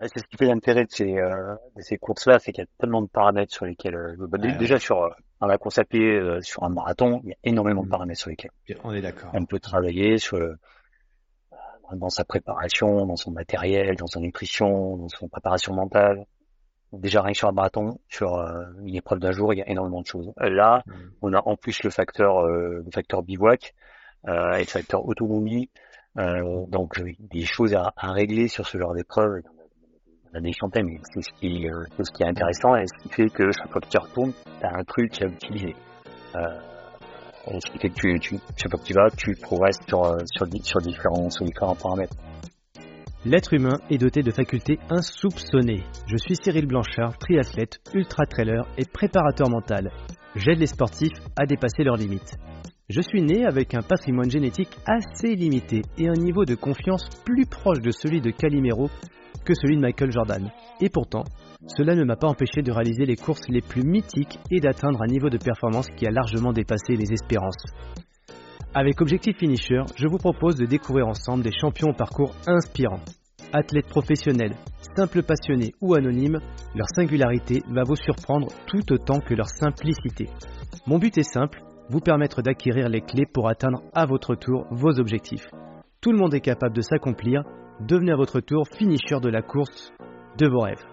C'est 0.00 0.18
ce 0.18 0.24
qui 0.24 0.36
fait 0.36 0.46
l'intérêt 0.46 0.84
de 0.84 0.90
ces, 0.90 1.16
euh, 1.16 1.54
de 1.74 1.80
ces 1.80 1.96
courses-là, 1.96 2.38
c'est 2.38 2.52
qu'il 2.52 2.62
y 2.62 2.66
a 2.66 2.70
tellement 2.78 3.00
de 3.00 3.08
paramètres 3.08 3.54
sur 3.54 3.64
lesquels, 3.64 3.94
euh, 3.94 4.26
bah, 4.28 4.36
déjà 4.36 4.78
sur 4.78 5.02
euh, 5.02 5.08
dans 5.40 5.46
la 5.46 5.56
course 5.56 5.78
à 5.78 5.84
pied, 5.84 6.20
sur 6.42 6.64
un 6.64 6.68
marathon, 6.68 7.20
il 7.24 7.30
y 7.30 7.32
a 7.32 7.36
énormément 7.44 7.82
de 7.82 7.86
mm. 7.86 7.90
paramètres 7.90 8.20
sur 8.20 8.30
lesquels 8.30 8.50
on 8.84 8.92
est 8.92 9.00
d'accord. 9.00 9.30
On 9.32 9.46
peut 9.46 9.58
travailler 9.58 10.18
sur 10.18 10.38
dans 11.92 12.10
sa 12.10 12.24
préparation, 12.24 13.06
dans 13.06 13.16
son 13.16 13.30
matériel, 13.30 13.96
dans 13.96 14.06
sa 14.06 14.20
nutrition, 14.20 14.96
dans 14.96 15.08
son 15.08 15.28
préparation 15.28 15.72
mentale. 15.72 16.26
Déjà 16.92 17.22
rien 17.22 17.32
que 17.32 17.38
sur 17.38 17.48
un 17.48 17.52
marathon, 17.52 17.98
sur 18.08 18.36
une 18.82 18.94
épreuve 18.94 19.18
d'un 19.18 19.32
jour, 19.32 19.52
il 19.54 19.58
y 19.58 19.62
a 19.62 19.68
énormément 19.68 20.02
de 20.02 20.06
choses. 20.06 20.32
Là, 20.38 20.82
mm. 20.86 20.92
on 21.22 21.32
a 21.32 21.42
en 21.46 21.56
plus 21.56 21.82
le 21.82 21.90
facteur, 21.90 22.46
le 22.46 22.84
facteur 22.92 23.22
bivouac 23.22 23.74
et 24.26 24.30
le 24.30 24.64
facteur 24.64 25.06
autonomie. 25.06 25.70
donc 26.16 27.00
des 27.18 27.44
choses 27.44 27.74
à, 27.74 27.92
à 27.96 28.12
régler 28.12 28.48
sur 28.48 28.66
ce 28.66 28.78
genre 28.78 28.94
d'épreuve 28.94 29.42
mais 30.40 30.50
c'est 31.12 31.22
ce 31.22 31.32
qui, 31.40 31.68
euh, 31.68 31.84
ce 31.98 32.10
qui 32.12 32.22
est 32.22 32.28
intéressant 32.28 32.74
et 32.76 32.84
ce 32.86 33.02
qui 33.02 33.08
fait 33.14 33.28
que 33.28 33.50
chaque 33.52 33.70
fois 33.70 33.80
que 33.80 33.88
tu 33.88 33.98
retournes, 33.98 34.32
tu 34.32 34.66
as 34.66 34.76
un 34.76 34.84
truc 34.84 35.22
à 35.22 35.26
utiliser. 35.26 35.74
Euh, 36.36 37.58
ce 37.60 37.70
qui 37.70 37.78
fait 37.78 37.88
que 37.90 38.18
tu, 38.18 38.38
chaque 38.56 38.70
fois 38.70 38.80
que 38.80 38.84
tu 38.84 38.92
vas, 38.92 39.08
tu 39.16 39.34
progresses 39.40 39.78
sur, 39.88 40.04
euh, 40.04 40.18
sur, 40.34 40.46
différents, 40.46 41.30
sur 41.30 41.44
différents 41.44 41.76
paramètres. 41.76 42.16
L'être 43.24 43.54
humain 43.54 43.78
est 43.90 43.98
doté 43.98 44.22
de 44.22 44.30
facultés 44.30 44.78
insoupçonnées. 44.90 45.84
Je 46.06 46.16
suis 46.16 46.36
Cyril 46.36 46.66
Blanchard, 46.66 47.18
triathlète, 47.18 47.78
ultra-trailer 47.94 48.66
et 48.78 48.84
préparateur 48.84 49.48
mental. 49.48 49.90
J'aide 50.36 50.58
les 50.58 50.66
sportifs 50.66 51.18
à 51.36 51.46
dépasser 51.46 51.82
leurs 51.82 51.96
limites. 51.96 52.36
Je 52.88 53.00
suis 53.00 53.22
né 53.22 53.44
avec 53.44 53.74
un 53.74 53.82
patrimoine 53.82 54.30
génétique 54.30 54.76
assez 54.86 55.34
limité 55.34 55.82
et 55.98 56.08
un 56.08 56.14
niveau 56.14 56.44
de 56.44 56.54
confiance 56.54 57.08
plus 57.24 57.46
proche 57.46 57.80
de 57.80 57.90
celui 57.90 58.20
de 58.20 58.30
Calimero 58.30 58.90
que 59.46 59.54
celui 59.54 59.76
de 59.76 59.80
Michael 59.80 60.10
Jordan. 60.10 60.50
Et 60.80 60.90
pourtant, 60.90 61.24
cela 61.78 61.94
ne 61.94 62.04
m'a 62.04 62.16
pas 62.16 62.26
empêché 62.26 62.60
de 62.62 62.72
réaliser 62.72 63.06
les 63.06 63.16
courses 63.16 63.48
les 63.48 63.62
plus 63.62 63.82
mythiques 63.82 64.38
et 64.50 64.60
d'atteindre 64.60 65.00
un 65.02 65.06
niveau 65.06 65.30
de 65.30 65.38
performance 65.38 65.86
qui 65.96 66.06
a 66.06 66.10
largement 66.10 66.52
dépassé 66.52 66.96
les 66.96 67.12
espérances. 67.12 67.64
Avec 68.74 69.00
Objectif 69.00 69.38
Finisher, 69.38 69.82
je 69.96 70.06
vous 70.06 70.18
propose 70.18 70.56
de 70.56 70.66
découvrir 70.66 71.06
ensemble 71.06 71.42
des 71.42 71.56
champions 71.58 71.90
au 71.90 71.94
parcours 71.94 72.34
inspirants. 72.46 73.00
Athlètes 73.52 73.88
professionnels, 73.88 74.54
simples 74.96 75.22
passionnés 75.22 75.72
ou 75.80 75.94
anonymes, 75.94 76.40
leur 76.74 76.86
singularité 76.94 77.62
va 77.70 77.84
vous 77.86 77.96
surprendre 77.96 78.48
tout 78.66 78.92
autant 78.92 79.20
que 79.20 79.34
leur 79.34 79.48
simplicité. 79.48 80.28
Mon 80.86 80.98
but 80.98 81.16
est 81.16 81.32
simple, 81.32 81.62
vous 81.88 82.00
permettre 82.00 82.42
d'acquérir 82.42 82.88
les 82.88 83.00
clés 83.00 83.26
pour 83.32 83.48
atteindre 83.48 83.82
à 83.94 84.04
votre 84.06 84.34
tour 84.34 84.66
vos 84.70 84.98
objectifs. 84.98 85.46
Tout 86.00 86.12
le 86.12 86.18
monde 86.18 86.34
est 86.34 86.40
capable 86.40 86.74
de 86.74 86.82
s'accomplir 86.82 87.44
devenez 87.80 88.12
à 88.12 88.16
votre 88.16 88.40
tour 88.40 88.66
finisher 88.76 89.20
de 89.20 89.28
la 89.28 89.42
course 89.42 89.92
de 90.38 90.48
vos 90.48 90.60
rêves. 90.60 90.84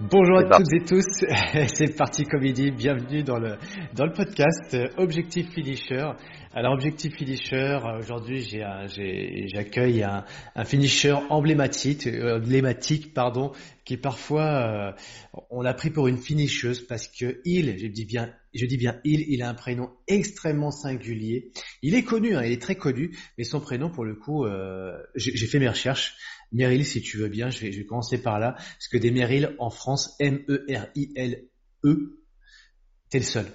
Bonjour 0.00 0.38
à 0.38 0.44
toutes 0.44 0.72
et 0.74 0.84
tous, 0.84 1.04
c'est 1.74 1.96
parti 1.96 2.22
comédie, 2.22 2.70
bienvenue 2.70 3.24
dans 3.24 3.38
le, 3.38 3.56
dans 3.94 4.04
le 4.04 4.12
podcast 4.12 4.76
Objectif 4.96 5.50
Finisher. 5.50 6.10
Alors 6.54 6.72
Objectif 6.72 7.14
Finisher, 7.14 7.78
aujourd'hui 7.98 8.42
j'accueille 8.42 10.02
un, 10.02 10.24
un 10.54 10.64
finisher 10.64 11.12
emblématique, 11.28 12.08
emblématique 12.08 13.12
pardon, 13.12 13.52
qui 13.84 13.98
parfois, 13.98 14.44
euh, 14.44 14.92
on 15.50 15.60
l'a 15.60 15.74
pris 15.74 15.90
pour 15.90 16.08
une 16.08 16.16
finisheuse 16.16 16.80
parce 16.80 17.06
que 17.06 17.42
il, 17.44 17.78
je 17.78 17.86
dis 17.86 18.06
bien, 18.06 18.34
je 18.54 18.64
dis 18.64 18.78
bien 18.78 18.98
il, 19.04 19.26
il 19.28 19.42
a 19.42 19.50
un 19.50 19.54
prénom 19.54 19.90
extrêmement 20.06 20.70
singulier. 20.70 21.52
Il 21.82 21.94
est 21.94 22.02
connu, 22.02 22.34
hein, 22.34 22.42
il 22.42 22.52
est 22.52 22.62
très 22.62 22.76
connu, 22.76 23.14
mais 23.36 23.44
son 23.44 23.60
prénom 23.60 23.90
pour 23.90 24.06
le 24.06 24.14
coup, 24.14 24.46
euh, 24.46 24.96
j'ai 25.16 25.46
fait 25.46 25.58
mes 25.58 25.68
recherches. 25.68 26.16
Meryl, 26.50 26.84
si 26.86 27.02
tu 27.02 27.18
veux 27.18 27.28
bien, 27.28 27.50
je 27.50 27.60
vais, 27.60 27.72
je 27.72 27.78
vais 27.78 27.84
commencer 27.84 28.22
par 28.22 28.38
là. 28.38 28.52
Parce 28.56 28.88
que 28.88 28.96
des 28.96 29.10
Meryl 29.10 29.54
en 29.58 29.68
France, 29.68 30.16
M-E-R-I-L-E, 30.18 31.48
-E, 31.84 31.96
t'es 33.10 33.18
le 33.18 33.24
seul. 33.24 33.46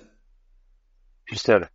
Je 1.25 1.35
seul. 1.35 1.67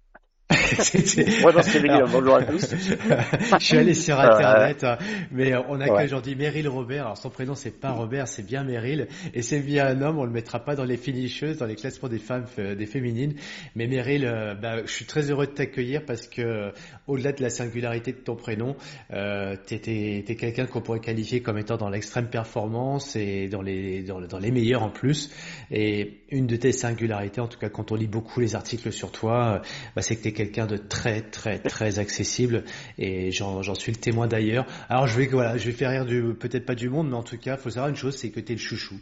Moi, 1.43 1.53
dans 1.53 1.62
ce 1.62 2.11
bonjour 2.12 2.37
à 2.37 2.43
tous. 2.45 2.67
je 3.59 3.65
suis 3.65 3.77
allé 3.77 3.95
sur 3.95 4.19
internet, 4.19 4.84
hein, 4.84 4.99
mais 5.31 5.55
on 5.69 5.81
a 5.81 6.05
aujourd'hui 6.05 6.34
Meryl 6.34 6.69
Robert. 6.69 7.05
Alors 7.05 7.17
son 7.17 7.31
prénom 7.31 7.55
c'est 7.55 7.79
pas 7.81 7.93
Robert, 7.93 8.29
c'est 8.29 8.45
bien 8.45 8.65
Meryl, 8.65 9.09
et 9.34 9.43
c'est 9.43 9.61
bien 9.61 9.87
un 9.87 10.03
homme. 10.03 10.19
On 10.19 10.25
le 10.25 10.31
mettra 10.31 10.61
pas 10.61 10.75
dans 10.75 10.84
les 10.84 10.97
finisheuses, 10.97 11.59
dans 11.59 11.67
les 11.67 11.77
classements 11.77 12.09
des 12.09 12.19
femmes, 12.19 12.47
euh, 12.59 12.75
des 12.75 12.87
féminines. 12.87 13.34
Mais 13.75 13.87
Meryl, 13.87 14.27
euh, 14.27 14.55
bah, 14.55 14.84
je 14.84 14.91
suis 14.91 15.05
très 15.05 15.31
heureux 15.31 15.47
de 15.47 15.53
t'accueillir 15.53 16.05
parce 16.05 16.27
que 16.27 16.73
au-delà 17.07 17.33
de 17.33 17.43
la 17.43 17.51
singularité 17.51 18.12
de 18.12 18.19
ton 18.19 18.37
prénom, 18.37 18.77
euh, 19.12 19.57
t'es 19.67 19.81
es, 19.87 20.34
quelqu'un 20.34 20.67
qu'on 20.67 20.81
pourrait 20.81 21.01
qualifier 21.01 21.41
comme 21.41 21.59
étant 21.59 21.77
dans 21.77 21.89
l'extrême 21.89 22.28
performance 22.28 23.17
et 23.17 23.49
dans 23.49 23.62
les 23.62 24.03
dans, 24.03 24.21
dans 24.21 24.39
les 24.39 24.51
meilleurs 24.51 24.83
en 24.83 24.91
plus. 24.91 25.31
Et 25.71 26.19
une 26.31 26.47
de 26.47 26.57
tes 26.57 26.73
singularités, 26.73 27.41
en 27.41 27.49
tout 27.49 27.59
cas 27.59 27.69
quand 27.69 27.93
on 27.93 27.95
lit 27.95 28.07
beaucoup 28.07 28.41
les 28.41 28.55
articles 28.55 28.93
sur 28.93 29.11
toi, 29.11 29.55
euh, 29.55 29.69
bah, 29.95 30.03
c'est 30.03 30.17
que 30.17 30.23
tu 30.23 30.28
es 30.28 30.33
quelqu'un 30.59 30.67
de 30.67 30.77
très 30.77 31.23
très 31.23 31.59
très 31.59 31.99
accessible 31.99 32.65
et 32.99 33.31
j'en 33.31 33.75
suis 33.75 33.93
le 33.93 33.99
témoin 33.99 34.27
d'ailleurs. 34.27 34.67
Alors 34.89 35.07
je 35.07 35.19
vais 35.19 35.27
voilà, 35.27 35.57
je 35.57 35.67
vais 35.67 35.73
faire 35.73 35.91
rire 35.91 36.05
du 36.05 36.35
peut-être 36.35 36.67
pas 36.67 36.75
du 36.75 36.89
monde, 36.89 37.09
mais 37.11 37.17
en 37.17 37.23
tout 37.23 37.39
cas, 37.39 37.57
faut 37.57 37.71
savoir 37.71 37.89
une 37.89 37.97
chose, 37.97 38.17
c'est 38.17 38.31
que 38.31 38.41
tu 38.41 38.53
es 38.53 38.55
le 38.57 38.61
chouchou. 38.61 38.97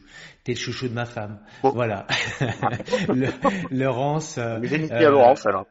Tu 0.45 0.51
es 0.51 0.55
le 0.55 0.61
chouchou 0.61 0.89
de 0.89 0.95
ma 0.95 1.07
femme. 1.07 1.39
Voilà. 1.63 2.07
le, 3.09 3.29
Laurence. 3.71 4.39
Euh, 4.39 4.61
euh, 4.63 5.11
Laurence 5.11 5.47
alors. 5.47 5.67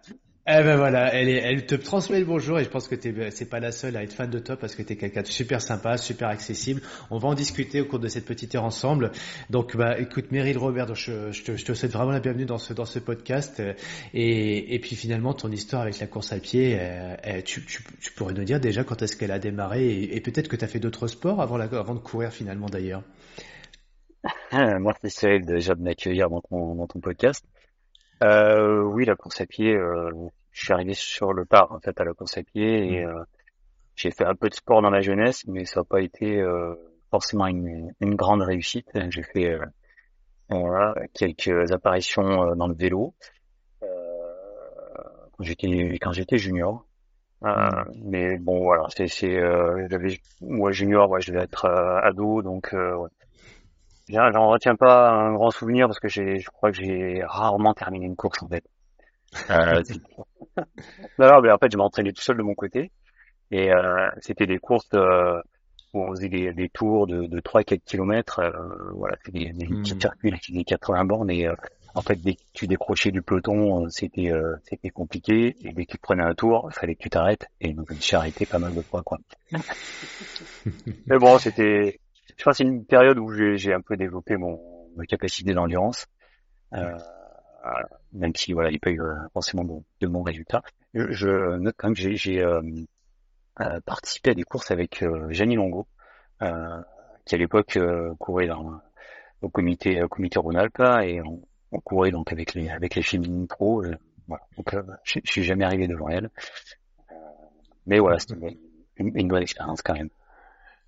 Eh 0.47 0.61
ben 0.61 0.77
voilà, 0.77 1.11
elle, 1.11 1.27
est, 1.27 1.37
elle 1.37 1.65
te 1.65 1.73
transmet 1.73 2.19
le 2.19 2.25
bonjour 2.25 2.59
et 2.59 2.63
je 2.63 2.69
pense 2.69 2.87
que 2.87 2.95
c'est 3.31 3.49
pas 3.49 3.59
la 3.59 3.71
seule 3.71 3.97
à 3.97 4.03
être 4.03 4.13
fan 4.13 4.29
de 4.29 4.37
toi 4.37 4.55
parce 4.55 4.75
que 4.75 4.83
tu 4.83 4.93
es 4.93 4.95
quelqu'un 4.95 5.23
de 5.23 5.27
super 5.27 5.59
sympa, 5.59 5.97
super 5.97 6.27
accessible. 6.27 6.83
On 7.09 7.17
va 7.17 7.29
en 7.29 7.33
discuter 7.33 7.81
au 7.81 7.85
cours 7.85 7.97
de 7.97 8.07
cette 8.07 8.25
petite 8.25 8.53
heure 8.53 8.63
ensemble. 8.63 9.11
Donc 9.49 9.75
bah 9.75 9.97
écoute 9.99 10.31
Meryl 10.31 10.59
Robert, 10.59 10.93
je, 10.93 11.31
te, 11.43 11.55
je 11.57 11.65
te 11.65 11.73
souhaite 11.73 11.91
vraiment 11.91 12.11
la 12.11 12.19
bienvenue 12.19 12.45
dans 12.45 12.59
ce 12.59 12.73
dans 12.73 12.85
ce 12.85 12.99
podcast 12.99 13.59
et, 14.13 14.75
et 14.75 14.79
puis 14.79 14.95
finalement 14.95 15.33
ton 15.33 15.49
histoire 15.49 15.81
avec 15.81 15.97
la 15.97 16.05
course 16.05 16.31
à 16.31 16.37
pied, 16.37 16.77
euh, 16.79 17.41
tu, 17.43 17.65
tu, 17.65 17.83
tu, 17.99 18.11
pourrais 18.11 18.35
nous 18.35 18.43
dire 18.43 18.59
déjà 18.59 18.83
quand 18.83 19.01
est-ce 19.01 19.17
qu'elle 19.17 19.31
a 19.31 19.39
démarré 19.39 20.03
et, 20.03 20.21
peut-être 20.21 20.47
que 20.47 20.55
tu 20.55 20.63
as 20.63 20.67
fait 20.67 20.79
d'autres 20.79 21.07
sports 21.07 21.41
avant 21.41 21.57
la, 21.57 21.65
avant 21.65 21.95
de 21.95 21.99
courir 21.99 22.31
finalement 22.31 22.67
d'ailleurs. 22.67 23.01
Moi 24.51 24.93
c'est 25.05 25.39
déjà 25.39 25.73
de 25.73 25.81
m'accueillir 25.81 26.29
dans 26.29 26.43
dans 26.51 26.85
ton 26.85 26.99
podcast. 26.99 27.43
Euh, 28.23 28.81
oui, 28.81 29.05
la 29.05 29.15
course 29.15 29.41
à 29.41 29.45
pied, 29.45 29.75
euh, 29.75 30.11
je 30.51 30.63
suis 30.63 30.73
arrivé 30.73 30.93
sur 30.93 31.33
le 31.33 31.45
part 31.45 31.71
en 31.71 31.79
fait 31.79 31.99
à 31.99 32.05
la 32.05 32.13
course 32.13 32.37
à 32.37 32.43
pied 32.43 32.93
et 32.93 33.05
mmh. 33.05 33.09
euh, 33.09 33.23
j'ai 33.95 34.11
fait 34.11 34.25
un 34.25 34.35
peu 34.35 34.49
de 34.49 34.53
sport 34.53 34.81
dans 34.81 34.89
la 34.89 35.01
jeunesse, 35.01 35.45
mais 35.47 35.65
ça 35.65 35.81
n'a 35.81 35.83
pas 35.83 36.01
été 36.01 36.39
euh, 36.39 36.75
forcément 37.11 37.47
une, 37.47 37.93
une, 37.99 38.15
grande 38.15 38.41
réussite. 38.41 38.87
J'ai 39.09 39.23
fait 39.23 39.51
euh, 39.51 39.65
voilà, 40.49 40.95
quelques 41.13 41.71
apparitions 41.71 42.55
dans 42.55 42.67
le 42.67 42.75
vélo 42.75 43.13
quand 43.81 45.43
j'étais 45.43 45.97
quand 46.01 46.13
j'étais 46.13 46.37
junior. 46.37 46.85
Mmh. 47.41 47.69
Mais 48.05 48.37
bon 48.37 48.63
voilà, 48.63 48.87
c'est 48.95 49.07
c'est 49.07 49.37
j'avais 49.89 50.19
moi 50.39 50.71
junior, 50.71 51.09
ouais, 51.09 51.19
je 51.19 51.31
devais 51.31 51.43
être 51.43 51.65
ado, 51.65 52.41
donc 52.41 52.69
ouais 52.73 53.09
J'en 54.07 54.49
retiens 54.49 54.75
pas 54.75 55.09
un 55.09 55.33
grand 55.33 55.51
souvenir 55.51 55.87
parce 55.87 55.99
que 55.99 56.07
j'ai, 56.07 56.39
je 56.39 56.49
crois 56.49 56.71
que 56.71 56.77
j'ai 56.77 57.23
rarement 57.25 57.73
terminé 57.73 58.05
une 58.05 58.15
course 58.15 58.43
en 58.43 58.47
fait. 58.47 58.63
Euh, 59.49 59.81
non, 61.19 61.41
mais 61.41 61.51
en 61.51 61.57
fait, 61.57 61.71
je 61.71 61.77
m'entraînais 61.77 62.11
tout 62.11 62.21
seul 62.21 62.37
de 62.37 62.43
mon 62.43 62.53
côté 62.53 62.91
et 63.51 63.71
euh, 63.71 64.07
c'était 64.21 64.45
des 64.45 64.59
courses 64.59 64.87
euh, 64.93 65.41
où 65.93 66.03
on 66.03 66.11
faisait 66.11 66.29
des, 66.29 66.53
des 66.53 66.69
tours 66.69 67.07
de, 67.07 67.25
de 67.25 67.39
3-4 67.39 67.79
kilomètres. 67.79 68.39
Euh, 68.39 68.51
voilà, 68.93 69.17
c'était 69.23 69.45
des, 69.45 69.53
des 69.53 69.67
mmh. 69.67 69.81
petits 69.81 69.99
circuits, 69.99 70.33
des 70.49 70.63
80 70.63 71.05
bornes 71.05 71.31
et 71.31 71.47
euh, 71.47 71.55
en 71.95 72.01
fait, 72.01 72.21
dès 72.21 72.35
que 72.35 72.41
tu 72.53 72.67
décrochais 72.67 73.11
du 73.11 73.21
peloton, 73.21 73.89
c'était 73.89 74.29
c'était 74.65 74.89
compliqué 74.89 75.55
et 75.61 75.71
dès 75.71 75.85
que 75.85 75.93
tu 75.93 75.97
prenais 75.97 76.23
un 76.23 76.33
tour, 76.35 76.67
il 76.69 76.77
fallait 76.77 76.95
que 76.95 77.01
tu 77.01 77.09
t'arrêtes 77.09 77.47
et 77.61 77.71
donc 77.71 77.87
je 77.89 77.95
me 77.95 78.01
suis 78.01 78.17
arrêté 78.17 78.45
pas 78.45 78.59
mal 78.59 78.75
de 78.75 78.81
fois 78.81 79.01
quoi. 79.01 79.17
mais 81.07 81.17
bon, 81.17 81.37
c'était 81.37 82.01
je 82.37 82.43
pense 82.43 82.53
que 82.53 82.57
c'est 82.57 82.63
une 82.63 82.85
période 82.85 83.17
où 83.17 83.31
j'ai 83.31 83.73
un 83.73 83.81
peu 83.81 83.97
développé 83.97 84.37
mon 84.37 84.59
ma 84.95 85.05
capacité 85.05 85.53
d'endurance, 85.53 86.07
euh, 86.73 86.97
même 88.13 88.35
si 88.35 88.53
voilà, 88.53 88.71
il 88.71 88.79
pas 88.79 88.91
eu 88.91 89.01
euh, 89.01 89.15
forcément 89.33 89.63
de, 89.63 89.73
de 90.01 90.07
bons 90.07 90.23
résultats. 90.23 90.63
Je, 90.93 91.57
note 91.57 91.75
quand 91.77 91.89
même 91.89 91.95
que 91.95 92.15
j'ai 92.15 92.41
euh, 92.41 92.61
euh, 93.61 93.79
participé 93.81 94.31
à 94.31 94.33
des 94.33 94.43
courses 94.43 94.71
avec 94.71 95.03
euh, 95.03 95.29
Gianni 95.31 95.55
Longo, 95.55 95.87
euh, 96.41 96.81
qui 97.25 97.35
à 97.35 97.37
l'époque 97.37 97.77
courait 98.19 98.47
dans, 98.47 98.79
au 99.41 99.49
comité 99.49 100.01
au 100.03 100.07
comité 100.07 100.39
Rhône-Alpes 100.39 100.83
et 101.03 101.21
on, 101.21 101.41
on, 101.71 101.79
courait 101.79 102.11
donc 102.11 102.31
avec 102.31 102.53
les 102.53 102.69
avec 102.69 102.95
les 102.95 103.01
féminines 103.01 103.47
pro. 103.47 103.83
voilà. 104.27 104.43
Donc 104.57 104.75
je, 105.03 105.19
je 105.23 105.31
suis 105.31 105.43
jamais 105.43 105.65
arrivé 105.65 105.87
devant 105.87 106.09
elle, 106.09 106.29
mais 107.85 107.99
voilà, 107.99 108.19
c'était 108.19 108.57
une, 108.97 109.11
une 109.17 109.27
bonne 109.27 109.41
expérience 109.41 109.81
quand 109.81 109.93
même. 109.93 110.09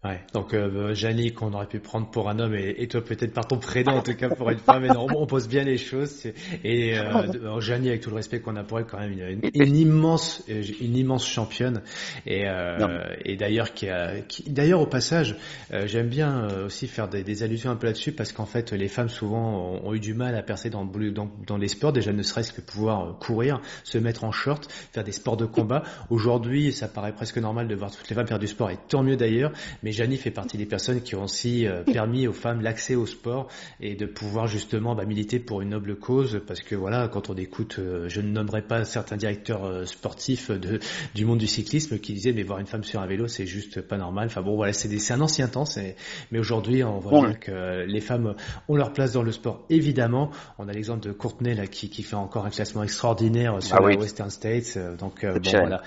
Ouais, 0.07 0.21
donc 0.33 0.53
euh, 0.53 0.93
qu'on 1.35 1.53
aurait 1.53 1.67
pu 1.67 1.79
prendre 1.79 2.09
pour 2.09 2.29
un 2.29 2.39
homme 2.39 2.55
et, 2.55 2.87
toi 2.87 3.03
peut-être 3.03 3.33
par 3.33 3.45
ton 3.45 3.57
prénom 3.57 3.93
en 3.93 4.01
tout 4.01 4.15
cas 4.15 4.29
pour 4.29 4.49
une 4.49 4.57
femme, 4.57 4.83
mais 4.83 4.87
non, 4.87 5.07
on, 5.13 5.25
pose 5.25 5.49
bien 5.49 5.63
les 5.63 5.77
choses. 5.77 6.27
Et 6.63 6.97
euh, 6.97 7.59
Janie, 7.59 7.89
avec 7.89 8.01
tout 8.01 8.09
le 8.09 8.15
respect 8.15 8.39
qu'on 8.39 8.55
a 8.55 8.63
pour 8.63 8.79
elle, 8.79 8.85
quand 8.85 8.99
même 8.99 9.11
une, 9.11 9.41
une, 9.53 9.75
immense, 9.75 10.43
une 10.47 10.95
immense 10.95 11.27
championne. 11.27 11.81
Et, 12.25 12.47
euh, 12.47 13.03
et 13.25 13.35
d'ailleurs 13.35 13.73
qui 13.73 13.89
a, 13.89 14.21
qui, 14.21 14.49
d'ailleurs 14.49 14.79
au 14.79 14.85
passage, 14.85 15.35
euh, 15.73 15.87
j'aime 15.87 16.07
bien 16.07 16.43
euh, 16.43 16.67
aussi 16.67 16.87
faire 16.87 17.09
des, 17.09 17.23
des, 17.23 17.43
allusions 17.43 17.71
un 17.71 17.75
peu 17.75 17.87
là-dessus 17.87 18.13
parce 18.13 18.31
qu'en 18.31 18.45
fait 18.45 18.71
les 18.71 18.87
femmes 18.87 19.09
souvent 19.09 19.81
ont, 19.83 19.93
eu 19.93 19.99
du 19.99 20.13
mal 20.13 20.35
à 20.35 20.43
percer 20.43 20.69
dans, 20.69 20.85
dans, 20.85 21.29
dans 21.45 21.57
les 21.57 21.67
sports, 21.67 21.91
déjà 21.91 22.13
ne 22.13 22.23
serait-ce 22.23 22.53
que 22.53 22.61
pouvoir 22.61 23.17
courir, 23.19 23.61
se 23.83 23.97
mettre 23.97 24.23
en 24.23 24.31
short, 24.31 24.71
faire 24.93 25.03
des 25.03 25.11
sports 25.11 25.37
de 25.37 25.45
combat. 25.45 25.83
Aujourd'hui, 26.09 26.71
ça 26.71 26.87
paraît 26.87 27.13
presque 27.13 27.37
normal 27.37 27.67
de 27.67 27.75
voir 27.75 27.91
toutes 27.91 28.07
les 28.09 28.15
femmes 28.15 28.27
faire 28.27 28.39
du 28.39 28.47
sport 28.47 28.69
et 28.69 28.77
tant 28.87 29.03
mieux 29.03 29.17
d'ailleurs. 29.17 29.51
Mais 29.83 29.91
Janie 29.97 30.17
fait 30.17 30.29
partie 30.31 30.57
des 30.57 30.67
personnes 30.67 31.01
qui 31.01 31.15
ont 31.15 31.23
aussi 31.23 31.65
euh, 31.65 31.83
permis 31.91 32.27
aux 32.27 32.33
femmes 32.33 32.61
l'accès 32.61 32.93
au 32.93 33.07
sport 33.07 33.47
et 33.81 33.95
de 33.95 34.05
pouvoir 34.05 34.45
justement 34.45 34.93
bah, 34.93 35.05
militer 35.05 35.39
pour 35.39 35.61
une 35.61 35.69
noble 35.69 35.97
cause 35.97 36.39
parce 36.45 36.61
que 36.61 36.75
voilà, 36.75 37.07
quand 37.07 37.31
on 37.31 37.35
écoute, 37.35 37.77
euh, 37.79 38.07
je 38.07 38.21
ne 38.21 38.29
nommerai 38.29 38.61
pas 38.61 38.85
certains 38.85 39.17
directeurs 39.17 39.65
euh, 39.65 39.85
sportifs 39.85 40.51
de, 40.51 40.79
du 41.15 41.25
monde 41.25 41.39
du 41.39 41.47
cyclisme 41.47 41.97
qui 41.97 42.13
disaient 42.13 42.31
mais 42.31 42.43
voir 42.43 42.59
une 42.59 42.67
femme 42.67 42.83
sur 42.83 43.01
un 43.01 43.07
vélo 43.07 43.27
c'est 43.27 43.47
juste 43.47 43.81
pas 43.81 43.97
normal. 43.97 44.27
Enfin 44.27 44.43
bon 44.43 44.55
voilà, 44.55 44.71
c'est 44.71 45.11
un 45.11 45.21
ancien 45.21 45.47
temps, 45.47 45.63
mais 46.31 46.39
aujourd'hui 46.39 46.83
on 46.83 46.99
voit 46.99 47.21
bien 47.21 47.33
que 47.33 47.85
les 47.85 48.01
femmes 48.01 48.35
ont 48.67 48.75
leur 48.75 48.93
place 48.93 49.13
dans 49.13 49.23
le 49.23 49.31
sport 49.31 49.65
évidemment. 49.71 50.29
On 50.59 50.67
a 50.67 50.73
l'exemple 50.73 51.07
de 51.07 51.11
Courtenay 51.11 51.55
là 51.55 51.65
qui, 51.65 51.89
qui 51.89 52.03
fait 52.03 52.15
encore 52.15 52.45
un 52.45 52.51
classement 52.51 52.83
extraordinaire 52.83 53.63
sur 53.63 53.77
ah 53.77 53.83
Western 53.83 54.29
States. 54.29 54.77
Donc 54.99 55.25
bon 55.25 55.39
voilà. 55.43 55.81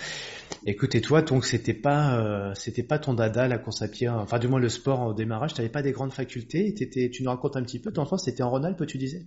Écoute, 0.66 0.94
et 0.96 1.00
toi, 1.00 1.22
donc 1.22 1.44
c'était 1.44 1.74
pas, 1.74 2.52
c'était 2.54 2.82
pas 2.82 2.98
ton 2.98 3.14
dada 3.14 3.46
la 3.46 3.58
course 3.58 3.82
à 3.82 3.88
enfin 4.08 4.38
du 4.38 4.48
moins 4.48 4.60
le 4.60 4.68
sport 4.68 5.06
au 5.06 5.14
démarrage, 5.14 5.54
tu 5.54 5.60
n'avais 5.60 5.72
pas 5.72 5.82
des 5.82 5.92
grandes 5.92 6.12
facultés, 6.12 6.74
tu 6.74 7.22
nous 7.22 7.30
racontes 7.30 7.56
un 7.56 7.62
petit 7.62 7.80
peu, 7.80 7.92
ton 7.92 8.02
enfance 8.02 8.24
c'était 8.24 8.42
en 8.42 8.50
Rhône-Alpes, 8.50 8.86
tu 8.86 8.98
disais? 8.98 9.26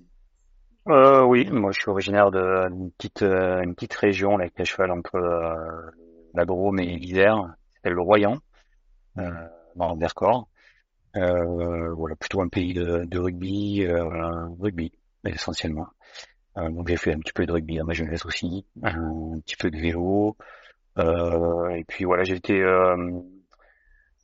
Euh, 0.89 1.23
Oui, 1.23 1.49
moi 1.49 1.71
je 1.71 1.79
suis 1.79 1.89
originaire 1.89 2.31
d'une 2.31 2.91
petite, 2.91 3.21
euh, 3.21 3.63
petite 3.73 3.93
région 3.93 4.37
là, 4.37 4.45
est 4.45 4.59
à 4.59 4.63
cheval 4.63 4.91
entre 4.91 5.15
euh, 5.15 5.91
la 6.33 6.45
Drôme 6.45 6.79
et 6.79 6.97
l'Isère, 6.97 7.55
s'appelle 7.75 7.93
le 7.93 8.01
Royan, 8.01 8.39
euh, 9.17 9.29
dans 9.75 9.93
le 9.93 9.99
Vercors. 9.99 10.47
Euh, 11.15 11.93
voilà, 11.93 12.15
plutôt 12.15 12.41
un 12.41 12.47
pays 12.47 12.73
de, 12.73 13.05
de 13.05 13.19
rugby, 13.19 13.85
euh, 13.85 14.47
rugby 14.59 14.91
essentiellement. 15.25 15.87
donc 16.55 16.87
j'ai 16.87 16.97
fait 16.97 17.13
un 17.13 17.19
petit 17.19 17.33
peu 17.33 17.45
de 17.45 17.51
rugby 17.51 17.79
à 17.79 17.83
ma 17.83 17.93
jeunesse 17.93 18.25
aussi, 18.25 18.65
un 18.81 19.39
petit 19.39 19.55
peu 19.55 19.69
de 19.71 19.77
vélo, 19.77 20.35
et 20.97 21.83
puis 21.87 22.03
voilà, 22.03 22.23
j'ai 22.23 22.35
été 22.35 22.61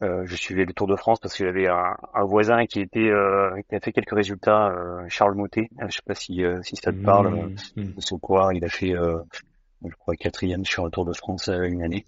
euh, 0.02 0.26
je 0.26 0.36
suivais 0.36 0.64
le 0.64 0.74
Tour 0.74 0.88
de 0.88 0.96
France 0.96 1.20
parce 1.20 1.36
que 1.36 1.44
j'avais 1.44 1.68
un, 1.68 1.98
un, 2.14 2.24
voisin 2.24 2.66
qui 2.66 2.80
était 2.80 3.10
euh, 3.10 3.52
qui 3.68 3.76
a 3.76 3.82
fait 3.82 3.92
quelques 3.92 4.16
résultats, 4.16 4.70
euh, 4.70 5.04
Charles 5.10 5.36
Motet. 5.36 5.70
Je 5.88 5.94
sais 5.94 6.02
pas 6.06 6.16
si 6.16 6.42
si 6.64 6.76
ça 6.78 6.94
te 6.94 7.04
parle. 7.04 7.50
Mmh, 7.76 7.82
mmh. 7.82 8.20
quoi 8.22 8.52
il 8.54 8.64
a 8.64 8.70
fait, 8.70 8.94
je 8.94 9.96
crois 9.96 10.16
quatrième 10.16 10.64
sur 10.64 10.86
le 10.86 10.92
Tour 10.92 11.06
de 11.06 11.14
France 11.14 11.48
une 11.48 11.84
année. 11.84 12.06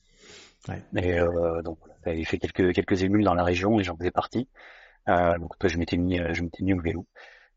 Ouais. 0.69 0.81
Et 1.03 1.19
donc 1.63 1.79
il 2.05 2.09
avait 2.09 2.23
fait 2.23 2.37
quelques 2.37 2.73
quelques 2.73 3.03
émules 3.03 3.25
dans 3.25 3.33
la 3.33 3.43
région 3.43 3.79
et 3.79 3.83
j'en 3.83 3.97
faisais 3.97 4.11
partie. 4.11 4.47
donc 5.07 5.57
toi 5.59 5.69
je 5.69 5.77
m'étais 5.77 5.97
mis 5.97 6.17
je 6.31 6.43
m'étais 6.43 6.63
mis 6.63 6.73
au 6.73 6.81
vélo. 6.81 7.05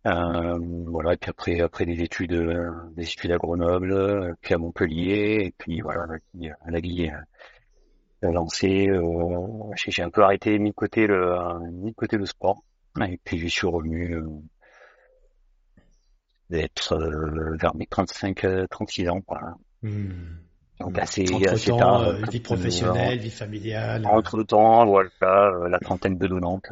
voilà 0.05 1.13
et 1.13 1.17
puis 1.17 1.31
après 1.31 1.61
après 1.61 1.87
des 1.87 2.03
études 2.03 2.35
des 2.97 3.05
études 3.05 3.31
à 3.31 3.37
Grenoble, 3.37 4.35
puis 4.41 4.55
à 4.55 4.59
Montpellier 4.59 5.45
et 5.45 5.55
puis 5.57 5.81
voilà 5.81 6.07
à 6.67 6.71
la 6.73 6.81
Guille 6.81 7.13
lancé. 8.33 8.89
Euh, 8.89 9.73
j'ai 9.77 10.03
un 10.03 10.11
peu 10.11 10.23
arrêté, 10.23 10.59
mis 10.59 10.71
de 10.71 10.75
côté 10.75 11.07
le, 11.07 11.37
mis 11.73 11.91
de 11.91 11.97
côté 11.97 12.17
le 12.17 12.27
sport. 12.27 12.63
Et 13.01 13.19
puis 13.25 13.39
je 13.39 13.49
suis 13.49 13.67
revenu 13.67 14.15
euh, 14.17 14.29
d'être 16.51 16.95
euh, 16.95 17.57
vers 17.57 17.75
mes 17.75 17.87
35, 17.87 18.47
36 18.71 19.09
ans. 19.09 19.21
Voilà. 19.27 19.55
Hmm. 19.83 20.39
Donc 20.81 20.99
assez, 20.99 21.25
assez 21.47 21.71
tard, 21.71 22.13
vie 22.31 22.41
professionnelle, 22.41 23.19
vie 23.19 23.31
familiale. 23.31 24.05
Entre 24.07 24.37
le 24.37 24.45
temps, 24.45 24.85
voilà, 24.87 25.11
la 25.69 25.79
trentaine 25.79 26.19
de 26.19 26.27
donnante, 26.27 26.67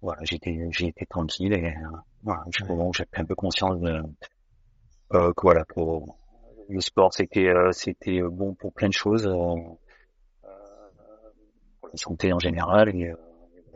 voilà, 0.00 0.20
j'étais, 0.22 0.68
j'étais 0.70 1.04
tranquille 1.04 1.52
et 1.52 1.74
voilà, 2.22 2.44
j'ai 2.52 3.04
pris 3.04 3.22
un 3.22 3.24
peu 3.24 3.34
conscience 3.34 3.80
de, 3.80 4.00
que 5.10 5.42
voilà, 5.42 5.64
pour 5.64 6.16
le 6.68 6.80
sport, 6.80 7.12
c'était, 7.12 7.52
c'était 7.72 8.20
bon 8.22 8.54
pour 8.54 8.72
plein 8.72 8.88
de 8.88 8.94
choses 8.94 9.28
santé 11.96 12.32
en 12.32 12.38
général 12.38 12.94
et 12.94 13.08
euh, 13.08 13.16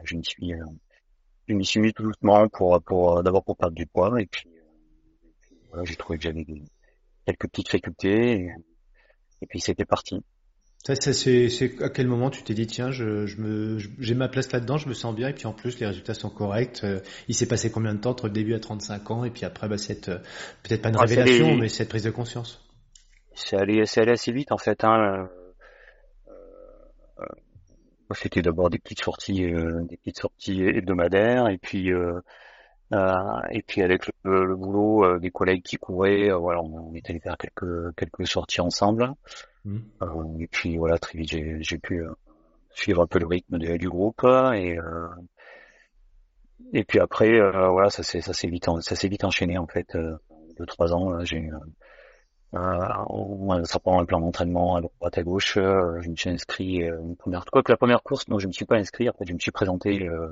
je 0.05 0.17
me 0.17 0.23
suis 0.23 0.53
euh, 0.55 0.65
je 1.49 1.55
m'y 1.55 1.65
suis 1.65 1.81
mis 1.81 1.93
tout 1.93 2.03
doucement 2.03 2.49
pour 2.49 2.81
pour 2.83 3.23
d'abord 3.23 3.45
pour 3.45 3.57
perdre 3.57 3.75
du 3.75 3.87
poids 3.87 4.21
et 4.21 4.27
puis, 4.27 4.49
euh, 4.49 5.57
voilà, 5.71 5.85
j'ai 5.85 5.97
trouvé 5.97 6.19
que 6.19 6.25
j'avais 6.25 6.45
quelques 7.27 7.49
petites 7.49 7.69
facultés 7.69 8.51
et, 9.41 9.47
puis 9.47 9.61
c'était 9.61 9.85
parti. 9.85 10.21
Ça, 10.85 10.95
c'est, 10.95 11.49
c'est 11.49 11.83
à 11.83 11.91
quel 11.91 12.07
moment 12.07 12.31
tu 12.31 12.43
t'es 12.43 12.55
dit 12.55 12.67
tiens 12.67 12.91
je, 12.91 13.27
je 13.27 13.41
me 13.41 13.79
j'ai 13.99 14.15
ma 14.15 14.29
place 14.29 14.51
là-dedans, 14.53 14.79
je 14.79 14.89
me 14.89 14.95
sens 14.95 15.15
bien 15.15 15.29
et 15.29 15.35
puis 15.35 15.47
en 15.47 15.53
plus 15.53 15.79
les 15.81 15.87
résultats 15.87 16.15
sont 16.15 16.31
corrects. 16.31 16.85
il 17.29 17.35
s'est 17.35 17.49
passé 17.49 17.71
combien 17.71 17.95
de 17.95 18.01
temps 18.01 18.11
entre 18.11 18.27
le 18.27 18.33
début 18.33 18.55
à 18.55 18.61
35 18.61 19.11
ans 19.11 19.25
et 19.25 19.31
puis 19.31 19.45
après 19.45 19.69
bah, 19.69 19.77
cette 19.77 20.07
peut-être 20.63 20.83
pas 20.83 20.89
une 20.89 20.97
ah, 20.97 21.03
révélation 21.03 21.57
mais 21.57 21.69
cette 21.69 21.89
prise 21.89 22.05
de 22.05 22.11
conscience? 22.11 22.65
C'est 23.35 23.57
allé 23.57 23.87
c'est 23.87 24.01
allé 24.01 24.13
assez 24.13 24.33
vite 24.33 24.53
en 24.53 24.59
fait. 24.59 24.83
Hein. 24.85 25.29
C'était 28.15 28.43
d'abord 28.43 28.71
des 28.71 28.79
petites 28.79 29.03
sorties, 29.03 29.45
euh, 29.45 29.83
des 29.85 29.97
petites 29.99 30.19
sorties 30.19 30.63
hebdomadaires, 30.63 31.49
et 31.49 31.59
puis 31.59 31.93
euh, 31.93 32.21
euh, 32.95 33.13
et 33.51 33.63
puis 33.63 33.83
avec 33.83 34.05
le, 34.25 34.57
boulot, 34.57 35.19
des 35.19 35.31
collègues 35.31 35.63
qui 35.63 35.77
couraient, 35.77 36.31
voilà, 36.31 36.63
on, 36.63 36.95
est 36.95 37.09
allé 37.11 37.21
faire 37.21 37.37
quelques 37.37 37.95
quelques 37.97 38.27
sorties 38.27 38.61
ensemble. 38.61 39.13
Mmh. 39.65 39.79
et 40.41 40.47
puis 40.47 40.79
voilà, 40.79 40.99
très 40.99 41.19
vite 41.19 41.31
j'ai 41.61 41.79
pu 41.79 42.03
suivre 42.71 43.03
un 43.03 43.07
peu 43.07 43.19
le 43.19 43.27
rythme 43.27 43.59
du 43.59 43.89
groupe 43.89 44.25
et 44.55 44.79
et 46.73 46.85
puis 46.85 47.01
après 47.01 47.39
voilà 47.69 47.91
ça 47.91 48.03
s'est 48.03 48.21
ça 48.21 48.33
s'est 48.33 48.49
vite 48.49 48.67
ça 48.81 48.95
s'est 48.95 49.09
vite 49.09 49.25
enchaîné 49.25 49.59
en 49.59 49.67
fait 49.67 49.99
deux 50.59 50.67
trois 50.67 50.95
ans 50.95 51.23
j'ai 51.25 51.51
euh, 52.55 53.65
ça 53.65 53.79
prend 53.79 54.01
un 54.01 54.05
plan 54.07 54.21
d'entraînement 54.21 54.77
à 54.77 54.81
droite 54.81 55.19
à 55.19 55.23
gauche. 55.23 55.57
Euh, 55.59 56.01
je 56.01 56.09
me 56.09 56.17
suis 56.17 56.31
inscrit 56.31 56.83
euh, 56.83 56.99
une 57.01 57.17
première. 57.17 57.45
Quoi 57.45 57.63
que 57.63 57.71
la 57.71 57.77
première 57.77 58.03
course, 58.03 58.29
non, 58.29 58.39
je 58.39 58.47
me 58.47 58.53
suis 58.53 58.65
pas 58.65 58.77
inscrit. 58.77 59.09
En 59.09 59.13
fait, 59.13 59.27
je 59.27 59.35
me 59.35 59.39
suis 59.39 59.51
présenté 59.51 60.09
euh, 60.09 60.31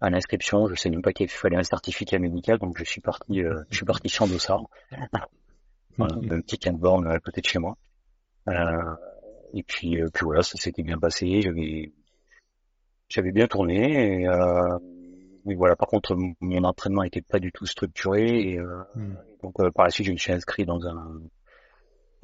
à 0.00 0.08
l'inscription. 0.08 0.66
Je 0.68 0.74
sais 0.74 0.88
même 0.88 1.02
pas 1.02 1.12
qu'il 1.12 1.28
fallait 1.28 1.56
un 1.56 1.62
certificat 1.62 2.18
médical, 2.18 2.58
donc 2.58 2.78
je 2.78 2.84
suis 2.84 3.00
parti. 3.02 3.42
Euh, 3.42 3.62
je 3.70 3.76
suis 3.76 3.86
parti 3.86 4.08
champ 4.08 4.26
d'Ossard, 4.26 4.62
voilà, 5.98 6.14
un 6.14 6.40
petit 6.40 6.58
camp 6.58 7.04
à 7.04 7.18
côté 7.20 7.42
de 7.42 7.46
chez 7.46 7.58
moi. 7.58 7.76
et 8.48 9.62
puis, 9.62 9.98
puis 10.12 10.24
voilà, 10.24 10.42
ça 10.42 10.56
s'était 10.56 10.82
bien 10.82 10.98
passé. 10.98 11.42
J'avais, 11.42 11.92
j'avais 13.08 13.32
bien 13.32 13.46
tourné. 13.46 14.22
Et, 14.22 14.26
mais 15.46 15.54
voilà, 15.54 15.76
par 15.76 15.88
contre, 15.88 16.16
mon 16.40 16.64
entraînement 16.64 17.04
était 17.04 17.22
pas 17.22 17.38
du 17.38 17.52
tout 17.52 17.66
structuré. 17.66 18.40
Et, 18.40 18.58
hmm. 18.58 19.16
Donc 19.42 19.54
par 19.72 19.84
la 19.86 19.90
suite, 19.90 20.06
je 20.06 20.12
me 20.12 20.16
suis 20.16 20.32
inscrit 20.32 20.66
dans 20.66 20.84
un 20.86 21.20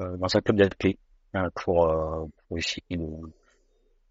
euh, 0.00 0.16
dans 0.16 0.36
un 0.36 0.40
club 0.40 0.56
d'athlètes 0.56 0.98
euh, 1.36 1.48
pour, 1.54 1.86
euh, 1.86 2.24
pour 2.48 2.58
essayer 2.58 2.98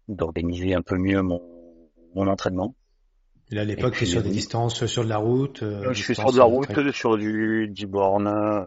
d'organiser 0.08 0.74
un 0.74 0.82
peu 0.82 0.96
mieux 0.96 1.22
mon, 1.22 1.40
mon 2.14 2.26
entraînement. 2.28 2.74
Et 3.50 3.56
là, 3.56 3.62
à 3.62 3.64
l'époque, 3.64 3.94
tu 3.94 4.04
es 4.04 4.06
sur 4.06 4.22
des 4.22 4.30
distances 4.30 4.86
sur 4.86 5.04
de 5.04 5.08
la 5.08 5.18
route 5.18 5.62
Je 5.62 6.02
suis 6.02 6.14
sur 6.14 6.32
de 6.32 6.38
la 6.38 6.44
route, 6.44 6.90
sur 6.92 7.18
du 7.18 7.68
10 7.68 7.86
bornes, 7.86 8.66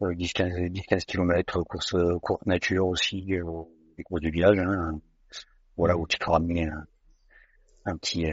10-15 0.00 1.04
km, 1.04 1.62
course, 1.62 1.94
course 2.20 2.46
nature 2.46 2.86
aussi, 2.86 3.22
des 3.22 4.02
courses 4.04 4.22
de 4.22 4.30
village. 4.30 4.58
Hein, 4.58 5.00
voilà, 5.76 5.96
où 5.96 6.06
tu 6.06 6.18
peux 6.18 6.30
ramener 6.30 6.66
un, 6.66 6.84
un 7.84 7.96
petit, 7.96 8.26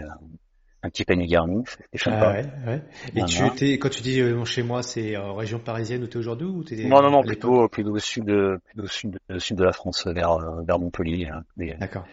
un 0.83 0.89
petit 0.89 1.05
panier 1.05 1.27
garni, 1.27 1.63
c'est 1.93 2.09
Ah 2.09 2.31
ouais, 2.31 2.45
ouais. 2.65 2.81
Et 3.15 3.23
tu 3.25 3.45
étais, 3.45 3.77
quand 3.77 3.89
tu 3.89 4.01
dis 4.01 4.19
euh, 4.19 4.43
chez 4.45 4.63
moi, 4.63 4.81
c'est 4.81 5.15
en 5.15 5.35
région 5.35 5.59
parisienne 5.59 6.03
où 6.03 6.07
tu 6.07 6.13
es 6.13 6.17
aujourd'hui 6.17 6.47
ou 6.47 6.63
t'es 6.63 6.75
Non, 6.85 7.01
non, 7.01 7.11
non, 7.11 7.23
plutôt, 7.23 7.67
plutôt 7.67 7.91
au 7.91 7.99
sud, 7.99 8.25
de, 8.25 8.59
plutôt 8.65 8.83
au 8.83 8.87
sud, 8.87 9.19
de, 9.29 9.39
sud 9.39 9.57
de 9.57 9.63
la 9.63 9.73
France, 9.73 10.07
vers, 10.07 10.39
vers 10.63 10.79
Montpellier. 10.79 11.27
Hein. 11.27 11.43
D'accord. 11.79 12.05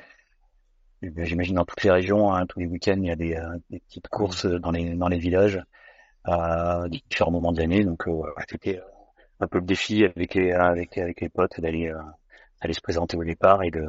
J'imagine 1.01 1.55
dans 1.55 1.65
toutes 1.65 1.83
les 1.83 1.91
régions, 1.91 2.35
hein, 2.35 2.45
tous 2.47 2.59
les 2.59 2.67
week-ends, 2.67 2.99
il 2.99 3.07
y 3.07 3.11
a 3.11 3.17
des, 3.17 3.37
euh, 3.37 3.57
des 3.71 3.81
petites 3.81 4.09
courses 4.09 4.45
dans 4.45 4.73
les, 4.73 4.95
dans 4.95 5.09
les 5.09 5.19
villages 5.19 5.63
à 6.25 6.85
différents 7.09 7.31
moments 7.31 7.53
de 7.53 7.61
l'année. 7.61 7.85
Donc, 7.85 8.07
euh, 8.07 8.23
c'était 8.51 8.83
un 9.41 9.47
peu 9.47 9.61
le 9.61 9.65
défi 9.65 10.05
avec 10.05 10.35
les, 10.35 10.53
avec, 10.53 10.99
avec 10.99 11.23
les 11.23 11.31
potes 11.31 11.59
d'aller, 11.61 11.91
aller 12.61 12.75
se 12.75 12.83
présenter 12.83 13.17
au 13.17 13.25
départ 13.25 13.63
et 13.63 13.71
de, 13.71 13.87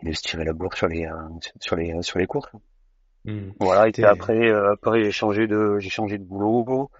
et 0.00 0.06
de 0.06 0.12
se 0.12 0.22
tirer 0.22 0.44
la 0.44 0.54
bourre 0.54 0.74
sur 0.74 0.86
les, 0.86 1.06
sur 1.60 1.76
les, 1.76 2.00
sur 2.00 2.18
les 2.18 2.26
courses. 2.26 2.52
Mmh. 3.24 3.50
Voilà, 3.60 3.88
et 3.88 3.92
puis 3.92 4.04
après, 4.04 4.50
euh, 4.50 4.72
après 4.72 5.02
j'ai 5.02 5.10
changé 5.10 5.46
de, 5.46 5.78
j'ai 5.78 5.90
changé 5.90 6.18
de 6.18 6.24
boulot, 6.24 6.90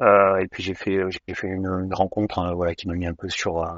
euh, 0.00 0.38
et 0.38 0.46
puis 0.48 0.62
j'ai 0.62 0.74
fait, 0.74 0.98
j'ai 1.08 1.34
fait 1.34 1.48
une, 1.48 1.66
une 1.66 1.94
rencontre, 1.94 2.38
hein, 2.38 2.54
voilà, 2.54 2.74
qui 2.74 2.88
m'a 2.88 2.94
mis 2.94 3.06
un 3.06 3.14
peu 3.14 3.28
sur, 3.28 3.62
euh, 3.62 3.76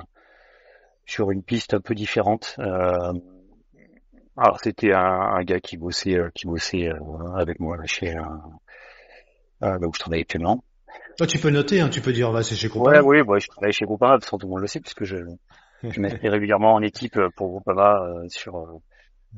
sur 1.06 1.30
une 1.30 1.42
piste 1.42 1.74
un 1.74 1.80
peu 1.80 1.94
différente. 1.94 2.56
Euh, 2.58 3.12
Alors 4.36 4.60
c'était 4.62 4.92
un, 4.92 5.42
gars 5.42 5.60
qui 5.60 5.76
bossait, 5.76 6.18
qui 6.34 6.46
bossait 6.46 6.90
avec 7.34 7.58
moi 7.58 7.76
chez 7.84 8.14
là 9.60 9.78
où 9.80 9.92
je 9.92 9.98
travaille 9.98 10.20
actuellement. 10.20 10.62
Oh, 11.20 11.26
tu 11.26 11.38
peux 11.38 11.50
noter, 11.50 11.80
hein, 11.80 11.88
tu 11.88 12.00
peux 12.00 12.12
dire, 12.12 12.30
va 12.30 12.44
c'est 12.44 12.54
chez 12.54 12.68
Groupama. 12.68 13.02
Ouais, 13.02 13.22
oui, 13.26 13.40
je 13.40 13.48
travaille 13.48 13.72
chez 13.72 13.84
Groupama, 13.84 14.18
tout 14.20 14.38
le 14.40 14.48
monde 14.48 14.60
le 14.60 14.68
sait, 14.68 14.80
puisque 14.80 15.02
je, 15.02 15.16
je 15.82 16.00
m'inscris 16.00 16.28
régulièrement 16.28 16.74
en 16.74 16.82
équipe 16.82 17.18
pour 17.36 17.48
Groupama 17.48 18.02
euh, 18.02 18.28
sur 18.28 18.56
euh, 18.56 18.78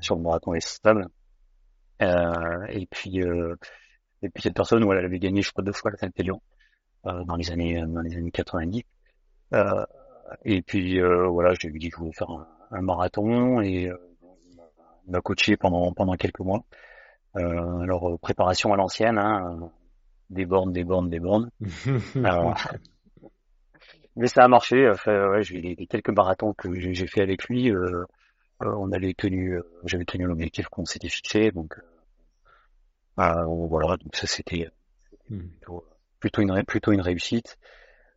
sur 0.00 0.16
le 0.16 0.22
marathon 0.22 0.54
et 0.54 0.60
stable. 0.60 1.06
Euh, 2.02 2.66
et 2.68 2.86
puis 2.86 3.22
euh, 3.22 3.56
et 4.22 4.28
puis 4.28 4.42
cette 4.42 4.54
personne, 4.54 4.84
voilà, 4.84 5.00
elle 5.00 5.06
avait 5.06 5.18
gagné, 5.18 5.42
je 5.42 5.50
crois, 5.50 5.64
deux 5.64 5.72
fois 5.72 5.90
la 5.90 5.96
sainte 5.96 6.14
euh, 6.18 7.24
dans 7.24 7.36
les 7.36 7.50
années 7.50 7.82
dans 7.86 8.00
les 8.00 8.16
années 8.16 8.30
90. 8.30 8.84
Euh, 9.54 9.84
et 10.44 10.62
puis 10.62 11.00
voilà, 11.00 11.54
je 11.54 11.66
lui 11.66 11.76
ai 11.76 11.78
dit 11.78 11.88
que 11.88 11.96
je 11.96 12.00
voulais 12.00 12.12
faire 12.12 12.30
un, 12.30 12.46
un 12.70 12.82
marathon 12.82 13.60
et 13.60 13.90
il 15.06 15.10
m'a 15.10 15.20
coaché 15.20 15.56
pendant 15.56 15.92
pendant 15.92 16.14
quelques 16.14 16.40
mois. 16.40 16.62
alors 17.34 18.18
préparation 18.20 18.72
à 18.72 18.76
l'ancienne, 18.76 19.18
hein, 19.18 19.70
des 20.30 20.46
bornes, 20.46 20.72
des 20.72 20.84
bornes, 20.84 21.10
des 21.10 21.18
bornes. 21.18 21.50
Alors, 22.24 22.54
mais 24.16 24.28
ça 24.28 24.44
a 24.44 24.48
marché. 24.48 24.88
Enfin, 24.88 25.30
ouais, 25.30 25.42
j'ai 25.42 25.60
les 25.60 25.86
quelques 25.86 26.10
marathons 26.10 26.54
que 26.54 26.72
j'ai 26.78 27.06
fait 27.06 27.22
avec 27.22 27.44
lui, 27.48 27.72
euh, 28.62 28.76
on 28.76 28.92
avait 28.92 29.14
tenu, 29.14 29.58
j'avais 29.84 30.04
tenu 30.04 30.26
l'objectif 30.26 30.68
qu'on 30.68 30.84
s'était 30.84 31.08
fixé, 31.08 31.50
donc 31.50 31.80
voilà. 33.68 33.96
Donc 33.96 34.14
ça 34.14 34.26
c'était 34.26 34.68
hmm. 35.28 35.40
plutôt, 36.18 36.42
une 36.42 36.64
plutôt 36.64 36.92
une 36.92 37.00
réussite. 37.00 37.58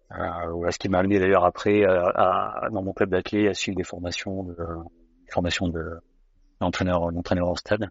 voilà, 0.09 0.71
ce 0.71 0.79
qui 0.79 0.89
m'a 0.89 0.99
amené 0.99 1.19
d'ailleurs 1.19 1.45
après 1.45 1.83
à, 1.85 2.67
dans 2.71 2.83
mon 2.83 2.93
club 2.93 3.09
d'athlètes 3.09 3.49
à 3.49 3.53
suivre 3.53 3.77
des 3.77 3.83
formations 3.83 4.43
de 4.43 4.55
formations 5.29 5.67
de 5.67 5.83
d'entraîneur 6.59 7.11
d'entraîneur 7.11 7.47
en 7.47 7.55
stade 7.55 7.89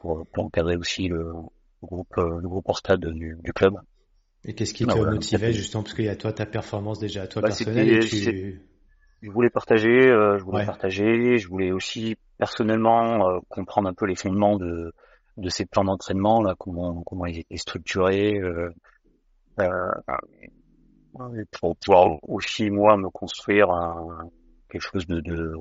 pour, 0.00 0.26
pour 0.26 0.44
encadrer 0.44 0.76
aussi 0.76 1.08
le, 1.08 1.32
groupe, 1.84 2.18
euh, 2.18 2.40
le 2.40 2.48
groupe 2.48 2.70
stade 2.74 3.06
du, 3.06 3.36
du 3.42 3.52
club. 3.52 3.74
Et 4.44 4.54
qu'est-ce 4.54 4.74
qui 4.74 4.86
te 4.86 4.98
motivait 4.98 5.52
justement 5.52 5.82
parce 5.82 5.94
qu'il 5.94 6.04
y 6.04 6.08
a 6.08 6.16
toi 6.16 6.32
ta 6.32 6.46
performance 6.46 6.98
déjà, 6.98 7.26
toi 7.26 7.42
bah, 7.42 7.48
personnelle 7.48 7.88
et 7.88 8.00
tu... 8.00 8.60
Je 9.22 9.30
voulais 9.30 9.48
partager, 9.48 9.88
euh, 9.88 10.36
je 10.36 10.44
voulais 10.44 10.66
partager, 10.66 11.38
je 11.38 11.48
voulais 11.48 11.72
aussi 11.72 12.16
personnellement 12.36 13.26
euh, 13.26 13.38
comprendre 13.48 13.88
un 13.88 13.94
peu 13.94 14.04
les 14.04 14.16
fondements 14.16 14.58
de 14.58 14.92
de 15.36 15.48
ces 15.48 15.66
plans 15.66 15.84
d'entraînement 15.84 16.42
là, 16.42 16.54
comment 16.58 17.02
comment 17.02 17.26
ils 17.26 17.40
étaient 17.40 17.56
structurés, 17.56 18.38
euh, 18.38 18.70
euh, 19.60 19.92
pour 21.60 21.76
pouvoir 21.76 22.18
aussi 22.22 22.70
moi 22.70 22.96
me 22.96 23.08
construire 23.10 23.70
un, 23.70 24.28
quelque 24.68 24.82
chose 24.82 25.06
de, 25.06 25.20
de 25.20 25.54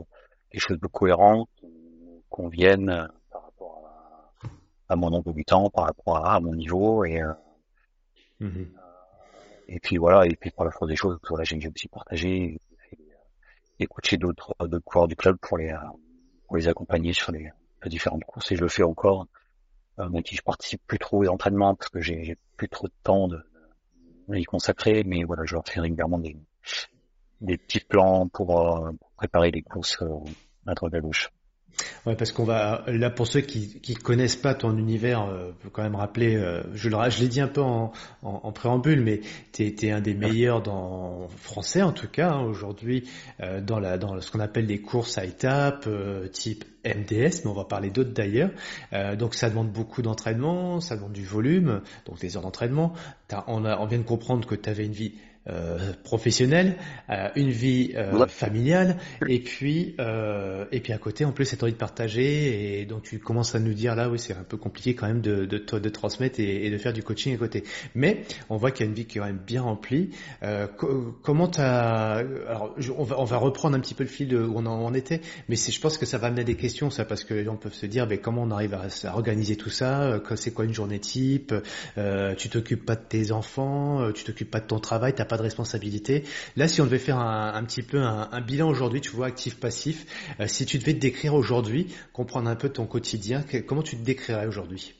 quelque 0.49 0.61
chose 0.61 0.79
de 0.79 0.87
cohérent, 0.87 1.47
qu'on 2.29 2.47
vienne 2.47 3.07
à 4.89 4.95
mon 4.95 5.09
nombre 5.09 5.33
de 5.33 5.43
temps, 5.43 5.69
par 5.69 5.85
rapport 5.85 6.25
à, 6.25 6.39
mon 6.39 6.53
niveau 6.53 7.05
et 7.05 7.21
euh, 7.21 7.33
mhm. 8.39 8.71
et 9.67 9.79
puis 9.79 9.97
voilà 9.97 10.25
et 10.25 10.35
puis 10.35 10.51
pour 10.51 10.65
la 10.65 10.71
force 10.71 10.89
des 10.89 10.95
choses 10.95 11.17
voilà 11.27 11.43
j'ai 11.43 11.67
aussi 11.67 11.87
partagé 11.87 12.59
et, 13.79 13.85
coacher 13.87 14.17
d'autres 14.17 14.55
d'autres 14.59 14.85
coureurs 14.85 15.07
du 15.07 15.15
club 15.15 15.37
pour 15.41 15.57
les 15.57 15.75
pour 16.47 16.57
les 16.57 16.67
accompagner 16.67 17.13
sur 17.13 17.31
les, 17.31 17.51
différentes 17.85 18.23
courses 18.23 18.51
et 18.51 18.55
je 18.55 18.61
le 18.61 18.69
fais 18.69 18.83
encore 18.83 19.23
euh, 19.23 19.42
même 19.97 20.23
si 20.25 20.35
je 20.35 20.41
participe 20.41 20.81
plus 20.87 20.99
trop 20.99 21.23
aux 21.23 21.27
entraînements 21.27 21.75
parce 21.75 21.89
que 21.89 22.01
j'ai 22.01 22.37
plus 22.57 22.69
trop 22.69 22.87
de 22.87 22.93
temps 23.03 23.27
de, 23.27 23.39
de 24.27 24.37
y 24.37 24.43
consacrer 24.43 25.03
mais 25.03 25.23
voilà 25.23 25.43
je 25.45 25.53
leur 25.53 25.67
fais 25.67 25.79
régulièrement 25.79 26.17
des 26.19 26.37
des 27.43 27.57
petits 27.57 27.81
plans 27.81 28.27
pour, 28.29 28.59
euh, 28.61 28.91
préparer 29.17 29.51
les 29.51 29.61
courses 29.61 30.01
euh, 30.01 30.17
à 30.65 30.73
droite 30.73 30.93
à 30.93 31.01
gauche. 31.01 31.29
Ouais, 32.05 32.15
parce 32.15 32.31
qu'on 32.31 32.43
va 32.43 32.83
là 32.87 33.09
pour 33.09 33.27
ceux 33.27 33.41
qui 33.41 33.79
qui 33.79 33.93
connaissent 33.95 34.35
pas 34.35 34.53
ton 34.53 34.77
univers, 34.77 35.23
euh, 35.23 35.51
peut 35.61 35.69
quand 35.69 35.83
même 35.83 35.95
rappeler. 35.95 36.35
Euh, 36.35 36.61
je 36.73 36.89
je 36.89 37.19
l'ai 37.21 37.27
dit 37.27 37.41
un 37.41 37.47
peu 37.47 37.61
en, 37.61 37.93
en, 38.21 38.51
préambule, 38.51 39.01
mais 39.01 39.21
tu 39.51 39.63
es, 39.63 39.91
un 39.91 40.01
des 40.01 40.13
meilleurs 40.13 40.61
dans 40.61 41.27
français 41.37 41.81
en 41.81 41.91
tout 41.91 42.07
cas 42.07 42.31
hein, 42.31 42.41
aujourd'hui 42.41 43.09
euh, 43.41 43.61
dans 43.61 43.79
la 43.79 43.97
dans 43.97 44.19
ce 44.19 44.31
qu'on 44.31 44.39
appelle 44.39 44.65
les 44.65 44.81
courses 44.81 45.17
à 45.17 45.25
étapes 45.25 45.85
euh, 45.87 46.27
type 46.27 46.65
MDS, 46.85 47.43
mais 47.43 47.47
on 47.47 47.53
va 47.53 47.63
parler 47.63 47.89
d'autres 47.89 48.11
d'ailleurs. 48.11 48.49
donc 49.17 49.35
ça 49.35 49.49
demande 49.49 49.71
beaucoup 49.71 50.01
d'entraînement, 50.01 50.81
ça 50.81 50.97
demande 50.97 51.13
du 51.13 51.23
volume, 51.23 51.81
donc 52.05 52.19
des 52.19 52.35
heures 52.35 52.43
d'entraînement. 52.43 52.91
On, 53.47 53.63
a, 53.63 53.79
on 53.79 53.85
vient 53.85 53.99
de 53.99 54.03
comprendre 54.03 54.45
que 54.45 54.53
tu 54.55 54.69
avais 54.69 54.85
une 54.85 54.91
vie 54.91 55.13
euh, 55.15 55.32
professionnelle, 56.03 56.77
euh, 57.09 57.27
une 57.35 57.49
vie 57.49 57.91
euh, 57.95 58.27
familiale, 58.27 58.97
et 59.27 59.39
puis 59.39 59.95
euh, 59.99 60.65
et 60.71 60.79
puis 60.79 60.93
à 60.93 60.97
côté 60.97 61.25
en 61.25 61.33
plus 61.33 61.43
cette 61.43 61.61
envie 61.63 61.73
de 61.73 61.77
partager 61.77 62.79
et 62.79 62.85
donc 62.85 63.03
tu 63.03 63.19
commences 63.19 63.53
à 63.53 63.59
nous 63.59 63.73
dire 63.73 63.93
là 63.95 64.09
oui 64.09 64.19
c'est 64.19 64.33
un 64.33 64.43
peu 64.43 64.55
compliqué 64.55 64.95
quand 64.95 65.07
même 65.07 65.19
de 65.19 65.43
de, 65.43 65.57
de 65.57 65.89
transmettre 65.89 66.39
et, 66.39 66.65
et, 66.65 66.69
de 66.69 66.77
faire 66.77 66.93
du 66.93 67.03
coaching 67.03 67.35
à 67.35 67.37
côté. 67.37 67.65
Mais 67.93 68.23
on 68.49 68.55
voit 68.55 68.71
qu'il 68.71 68.85
y 68.85 68.87
a 68.87 68.89
une 68.89 68.95
vie 68.95 69.05
qui 69.05 69.17
est 69.17 69.21
quand 69.21 69.27
même 69.27 69.41
bien 69.45 69.63
remplie. 69.63 70.11
Euh, 70.43 70.67
comment 71.21 71.47
t'as 71.49 72.23
alors 72.47 72.73
on 72.97 73.03
va 73.03 73.19
on 73.19 73.25
va 73.25 73.37
reprendre 73.37 73.75
un 73.75 73.81
petit 73.81 73.95
peu 73.95 74.03
le 74.03 74.09
fil 74.09 74.29
de 74.29 74.39
où 74.39 74.53
on 74.55 74.65
en 74.65 74.93
était, 74.93 75.19
mais 75.49 75.57
je 75.57 75.81
pense 75.81 75.97
que 75.97 76.05
ça 76.05 76.17
va 76.17 76.27
amener 76.27 76.45
des 76.45 76.55
questions 76.55 76.89
ça 76.89 77.03
parce 77.03 77.25
que 77.25 77.33
les 77.33 77.43
gens 77.43 77.57
peuvent 77.57 77.73
se 77.73 77.85
dire 77.85 78.07
mais 78.07 78.17
comment 78.17 78.43
on 78.43 78.51
arrive 78.51 78.75
à, 78.75 78.83
à 79.03 79.13
organiser 79.13 79.57
tout 79.57 79.69
ça, 79.69 80.21
c'est 80.35 80.51
quoi 80.51 80.63
une 80.63 80.73
journée 80.73 80.99
type, 80.99 81.53
tu 82.37 82.49
t'occupes 82.49 82.85
pas 82.85 82.95
de 82.95 83.03
tes 83.07 83.31
enfants, 83.33 84.11
tu 84.13 84.23
t'occupes 84.23 84.51
pas 84.51 84.61
de 84.61 84.67
ton 84.67 84.79
travail, 84.79 85.13
t'as 85.13 85.25
de 85.37 85.43
responsabilité. 85.43 86.23
Là, 86.55 86.67
si 86.67 86.81
on 86.81 86.85
devait 86.85 86.99
faire 86.99 87.17
un, 87.17 87.63
petit 87.63 87.81
peu 87.81 87.99
un, 87.99 88.41
bilan 88.41 88.69
aujourd'hui, 88.69 89.01
tu 89.01 89.11
vois, 89.11 89.27
actif-passif, 89.27 90.05
euh, 90.39 90.47
si 90.47 90.65
tu 90.65 90.77
devais 90.77 90.93
te 90.93 90.99
décrire 90.99 91.33
aujourd'hui, 91.33 91.93
comprendre 92.13 92.49
un 92.49 92.55
peu 92.55 92.69
ton 92.69 92.85
quotidien, 92.85 93.43
comment 93.67 93.83
tu 93.83 93.97
te 93.97 94.03
décrirais 94.03 94.47
aujourd'hui? 94.47 94.95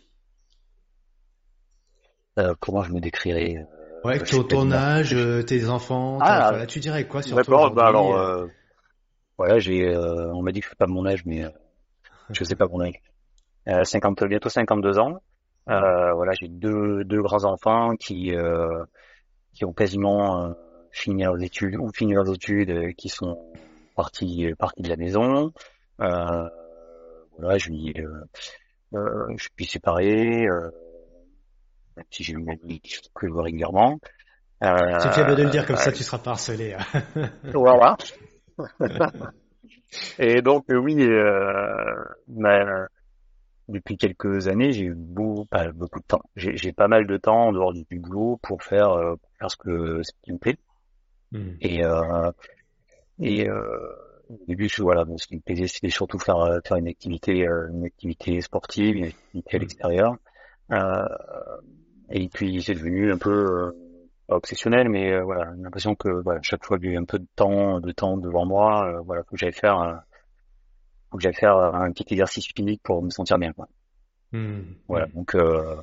Euh, 2.40 2.54
Comment 2.60 2.84
je 2.84 2.92
me 2.92 3.00
décrirais 3.00 3.58
euh, 3.58 4.08
Ouais, 4.08 4.20
ton, 4.20 4.72
âge, 4.72 5.16
tes 5.46 5.70
enfants, 5.70 6.18
ah, 6.22 6.66
tu 6.68 6.80
dirais 6.80 7.08
quoi 7.08 7.22
sur 7.22 7.42
toi 7.44 7.70
bah 7.70 7.88
alors, 7.88 8.48
voilà, 9.38 9.60
j'ai, 9.60 9.96
on 9.96 10.42
m'a 10.42 10.52
dit 10.52 10.60
que 10.60 10.66
je 10.66 10.70
sais 10.72 10.76
pas 10.76 10.88
mon 10.88 11.06
âge, 11.06 11.24
mais 11.26 11.44
je 12.30 12.44
sais 12.44 12.56
pas 12.56 12.68
mon 12.68 12.82
âge. 12.82 13.02
50, 13.66 14.26
bientôt 14.26 14.50
52 14.50 15.00
ans. 15.00 15.22
voilà, 15.68 16.34
j'ai 16.34 16.50
deux, 16.50 17.04
deux 17.06 17.22
grands 17.22 17.46
enfants 17.46 17.96
qui 17.96 18.34
qui 19.54 19.66
ont 19.66 19.74
quasiment 19.74 20.44
euh, 20.44 20.54
fini 20.92 21.24
leurs 21.24 21.42
études 21.42 21.76
ou 21.76 21.90
fini 21.94 22.14
leurs 22.14 22.32
études, 22.34 22.70
euh, 22.70 22.92
qui 22.98 23.10
sont 23.10 23.40
partis 23.96 24.48
euh, 24.48 24.56
partis 24.56 24.82
de 24.82 24.90
la 24.90 24.98
maison. 24.98 25.52
voilà, 25.98 27.58
je 27.58 27.70
lui, 27.70 27.94
je 28.94 29.48
suis 29.58 29.66
séparé. 29.66 30.48
même 31.96 32.06
si 32.10 32.24
j'ai 32.24 32.34
une 32.34 32.50
amie 32.50 32.82
que 33.14 33.28
je 33.28 33.32
vois 33.32 33.44
régulièrement. 33.44 34.00
C'est 34.62 35.14
fiable 35.14 35.36
de 35.36 35.44
le 35.44 35.50
dire 35.50 35.66
comme 35.66 35.76
ça, 35.76 35.92
tu 35.92 36.04
seras 36.04 36.20
pas 36.20 36.32
harcelé. 36.32 36.76
Hein. 36.76 37.30
voilà. 37.54 37.98
Et 40.20 40.42
donc 40.42 40.66
oui, 40.70 40.96
euh, 41.02 42.04
mais, 42.28 42.60
depuis 43.70 43.98
quelques 43.98 44.48
années, 44.48 44.72
j'ai 44.72 44.86
eu 44.86 44.94
beaucoup, 44.96 45.46
pas 45.46 45.72
beaucoup 45.72 46.00
de 46.00 46.06
temps. 46.06 46.22
J'ai 46.36 46.74
pas 46.74 46.88
mal 46.88 47.08
de 47.08 47.18
temps 47.18 47.48
en 47.48 47.54
dehors 47.54 47.74
du 47.74 48.00
boulot 48.00 48.40
pour 48.42 48.62
faire, 48.64 48.92
euh, 48.92 49.16
pour 49.16 49.30
faire 49.40 49.52
ce 49.52 49.58
que 49.58 50.04
ce 50.04 50.12
qui 50.22 50.34
me 50.34 50.38
plaît. 50.38 50.58
Hmm. 51.32 51.52
Et 51.62 51.84
euh, 51.84 52.32
et 53.20 53.50
euh, 53.50 53.90
au 54.30 54.40
début, 54.48 54.68
je, 54.68 54.82
voilà, 54.82 55.06
ce 55.18 55.28
qui 55.28 55.36
me 55.36 55.42
plaisait, 55.42 55.68
c'était 55.68 55.90
surtout 55.90 56.20
faire 56.20 56.38
euh, 56.38 56.60
faire 56.66 56.78
une 56.78 56.88
activité, 56.88 57.48
euh, 57.48 57.70
une 57.70 57.86
activité 57.86 58.42
sportive, 58.42 58.96
une 58.96 59.06
activité 59.06 59.56
à 59.56 59.58
hmm. 59.58 59.62
l'extérieur. 59.62 60.16
Euh, 60.72 61.08
et 62.10 62.28
puis 62.30 62.62
c'est 62.62 62.74
devenu 62.74 63.12
un 63.12 63.18
peu 63.18 63.74
pas 64.28 64.36
obsessionnel, 64.36 64.90
mais 64.90 65.20
voilà, 65.22 65.54
j'ai 65.56 65.64
l'impression 65.64 65.96
que 65.96 66.10
voilà, 66.24 66.40
chaque 66.42 66.66
fois 66.66 66.78
que 66.78 66.86
j'ai 66.86 66.96
un 66.96 67.06
peu 67.06 67.20
de 67.20 67.28
temps, 67.36 67.80
de 67.80 67.92
temps 67.92 68.18
devant 68.18 68.46
moi, 68.46 69.02
voilà, 69.06 69.24
que 69.24 69.36
j'aille 69.36 69.54
faire 69.54 70.04
faut 71.14 71.18
que 71.18 71.24
j'aille 71.24 71.36
faire 71.36 71.58
un 71.58 71.92
petit 71.92 72.12
exercice 72.14 72.48
physique 72.48 72.82
pour 72.82 73.04
me 73.04 73.12
sentir 73.12 73.38
bien. 73.38 73.54
Quoi. 73.54 73.68
Hmm. 74.32 74.62
Voilà, 74.88 75.06
donc 75.14 75.36
euh, 75.36 75.76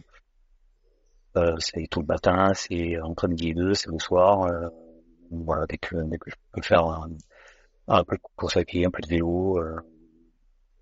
euh, 1.37 1.55
c'est 1.61 1.87
tout 1.89 2.01
le 2.01 2.07
matin, 2.07 2.53
c'est 2.53 3.01
entre 3.01 3.29
midi 3.29 3.51
et 3.51 3.55
deux, 3.55 3.75
c'est 3.75 3.91
le 3.93 4.01
soir. 4.01 4.43
Euh, 4.43 4.69
voilà, 5.31 5.67
dès 5.69 5.79
que, 5.79 5.95
dès 5.95 6.19
que 6.19 6.31
je 6.31 6.37
peux 6.51 6.63
faire 6.63 6.85
un, 6.85 7.11
un 7.87 8.03
peu 8.03 8.17
de 8.17 8.23
course 8.35 8.57
à 8.57 8.65
pied, 8.65 8.85
un 8.85 8.91
peu 8.91 9.03
de 9.03 9.07
vélo, 9.07 9.59
euh, 9.59 9.77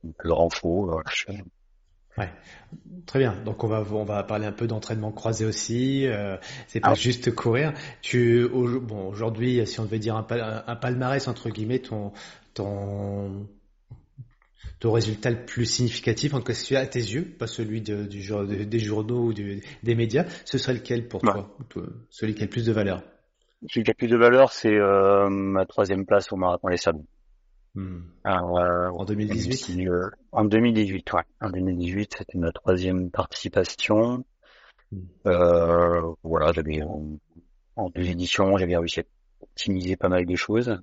un 0.07 0.13
peu 0.19 0.29
de 0.29 0.33
renfort. 0.33 0.87
Voilà, 0.87 1.43
Ouais, 2.17 2.33
très 3.07 3.19
bien. 3.19 3.37
Donc 3.45 3.63
on 3.63 3.69
va 3.69 3.85
on 3.93 4.05
va 4.05 4.25
parler 4.25 4.47
un 4.47 4.53
peu 4.53 4.67
d'entraînement 4.67 5.13
croisé 5.13 5.45
aussi. 5.45 6.07
Euh, 6.07 6.37
c'est 6.67 6.81
pas 6.81 6.93
ah. 6.93 6.95
juste 6.95 7.33
courir. 7.33 7.75
Tu 8.01 8.49
bon 8.49 9.09
aujourd'hui, 9.09 9.65
si 9.67 9.79
on 9.79 9.85
devait 9.85 10.01
dire 10.01 10.17
un, 10.17 10.27
un 10.67 10.75
palmarès 10.77 11.29
entre 11.29 11.51
guillemets, 11.51 11.79
ton 11.79 12.13
ton 12.55 13.47
ton 14.81 14.93
résultat 14.93 15.31
le 15.31 15.45
plus 15.45 15.67
significatif, 15.67 16.35
en 16.35 16.41
tout 16.41 16.53
cas 16.53 16.81
à 16.81 16.87
tes 16.87 17.01
yeux, 17.01 17.25
pas 17.25 17.47
celui 17.47 17.81
de, 17.81 18.05
du, 18.05 18.21
des 18.67 18.79
journaux 18.79 19.27
ou 19.27 19.33
des 19.33 19.95
médias, 19.95 20.25
ce 20.45 20.59
serait 20.59 20.75
lequel 20.75 21.09
pour 21.09 21.21
toi, 21.21 21.57
celui 22.11 22.35
qui 22.35 22.43
a 22.43 22.47
le 22.47 22.51
plus 22.51 22.67
de 22.67 22.73
valeur? 22.73 23.03
Celui 23.69 23.85
qui 23.85 23.91
a 23.91 23.95
le 23.95 23.97
plus 23.97 24.09
de 24.09 24.17
valeur, 24.17 24.53
c'est 24.53 24.75
euh, 24.75 25.29
ma 25.29 25.67
troisième 25.67 26.07
place 26.07 26.33
au 26.33 26.37
marathon 26.37 26.69
Les 26.69 26.77
Sables. 26.77 27.03
Hmm. 27.75 28.01
en 28.25 29.05
2018 29.05 29.81
En 30.33 30.45
2018, 30.45 31.13
ouais. 31.13 31.23
En 31.41 31.51
2018, 31.51 32.15
c'était 32.19 32.39
ma 32.39 32.51
troisième 32.53 33.11
participation. 33.11 34.25
Hmm. 34.91 35.05
voilà, 36.23 36.53
j'avais 36.53 36.83
en, 36.83 37.91
deux 37.91 38.09
éditions, 38.09 38.57
j'avais 38.57 38.77
réussi 38.77 39.01
à 39.01 39.05
optimiser 39.41 39.97
pas 39.97 40.09
mal 40.09 40.25
de 40.25 40.37
choses. 40.37 40.81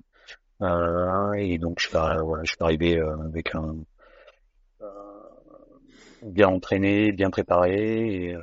Et 0.60 1.58
donc 1.58 1.80
je 1.80 1.88
suis, 1.88 1.96
voilà, 1.96 2.44
je 2.44 2.50
suis 2.50 2.58
arrivé 2.60 2.98
avec 2.98 3.54
un 3.54 3.76
bien 6.22 6.48
entraîné, 6.48 7.12
bien 7.12 7.30
préparé. 7.30 8.24
Et, 8.24 8.34
euh, 8.34 8.42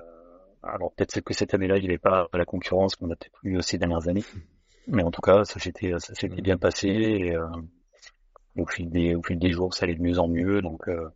alors 0.62 0.94
peut-être 0.94 1.22
que 1.22 1.34
cette 1.34 1.54
année-là, 1.54 1.78
il 1.78 1.88
n'est 1.88 1.98
pas 1.98 2.28
la 2.34 2.46
concurrence 2.46 2.96
qu'on 2.96 3.12
a 3.12 3.16
peut-être 3.16 3.40
eu 3.44 3.62
ces 3.62 3.78
dernières 3.78 4.08
années. 4.08 4.24
Mais 4.88 5.04
en 5.04 5.12
tout 5.12 5.22
cas, 5.22 5.44
ça 5.46 5.60
s'était 5.60 5.94
ça 5.98 6.14
bien 6.28 6.58
passé. 6.58 6.88
Et, 6.88 7.36
euh, 7.36 7.48
au 8.56 8.66
fil 8.68 8.90
des 8.90 9.16
au 9.16 9.24
fil 9.24 9.40
des 9.40 9.52
jours, 9.52 9.74
ça 9.74 9.86
allait 9.86 9.96
de 9.96 10.02
mieux 10.02 10.20
en 10.20 10.28
mieux. 10.28 10.62
Donc 10.62 10.88
euh, 10.88 11.10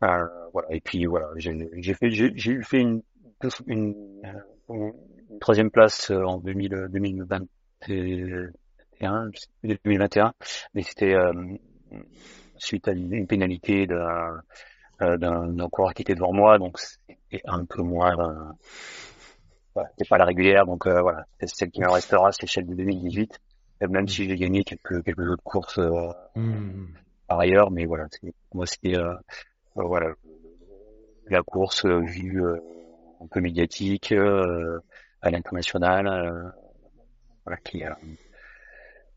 voilà. 0.00 0.28
Et 0.70 0.80
puis 0.80 1.06
voilà, 1.06 1.28
j'ai 1.36 1.94
fait 1.94 2.10
j'ai 2.10 2.62
fait 2.62 2.80
une, 2.80 3.02
une, 3.66 3.94
une, 4.68 5.38
troisième 5.40 5.70
place 5.70 6.10
en 6.10 6.38
2000, 6.38 6.88
2021, 6.90 8.50
2021, 9.00 10.32
mais 10.74 10.82
c'était 10.82 11.14
suite 12.56 12.88
à 12.88 12.92
une 12.92 13.26
pénalité 13.26 13.86
euh, 15.02 15.16
d'un 15.16 15.68
coureur 15.70 15.92
qui 15.92 16.02
était 16.02 16.14
devant 16.14 16.32
moi, 16.32 16.58
donc 16.58 16.78
c'était 16.78 17.42
un 17.46 17.64
peu 17.64 17.82
moins. 17.82 18.12
Euh, 18.18 18.52
voilà, 19.74 19.90
c'est 19.98 20.08
pas 20.08 20.18
la 20.18 20.24
régulière, 20.24 20.66
donc 20.66 20.86
euh, 20.86 21.00
voilà, 21.00 21.24
c'est 21.40 21.48
celle 21.48 21.70
qui 21.70 21.80
me 21.80 21.90
restera, 21.90 22.30
c'est 22.30 22.46
celle 22.46 22.66
de 22.66 22.74
2018. 22.74 23.40
Même 23.90 24.06
si 24.08 24.28
j'ai 24.28 24.36
gagné 24.36 24.62
quelques 24.62 25.04
quelques 25.04 25.28
autres 25.28 25.42
courses 25.42 25.80
mmh. 26.36 26.86
par 27.26 27.40
ailleurs, 27.40 27.70
mais 27.70 27.84
voilà, 27.84 28.06
moi 28.54 28.66
c'était 28.66 28.96
voilà 29.74 30.14
la 31.26 31.42
course 31.42 31.84
vue 31.84 32.42
un 33.20 33.26
peu 33.26 33.40
médiatique 33.40 34.12
à 34.12 35.30
l'international, 35.30 36.54
voilà, 37.44 37.60
qui 37.62 37.82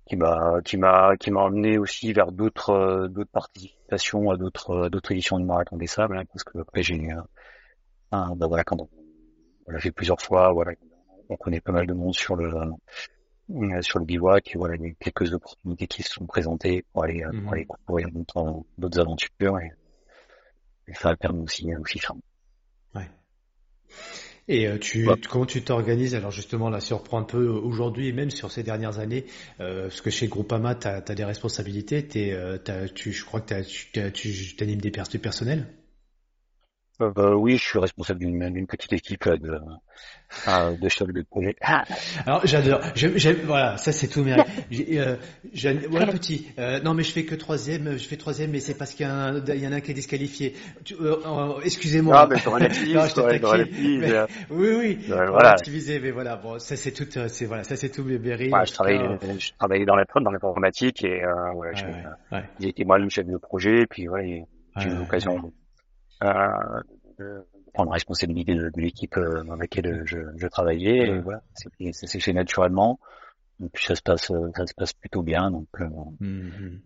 qui 0.08 0.16
m'a 0.16 0.62
qui 0.64 0.78
m'a 0.78 1.16
qui 1.18 1.32
m'a 1.32 1.42
emmené 1.42 1.78
aussi 1.78 2.14
vers 2.14 2.32
d'autres 2.32 2.72
euh, 2.72 3.08
d'autres 3.08 3.32
participations 3.32 4.32
à 4.32 4.38
d'autres 4.38 4.90
d'autres 4.90 5.12
éditions 5.12 5.38
du 5.38 5.46
marathon 5.46 5.78
des 5.78 5.88
sables 5.88 6.18
hein, 6.18 6.24
parce 6.32 6.44
que 6.44 6.60
après 6.60 6.84
j'ai 6.84 7.12
euh, 7.12 7.22
un, 8.12 8.36
bah 8.36 8.48
voilà 8.48 8.64
quand 8.64 8.78
on, 8.80 8.90
l'a 9.72 9.80
fait 9.80 9.92
plusieurs 9.92 10.22
fois 10.22 10.52
voilà 10.54 10.72
on 11.30 11.36
connaît 11.36 11.62
pas 11.62 11.72
mal 11.72 11.86
de 11.86 11.94
monde 11.94 12.16
sur 12.16 12.36
le 12.36 12.54
euh, 13.50 13.82
sur 13.82 14.00
le 14.00 14.06
bivouac 14.06 14.56
et 14.56 14.58
voilà 14.58 14.76
il 14.76 14.82
y 14.82 14.90
a 14.90 14.94
quelques 15.00 15.34
opportunités 15.34 15.88
qui 15.88 16.04
se 16.04 16.14
sont 16.14 16.26
présentées 16.26 16.86
pour 16.92 17.04
aller 17.04 17.22
pour 17.24 17.34
mhm. 17.34 17.54
aller 17.54 17.68
courir 17.86 18.10
d'autres 18.12 19.00
aventures 19.00 19.60
et, 19.60 19.72
ça 20.94 21.10
a 21.10 21.16
permis 21.18 21.42
aussi 21.42 21.76
aussi 21.76 22.00
ça. 22.00 22.14
Ouais. 22.96 23.10
Et 24.48 24.68
euh, 24.68 24.78
tu, 24.78 25.08
comment 25.30 25.46
tu 25.46 25.62
t'organises? 25.62 26.16
Alors 26.16 26.32
justement, 26.32 26.70
là, 26.70 26.80
si 26.80 26.94
on 26.94 26.98
reprend 26.98 27.20
un 27.20 27.24
peu 27.24 27.48
aujourd'hui 27.48 28.08
et 28.08 28.14
même 28.14 28.30
sur 28.30 28.52
ces 28.52 28.64
dernières 28.64 29.00
années, 29.00 29.26
euh, 29.60 29.84
parce 29.84 30.02
que 30.02 30.10
chez 30.10 30.28
Groupama, 30.28 30.76
tu 30.76 30.88
as, 30.88 31.02
des 31.02 31.26
responsabilités, 31.26 32.08
es, 32.16 32.34
euh, 32.34 32.58
tu, 32.94 33.12
je 33.12 33.26
crois 33.26 33.42
que 33.42 33.62
tu, 33.64 34.12
tu 34.14 34.64
animes 34.64 34.82
des 34.82 34.92
pertes 34.92 35.18
personnelles 35.18 35.68
euh, 37.02 37.34
oui, 37.34 37.58
je 37.58 37.64
suis 37.64 37.80
responsable 37.80 38.20
d'une 38.20 38.68
petite 38.68 38.94
équipe 38.94 39.28
de, 39.30 39.60
euh, 40.48 40.76
de 40.78 40.90
chef 40.90 41.08
de 41.08 41.22
projet. 41.22 41.56
Ah. 41.62 41.84
Alors 42.26 42.42
j'adore. 42.46 42.82
Voilà, 43.46 43.78
ça 43.78 43.92
c'est 43.92 44.08
tout 44.08 44.24
mérite. 44.24 44.46
Euh, 44.92 45.16
voilà 45.90 46.08
petit. 46.08 46.48
Euh, 46.58 46.80
non 46.82 46.94
mais 46.94 47.04
je 47.04 47.12
fais 47.12 47.24
que 47.24 47.36
troisième. 47.36 47.98
Je 47.98 48.08
fais 48.08 48.18
troisième, 48.18 48.52
mais 48.52 48.60
c'est 48.60 48.76
parce 48.76 48.94
qu'il 48.94 49.06
y, 49.06 49.10
y, 49.10 49.12
en 49.68 49.72
a 49.72 49.76
un 49.76 49.80
qui 49.80 49.92
est 49.92 49.94
disqualifié. 49.94 50.56
Euh, 51.00 51.60
Excusez-moi. 51.64 52.16
Ah 52.18 52.28
mais 52.30 52.40
c'est 52.40 52.50
relatif. 52.50 52.88
non, 52.94 53.06
je 53.06 53.22
mais, 54.00 54.26
oui 54.50 54.76
oui. 54.78 55.00
voilà. 55.08 55.56
mais 56.02 56.12
voilà. 56.12 56.36
Bon, 56.36 56.60
ça 56.60 56.76
c'est 56.76 56.92
tout. 56.92 57.08
C'est 57.28 57.46
voilà, 57.46 57.64
ça 57.64 57.76
c'est 57.76 57.90
tout 57.90 58.04
mes 58.04 58.18
Ouais, 58.18 58.66
je 58.66 58.74
travaille. 58.74 59.00
Je 59.40 59.52
travaillais 59.58 59.86
dans 59.86 59.96
la 59.96 60.06
dans 60.06 60.32
l'informatique 60.32 61.04
et 61.04 61.24
euh, 61.24 61.54
ouais, 61.54 61.72
j'ai 62.60 62.70
été 62.70 62.86
moi-même 62.86 63.10
chef 63.10 63.26
de 63.28 63.38
projet, 63.38 63.86
puis 63.88 64.08
voilà, 64.08 64.26
j'ai 64.78 64.90
eu 64.90 64.96
l'occasion 64.96 65.52
euh, 66.24 67.42
prendre 67.74 67.90
la 67.90 67.96
responsabilité 67.96 68.56
de, 68.56 68.72
l'équipe 68.76 69.18
euh, 69.18 69.44
dans 69.44 69.56
laquelle 69.56 70.04
je, 70.06 70.20
je 70.36 70.48
travaillais. 70.48 71.08
Et 71.10 71.20
voilà, 71.20 71.44
c'est 71.92 72.20
fait 72.20 72.34
naturellement. 72.34 73.00
Et 73.64 73.70
puis 73.70 73.86
ça 73.86 73.96
se 73.96 74.02
passe, 74.02 74.32
ça 74.56 74.66
se 74.66 74.74
passe 74.76 74.94
plutôt 74.94 75.24
bien. 75.24 75.50
Donc, 75.52 75.68
euh, 75.80 75.88
mm-hmm. 76.22 76.80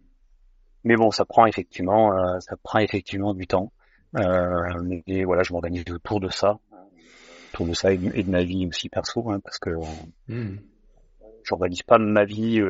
mais 0.86 0.96
bon, 0.96 1.12
ça 1.12 1.26
prend 1.26 1.46
effectivement, 1.46 2.16
euh, 2.16 2.40
ça 2.40 2.56
prend 2.64 2.80
effectivement 2.80 3.34
du 3.34 3.48
temps. 3.48 3.72
Euh, 4.18 4.82
mais 5.08 5.24
voilà, 5.24 5.44
je 5.44 5.54
m'organise 5.54 5.84
autour 5.90 6.20
de 6.20 6.30
ça, 6.30 6.60
autour 7.54 7.68
de 7.68 7.74
ça 7.74 7.94
et 7.94 7.98
de, 7.98 8.30
ma 8.30 8.44
vie 8.44 8.68
aussi 8.68 8.90
perso, 8.90 9.30
hein, 9.32 9.40
parce 9.42 9.58
que 9.58 9.70
mm. 10.28 10.60
j'organise 11.44 11.84
pas 11.84 11.98
ma 11.98 12.26
vie 12.26 12.62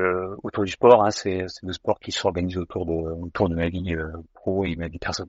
autour 0.43 0.63
du 0.63 0.71
sport. 0.71 1.03
Hein, 1.03 1.11
c'est 1.11 1.45
le 1.63 1.73
sport 1.73 1.99
qui 1.99 2.11
s'organise 2.11 2.57
autour 2.57 2.85
de 2.85 2.91
autour 2.91 3.49
de 3.49 3.55
ma 3.55 3.69
vie 3.69 3.95
pro 4.33 4.65
et 4.65 4.75
ma 4.75 4.87
vie 4.87 4.99
perso. 4.99 5.25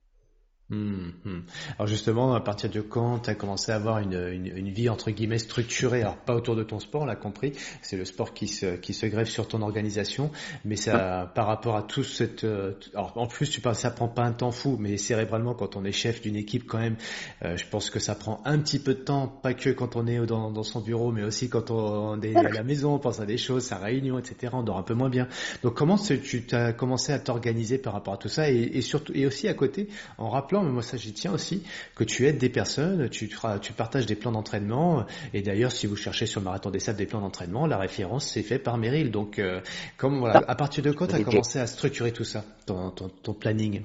Hum, 0.72 1.12
hum. 1.26 1.42
Alors 1.78 1.86
justement, 1.86 2.34
à 2.34 2.40
partir 2.40 2.70
de 2.70 2.80
quand 2.80 3.18
tu 3.18 3.30
as 3.30 3.34
commencé 3.34 3.70
à 3.72 3.74
avoir 3.74 3.98
une, 3.98 4.14
une, 4.14 4.46
une, 4.46 4.70
vie 4.70 4.88
entre 4.88 5.10
guillemets 5.10 5.36
structurée, 5.36 6.00
alors 6.00 6.16
pas 6.16 6.34
autour 6.34 6.56
de 6.56 6.62
ton 6.62 6.78
sport, 6.80 7.02
on 7.02 7.04
l'a 7.04 7.14
compris, 7.14 7.52
c'est 7.82 7.98
le 7.98 8.06
sport 8.06 8.32
qui 8.32 8.48
se, 8.48 8.76
qui 8.76 8.94
se 8.94 9.04
greffe 9.04 9.28
sur 9.28 9.46
ton 9.46 9.60
organisation, 9.60 10.30
mais 10.64 10.76
ça, 10.76 11.30
par 11.34 11.46
rapport 11.46 11.76
à 11.76 11.82
tout 11.82 12.04
cette... 12.04 12.44
Euh, 12.44 12.72
alors 12.94 13.12
en 13.16 13.26
plus, 13.26 13.50
tu 13.50 13.60
parles, 13.60 13.74
ça 13.74 13.90
prend 13.90 14.08
pas 14.08 14.22
un 14.22 14.32
temps 14.32 14.50
fou, 14.50 14.78
mais 14.80 14.96
cérébralement, 14.96 15.52
quand 15.52 15.76
on 15.76 15.84
est 15.84 15.92
chef 15.92 16.22
d'une 16.22 16.36
équipe 16.36 16.66
quand 16.66 16.78
même, 16.78 16.96
euh, 17.44 17.58
je 17.58 17.66
pense 17.68 17.90
que 17.90 17.98
ça 17.98 18.14
prend 18.14 18.40
un 18.46 18.58
petit 18.58 18.78
peu 18.78 18.94
de 18.94 19.00
temps, 19.00 19.28
pas 19.28 19.52
que 19.52 19.68
quand 19.68 19.94
on 19.96 20.06
est 20.06 20.24
dans, 20.24 20.50
dans 20.50 20.62
son 20.62 20.80
bureau, 20.80 21.12
mais 21.12 21.22
aussi 21.22 21.50
quand 21.50 21.70
on 21.70 22.18
est 22.22 22.34
à 22.34 22.48
la 22.48 22.62
maison, 22.62 22.94
on 22.94 22.98
pense 22.98 23.20
à 23.20 23.26
des 23.26 23.36
choses, 23.36 23.64
sa 23.64 23.76
réunion, 23.76 24.18
etc., 24.18 24.54
on 24.54 24.62
dort 24.62 24.78
un 24.78 24.84
peu 24.84 24.94
moins 24.94 25.10
bien. 25.10 25.28
Donc 25.62 25.74
comment 25.74 25.98
tu 25.98 26.46
as 26.52 26.72
commencé 26.72 27.12
à 27.12 27.18
t'organiser 27.18 27.76
par 27.76 27.92
rapport 27.92 28.14
à 28.14 28.16
tout 28.16 28.28
ça, 28.28 28.50
et, 28.50 28.70
et 28.72 28.80
surtout, 28.80 29.12
et 29.14 29.26
aussi 29.26 29.48
à 29.48 29.54
côté, 29.54 29.88
en 30.16 30.30
rappelant 30.30 30.61
mais 30.62 30.70
moi 30.70 30.82
ça 30.82 30.96
j'y 30.96 31.12
tiens 31.12 31.32
aussi, 31.32 31.64
que 31.94 32.04
tu 32.04 32.26
aides 32.26 32.38
des 32.38 32.48
personnes, 32.48 33.08
tu, 33.08 33.28
tu 33.60 33.72
partages 33.72 34.06
des 34.06 34.16
plans 34.16 34.32
d'entraînement, 34.32 35.06
et 35.34 35.42
d'ailleurs 35.42 35.72
si 35.72 35.86
vous 35.86 35.96
cherchez 35.96 36.26
sur 36.26 36.40
le 36.40 36.44
Marathon 36.44 36.70
des 36.70 36.80
Sables 36.80 36.98
des 36.98 37.06
plans 37.06 37.20
d'entraînement, 37.20 37.66
la 37.66 37.78
référence 37.78 38.26
c'est 38.26 38.42
fait 38.42 38.58
par 38.58 38.78
Meryl. 38.78 39.10
Donc 39.10 39.38
euh, 39.38 39.60
comme, 39.96 40.18
voilà, 40.18 40.42
à 40.46 40.54
partir 40.54 40.82
de 40.82 40.92
quand 40.92 41.06
tu 41.06 41.14
as 41.14 41.22
commencé 41.24 41.58
à 41.58 41.66
structurer 41.66 42.12
tout 42.12 42.24
ça, 42.24 42.44
ton, 42.66 42.90
ton, 42.90 43.34
planning? 43.34 43.82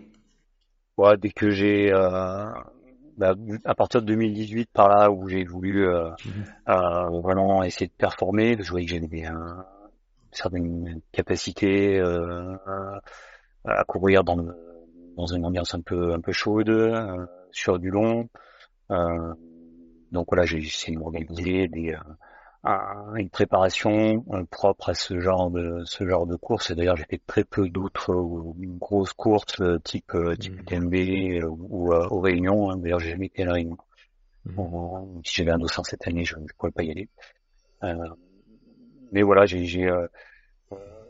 Ouais, 0.97 1.17
Dès 1.17 1.29
que 1.29 1.49
j'ai... 1.49 1.91
Euh, 1.91 2.45
bah, 3.17 3.33
à 3.65 3.73
partir 3.73 4.01
de 4.01 4.07
2018, 4.07 4.69
par 4.71 4.89
là 4.89 5.09
où 5.09 5.27
j'ai 5.27 5.43
voulu 5.43 5.87
euh, 5.87 6.09
mhm. 6.25 7.21
vraiment 7.21 7.63
essayer 7.63 7.87
de 7.87 7.93
performer, 7.97 8.57
je 8.59 8.69
voyais 8.69 8.85
que 8.85 8.91
j'avais 8.91 9.21
une 9.21 9.63
certaine 10.31 11.01
capacité 11.11 11.99
à 13.65 13.83
courir 13.85 14.23
dans 14.23 14.35
le 14.35 14.66
dans 15.17 15.25
une 15.25 15.45
ambiance 15.45 15.73
un 15.73 15.81
peu 15.81 16.13
un 16.13 16.21
peu 16.21 16.31
chaude, 16.31 16.69
euh, 16.69 17.25
sur 17.51 17.79
du 17.79 17.89
long. 17.89 18.29
Euh, 18.91 19.33
donc 20.11 20.27
voilà, 20.29 20.45
j'ai 20.45 20.59
essayé 20.59 20.95
de 20.95 21.01
m'organiser 21.01 21.67
des 21.67 21.93
euh, 22.65 23.15
une 23.15 23.29
préparation 23.29 24.25
propre 24.51 24.89
à 24.89 24.93
ce 24.93 25.19
genre 25.19 25.49
de 25.49 25.81
ce 25.85 26.07
genre 26.07 26.27
de 26.27 26.35
course. 26.35 26.71
Et 26.71 26.75
d'ailleurs, 26.75 26.97
j'ai 26.97 27.05
fait 27.05 27.21
très 27.25 27.43
peu 27.43 27.67
d'autres 27.69 28.13
grosses 28.79 29.13
courses 29.13 29.61
type 29.83 30.15
type 30.39 30.65
TMB 30.65 30.93
mmh. 30.93 31.45
ou 31.47 31.93
aux 31.93 32.19
Réunions. 32.19 32.71
Hein. 32.71 32.77
D'ailleurs, 32.77 32.99
j'ai 32.99 33.11
jamais 33.11 33.27
été 33.27 33.43
à 33.43 33.47
la 33.47 33.53
Réunion. 33.53 33.77
Mmh. 34.45 35.21
si 35.25 35.35
j'avais 35.35 35.51
un 35.51 35.59
200 35.59 35.83
cette 35.83 36.07
année, 36.07 36.23
je 36.23 36.37
ne 36.37 36.45
pourrais 36.57 36.71
pas 36.71 36.83
y 36.83 36.91
aller. 36.91 37.09
mais 39.11 39.23
voilà, 39.23 39.45
j'ai 39.45 39.65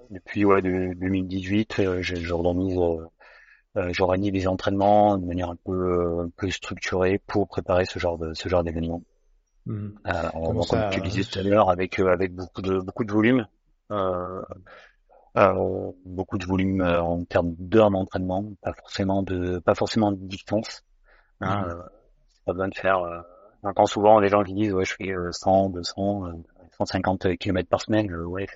depuis 0.09 0.45
ouais, 0.45 0.61
de, 0.61 0.93
2018, 0.93 1.81
j'organise 2.01 2.77
euh, 2.77 3.05
j'organise 3.91 4.31
des 4.31 4.47
entraînements 4.47 5.17
de 5.17 5.25
manière 5.25 5.49
un 5.49 5.57
peu, 5.63 5.71
euh, 5.71 6.25
un 6.25 6.29
peu 6.35 6.49
structurée 6.49 7.21
pour 7.27 7.47
préparer 7.47 7.85
ce 7.85 7.99
genre 7.99 8.17
de 8.17 8.33
ce 8.33 8.49
genre 8.49 8.63
d'événement. 8.63 9.01
Mmh. 9.65 9.89
Euh, 10.07 10.29
comme 10.69 10.89
tu 10.91 11.01
disais 11.01 11.23
tout 11.23 11.39
à 11.39 11.43
l'heure, 11.43 11.69
avec 11.69 11.99
euh, 11.99 12.11
avec 12.11 12.33
beaucoup 12.33 12.61
de 12.61 12.79
beaucoup 12.79 13.03
de 13.03 13.11
volume, 13.11 13.47
euh, 13.91 14.41
euh, 15.37 15.91
beaucoup 16.05 16.37
de 16.37 16.45
volume 16.45 16.81
en 16.81 17.25
termes 17.25 17.53
d'heures 17.59 17.91
d'entraînement, 17.91 18.45
pas 18.61 18.73
forcément 18.73 19.23
de 19.23 19.59
pas 19.59 19.75
forcément 19.75 20.11
de 20.11 20.17
distance. 20.17 20.83
Hein, 21.41 21.67
mmh. 21.67 21.83
c'est 22.33 22.45
pas 22.45 22.53
besoin 22.53 22.69
de 22.69 22.75
faire. 22.75 23.25
J'entends 23.63 23.85
souvent 23.85 24.21
des 24.21 24.29
gens 24.29 24.43
qui 24.43 24.53
disent 24.53 24.73
ouais 24.73 24.85
je 24.85 24.95
fais 24.95 25.13
100, 25.31 25.69
200, 25.71 26.31
150 26.77 27.37
km 27.37 27.67
par 27.69 27.81
semaine. 27.81 28.13
ouais, 28.15 28.47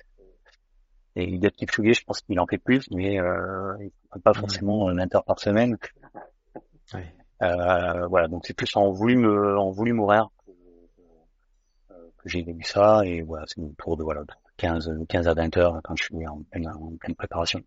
et 1.16 1.24
Eliud 1.24 1.52
Kipchoge, 1.52 2.00
je 2.00 2.04
pense 2.04 2.20
qu'il 2.22 2.38
en 2.40 2.46
fait 2.46 2.58
plus, 2.58 2.88
mais 2.90 3.20
euh, 3.20 3.76
il 3.80 3.90
fait 4.12 4.20
pas 4.20 4.32
forcément 4.32 4.92
20 4.92 5.14
heures 5.14 5.24
par 5.24 5.38
semaine. 5.38 5.76
Euh, 7.42 8.06
voilà, 8.06 8.28
donc 8.28 8.46
c'est 8.46 8.54
plus 8.54 8.74
en 8.76 8.92
volume, 8.92 9.26
euh, 9.26 9.58
en 9.58 9.70
volume 9.70 10.00
horaire 10.00 10.28
que, 10.46 10.52
que 12.18 12.28
j'ai 12.28 12.42
vu 12.42 12.62
ça, 12.62 13.04
et 13.04 13.20
voilà, 13.22 13.44
c'est 13.46 13.60
autour 13.60 13.96
de 13.96 14.04
voilà 14.04 14.22
15, 14.56 15.04
15 15.08 15.28
à 15.28 15.34
20 15.34 15.56
heures 15.56 15.80
quand 15.82 15.96
je 15.96 16.04
suis 16.04 16.26
en 16.26 16.42
pleine, 16.50 16.68
en 16.68 16.96
pleine 16.98 17.14
préparation. 17.14 17.60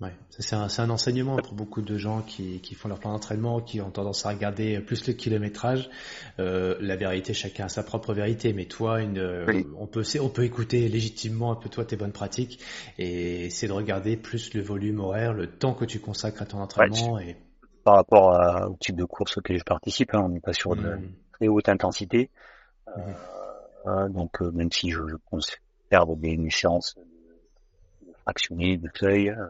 Ouais, 0.00 0.12
c'est 0.30 0.54
un, 0.54 0.68
un, 0.78 0.90
enseignement 0.90 1.36
pour 1.36 1.52
beaucoup 1.52 1.82
de 1.82 1.98
gens 1.98 2.22
qui, 2.22 2.60
qui 2.60 2.74
font 2.74 2.88
leur 2.88 2.98
plan 2.98 3.12
d'entraînement, 3.12 3.60
qui 3.60 3.82
ont 3.82 3.90
tendance 3.90 4.24
à 4.24 4.30
regarder 4.30 4.80
plus 4.80 5.06
le 5.06 5.12
kilométrage. 5.12 5.90
Euh, 6.38 6.76
la 6.80 6.96
vérité, 6.96 7.34
chacun 7.34 7.66
a 7.66 7.68
sa 7.68 7.82
propre 7.82 8.14
vérité, 8.14 8.54
mais 8.54 8.64
toi, 8.64 9.02
une, 9.02 9.20
on 9.78 9.86
peut 9.86 10.02
on 10.20 10.28
peut 10.30 10.44
écouter 10.44 10.88
légitimement 10.88 11.52
un 11.52 11.56
peu 11.56 11.68
toi 11.68 11.84
tes 11.84 11.96
bonnes 11.96 12.12
pratiques 12.12 12.60
et 12.96 13.50
c'est 13.50 13.68
de 13.68 13.72
regarder 13.72 14.16
plus 14.16 14.54
le 14.54 14.62
volume 14.62 15.00
horaire, 15.00 15.34
le 15.34 15.46
temps 15.46 15.74
que 15.74 15.84
tu 15.84 16.00
consacres 16.00 16.40
à 16.40 16.46
ton 16.46 16.60
entraînement 16.60 17.18
et 17.18 17.36
par 17.84 17.96
rapport 17.96 18.70
au 18.70 18.76
type 18.76 18.96
de 18.96 19.04
course 19.04 19.36
auquel 19.36 19.58
je 19.58 19.64
participe, 19.64 20.14
hein, 20.14 20.22
on 20.24 20.28
n'est 20.30 20.40
pas 20.40 20.52
sur 20.52 20.76
de 20.76 20.82
mmh. 20.82 21.12
très 21.32 21.48
haute 21.48 21.68
intensité. 21.68 22.30
Mmh. 22.86 23.00
Euh, 23.86 24.08
donc 24.08 24.42
euh, 24.42 24.50
même 24.50 24.70
si 24.70 24.90
je, 24.90 25.00
je 25.06 25.16
perdre 25.88 26.16
des, 26.16 26.38
séances 26.50 26.96
de 28.06 28.12
fractionnées, 28.22 28.76
de 28.76 28.88
feuilles, 28.94 29.30
euh, 29.30 29.46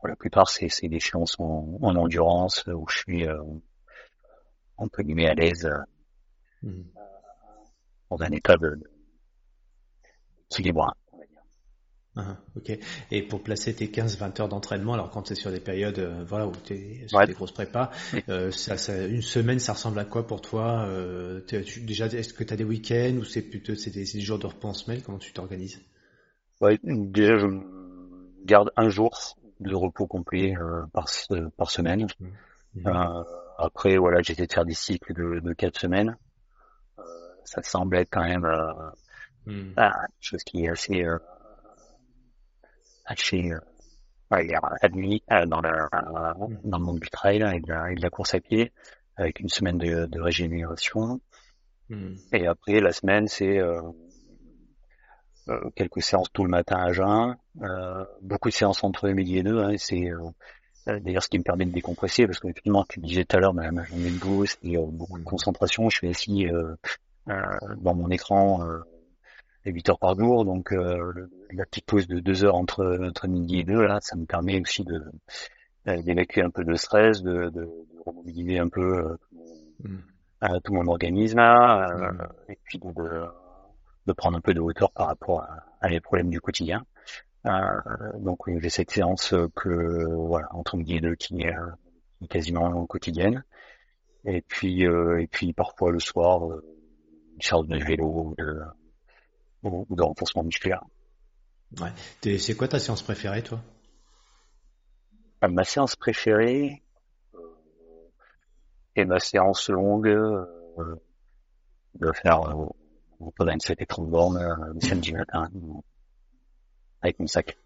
pour 0.00 0.08
la 0.08 0.16
plupart, 0.16 0.48
c'est, 0.48 0.88
des 0.88 1.00
séances 1.00 1.38
en, 1.38 1.78
endurance 1.82 2.64
où 2.66 2.88
je 2.88 2.98
suis, 2.98 3.26
euh, 3.26 3.38
entre 4.76 5.02
guillemets, 5.02 5.28
à 5.28 5.34
l'aise, 5.34 5.66
euh, 5.66 6.68
mmh. 6.68 6.82
dans 8.10 8.22
un 8.22 8.30
état 8.32 8.56
de, 8.56 8.80
d'équilibre. 10.50 10.94
Ah, 12.16 12.36
ok. 12.56 12.76
Et 13.12 13.22
pour 13.22 13.42
placer 13.42 13.72
tes 13.72 13.86
15-20 13.86 14.40
heures 14.40 14.48
d'entraînement, 14.48 14.94
alors 14.94 15.10
quand 15.10 15.28
c'est 15.28 15.36
sur 15.36 15.52
des 15.52 15.60
périodes, 15.60 16.00
euh, 16.00 16.24
voilà, 16.26 16.48
où 16.48 16.52
es 16.70 17.06
sur 17.06 17.24
des 17.24 17.32
grosses 17.32 17.52
prépas, 17.52 17.90
euh, 18.28 18.50
ça, 18.50 18.76
ça, 18.76 19.06
une 19.06 19.22
semaine, 19.22 19.60
ça 19.60 19.74
ressemble 19.74 19.98
à 20.00 20.04
quoi 20.04 20.26
pour 20.26 20.40
toi 20.40 20.86
euh, 20.88 21.40
Déjà, 21.82 22.06
est-ce 22.06 22.34
que 22.34 22.42
tu 22.42 22.52
as 22.52 22.56
des 22.56 22.64
week-ends 22.64 23.16
ou 23.20 23.24
c'est 23.24 23.42
plutôt 23.42 23.76
c'est 23.76 23.90
des, 23.90 24.04
des, 24.04 24.20
jours 24.20 24.40
de 24.40 24.46
repos 24.46 24.68
en 24.68 24.74
semaine? 24.74 25.02
Comment 25.02 25.18
tu 25.18 25.32
t'organises? 25.32 25.80
Ouais, 26.60 26.78
déjà, 26.82 27.38
je 27.38 27.46
garde 28.44 28.72
un 28.76 28.88
jour 28.88 29.38
de 29.60 29.74
repos 29.74 30.06
complet 30.06 30.56
euh, 30.56 30.86
par, 30.92 31.06
par 31.56 31.70
semaine. 31.70 32.06
Mmh. 32.18 32.26
Mmh. 32.74 32.86
Euh, 32.86 33.24
après, 33.58 33.96
voilà, 33.96 34.22
j'essaie 34.22 34.46
de 34.46 34.52
faire 34.52 34.64
des 34.64 34.74
cycles 34.74 35.12
de, 35.12 35.40
de 35.40 35.52
4 35.52 35.78
semaines. 35.78 36.16
Euh, 36.98 37.02
ça 37.44 37.62
semble 37.62 37.96
être 37.96 38.08
quand 38.10 38.24
même 38.24 38.46
mmh. 39.46 39.72
ah, 39.76 39.92
chose 40.20 40.42
qui 40.44 40.64
est 40.64 40.68
assez, 40.68 41.04
assez 43.06 43.50
admis 44.30 45.22
dans, 45.28 45.60
le, 45.60 45.88
dans 46.64 46.78
le 46.78 46.84
monde 46.84 47.00
du 47.00 47.10
trail 47.10 47.42
et 47.54 47.60
de, 47.60 47.68
la, 47.68 47.90
et 47.90 47.96
de 47.96 48.02
la 48.02 48.10
course 48.10 48.34
à 48.34 48.40
pied, 48.40 48.72
avec 49.16 49.40
une 49.40 49.48
semaine 49.48 49.78
de, 49.78 50.06
de 50.06 50.20
régénération. 50.20 51.20
Et 52.32 52.46
après, 52.46 52.80
la 52.80 52.92
semaine, 52.92 53.26
c'est 53.26 53.58
euh, 55.50 55.70
quelques 55.74 56.02
séances 56.02 56.30
tout 56.32 56.44
le 56.44 56.50
matin 56.50 56.76
à 56.76 56.92
jeun, 56.92 57.30
euh, 57.30 57.34
beaucoup 58.22 58.48
de 58.48 58.54
séances 58.54 58.82
entre 58.84 59.08
midi 59.08 59.38
et 59.38 59.42
deux. 59.42 59.60
Hein, 59.60 59.74
c'est 59.76 60.10
euh, 60.10 61.00
d'ailleurs 61.00 61.22
ce 61.22 61.28
qui 61.28 61.38
me 61.38 61.44
permet 61.44 61.66
de 61.66 61.72
décompresser 61.72 62.26
parce 62.26 62.38
que 62.40 62.48
effectivement, 62.48 62.84
tu 62.88 63.00
disais 63.00 63.24
tout 63.24 63.36
à 63.36 63.40
l'heure, 63.40 63.54
ma, 63.54 63.70
journée 63.84 64.10
de 64.10 64.18
boulot, 64.18 64.46
c'est 64.46 64.58
beaucoup 64.62 65.18
de 65.18 65.24
concentration. 65.24 65.88
Je 65.90 65.96
suis 65.96 66.08
assis 66.08 66.46
dans 67.26 67.94
mon 67.94 68.10
écran 68.10 68.66
euh, 68.66 68.80
8 69.66 69.90
heures 69.90 69.98
par 69.98 70.18
jour, 70.18 70.44
donc 70.44 70.72
la 70.72 71.66
petite 71.66 71.84
pause 71.84 72.06
de 72.06 72.18
deux 72.18 72.44
heures 72.44 72.54
entre, 72.54 72.98
entre 73.02 73.28
midi 73.28 73.60
et 73.60 73.64
deux, 73.64 73.86
là, 73.86 73.98
ça 74.00 74.16
me 74.16 74.24
permet 74.24 74.60
aussi 74.60 74.84
de 74.84 75.04
d'évacuer 75.86 76.42
un 76.42 76.50
peu 76.50 76.62
de 76.62 76.74
stress, 76.74 77.22
de, 77.22 77.48
de, 77.48 77.62
de 77.62 78.02
remobiliser 78.04 78.58
un 78.58 78.68
peu 78.68 79.16
mmh. 79.82 80.58
tout 80.62 80.74
mon 80.74 80.86
organisme 80.86 81.38
là, 81.38 81.88
mmh. 81.88 82.52
et 82.52 82.58
puis 82.64 82.78
de, 82.78 82.90
de 84.06 84.12
prendre 84.12 84.36
un 84.36 84.40
peu 84.40 84.54
de 84.54 84.60
hauteur 84.60 84.90
par 84.92 85.06
rapport 85.08 85.44
à, 85.80 85.88
les 85.88 86.00
problèmes 86.00 86.30
du 86.30 86.40
quotidien. 86.40 86.84
Euh, 87.46 87.80
donc 88.18 88.38
j'ai 88.60 88.68
cette 88.68 88.90
séance 88.90 89.34
que 89.56 90.14
voilà 90.14 90.48
entre 90.52 90.76
midi 90.76 90.96
et 90.96 91.00
deux 91.00 91.14
qui 91.14 91.42
est, 91.42 91.54
quasiment 92.28 92.86
quotidienne. 92.86 93.44
Et 94.24 94.42
puis 94.42 94.86
euh, 94.86 95.22
et 95.22 95.26
puis 95.26 95.52
parfois 95.54 95.90
le 95.90 96.00
soir 96.00 96.46
euh, 96.46 96.62
une 97.34 97.40
séance 97.40 97.66
de 97.66 97.78
vélo 97.78 98.04
ou 98.04 98.34
de, 98.36 98.60
ou 99.62 99.96
de 99.96 100.02
renforcement 100.02 100.44
musculaire. 100.44 100.84
Ouais. 101.80 102.38
C'est 102.38 102.54
quoi 102.54 102.68
ta 102.68 102.78
séance 102.78 103.02
préférée 103.02 103.42
toi? 103.42 103.60
Euh, 105.44 105.48
Ma 105.48 105.64
séance 105.64 105.96
préférée 105.96 106.82
est 108.96 109.04
ma 109.06 109.18
séance 109.18 109.70
longue 109.70 110.10
de 111.94 112.12
faire 112.12 112.40
on 113.20 113.30
peut 113.30 113.44
27 113.44 113.80
et 113.80 113.86
30 113.86 114.10
bornes 114.10 114.72
le 114.74 114.80
samedi 114.80 115.14
matin 115.14 115.48
avec 117.02 117.18
mon 117.18 117.26
sac. 117.26 117.56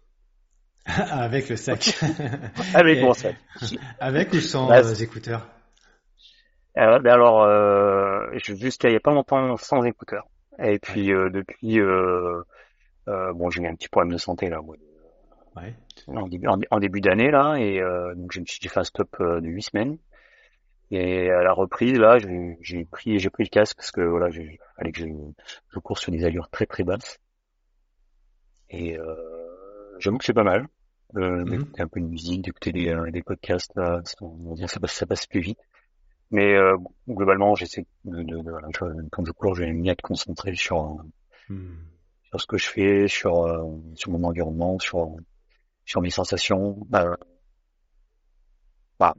avec 0.85 1.49
le 1.49 1.55
sac. 1.55 1.97
avec 2.73 3.01
mon 3.01 3.13
sac. 3.13 3.35
Avec 3.99 4.33
ou 4.33 4.39
sans 4.39 4.71
euh, 4.71 4.93
écouteurs? 4.93 5.47
Euh, 6.77 6.99
ben 6.99 7.13
alors, 7.13 7.43
euh, 7.43 8.27
jusqu'à 8.37 8.89
il 8.89 8.93
y 8.93 8.97
a 8.97 8.99
pas 8.99 9.13
longtemps 9.13 9.55
sans 9.57 9.83
écouteurs. 9.83 10.27
Et 10.59 10.79
puis 10.79 11.13
euh, 11.13 11.29
depuis, 11.29 11.79
euh, 11.79 12.41
euh, 13.07 13.33
bon, 13.33 13.49
j'ai 13.49 13.61
eu 13.61 13.67
un 13.67 13.75
petit 13.75 13.89
problème 13.89 14.13
de 14.13 14.17
santé 14.17 14.49
là, 14.49 14.61
ouais. 14.61 15.73
en, 16.07 16.27
début, 16.27 16.47
en, 16.47 16.79
début 16.79 17.01
d'année 17.01 17.31
là, 17.31 17.55
et 17.55 17.79
donc 18.15 18.31
je 18.31 18.41
me 18.41 18.45
suis 18.45 18.59
fait 18.67 18.79
un 18.79 18.83
stop 18.83 19.09
de 19.19 19.47
8 19.47 19.61
semaines. 19.61 19.97
Et 20.91 21.31
à 21.31 21.41
la 21.41 21.51
reprise, 21.51 21.97
là, 21.97 22.17
j'ai 22.61 22.85
pris, 22.85 23.17
j'ai 23.17 23.29
pris 23.29 23.43
le 23.43 23.49
casque 23.49 23.77
parce 23.77 23.91
que 23.91 24.01
voilà, 24.01 24.29
il 24.29 24.59
fallait 24.77 24.91
que 24.91 24.99
je, 24.99 25.07
je 25.69 25.79
cours 25.79 25.97
sur 25.97 26.11
des 26.11 26.23
allures 26.25 26.49
très 26.49 26.67
très 26.67 26.83
basses. 26.83 27.19
Et 28.75 28.97
euh, 28.97 29.15
j'avoue 29.99 30.17
que 30.17 30.25
c'est 30.25 30.33
pas 30.33 30.43
mal. 30.43 30.67
Euh, 31.15 31.45
mhm. 31.45 31.49
d'écouter 31.49 31.81
un 31.81 31.87
peu 31.87 32.01
de 32.01 32.07
musique, 32.07 32.41
d'écouter 32.41 32.71
des, 32.73 32.89
euh, 32.89 33.09
des 33.09 33.21
podcasts, 33.21 33.71
là, 33.75 34.01
on 34.21 34.49
va 34.49 34.55
dire 34.55 34.69
ça 34.69 34.79
passe, 34.81 34.93
ça 34.93 35.05
passe 35.05 35.27
plus 35.27 35.39
vite. 35.39 35.59
Mais 36.31 36.55
euh, 36.55 36.75
globalement, 37.07 37.55
j'essaie 37.55 37.85
de, 38.03 38.23
de, 38.23 38.37
de 38.41 39.09
quand 39.11 39.23
je 39.23 39.31
cours, 39.31 39.55
j'ai 39.55 39.71
mis 39.71 39.89
à 39.89 39.93
être 39.93 40.01
concentré 40.01 40.55
sur 40.55 40.97
mhm. 41.47 41.77
sur 42.23 42.41
ce 42.41 42.47
que 42.47 42.57
je 42.57 42.67
fais, 42.67 43.07
sur 43.07 43.43
euh, 43.43 43.63
sur 43.93 44.11
mon 44.11 44.23
environnement, 44.23 44.77
sur 44.79 45.15
sur 45.85 46.01
mes 46.01 46.09
sensations. 46.09 46.77
Bah, 46.89 47.15
bah, 48.99 49.13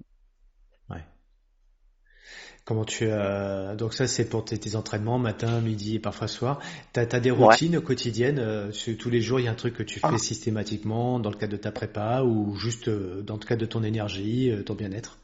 Comment 2.67 2.85
tu 2.85 3.09
as 3.09 3.77
donc 3.77 3.95
ça 3.95 4.09
c'est 4.09 4.29
pour 4.29 4.45
tes, 4.45 4.75
entraînements 4.75 5.21
matin, 5.21 5.61
midi 5.61 5.95
et 5.95 5.99
parfois 6.01 6.27
soir. 6.27 6.61
T'as 6.93 7.03
as 7.03 7.21
des 7.21 7.31
routines 7.31 7.81
quotidiennes 7.81 8.41
euh, 8.41 8.73
tous 8.99 9.09
les 9.09 9.21
jours 9.21 9.39
il 9.39 9.45
y 9.45 9.49
a 9.49 9.53
un 9.53 9.55
truc 9.55 9.75
que 9.75 9.85
tu 9.85 10.01
fais 10.01 10.09
ah. 10.11 10.19
systématiquement 10.19 11.21
dans 11.21 11.31
le 11.31 11.37
cadre 11.37 11.53
de 11.53 11.59
ta 11.59 11.71
prépa 11.71 12.23
ou 12.25 12.57
juste 12.57 12.89
euh, 12.89 13.23
dans 13.23 13.35
le 13.35 13.47
cadre 13.47 13.61
de 13.61 13.67
ton 13.67 13.85
énergie, 13.85 14.51
euh, 14.51 14.65
ton 14.65 14.75
bien-être? 14.75 15.21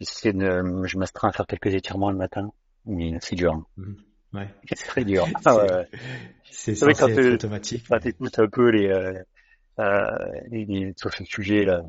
J'essaie 0.00 0.32
de 0.32 0.62
je 0.84 0.96
m'astreins 0.96 1.28
à 1.28 1.32
faire 1.32 1.46
quelques 1.46 1.74
étirements 1.74 2.10
le 2.10 2.16
matin, 2.16 2.50
mais 2.86 3.18
c'est 3.20 3.36
dur. 3.36 3.52
Hein. 3.52 3.66
Mmh. 3.76 3.92
Ouais. 4.38 4.48
C'est 4.72 4.86
très 4.86 5.04
dur. 5.04 5.26
c'est 5.26 5.42
ah, 6.82 6.86
ouais. 7.06 7.32
automatique. 7.34 7.84
Quand 7.86 7.98
t'écoutes 7.98 8.38
un 8.38 8.48
peu 8.48 8.70
les, 8.70 8.88
euh, 8.88 10.10
les, 10.50 10.64
les 10.64 10.94
sur 10.96 11.12
ce 11.12 11.22
sujet 11.24 11.66
là 11.66 11.82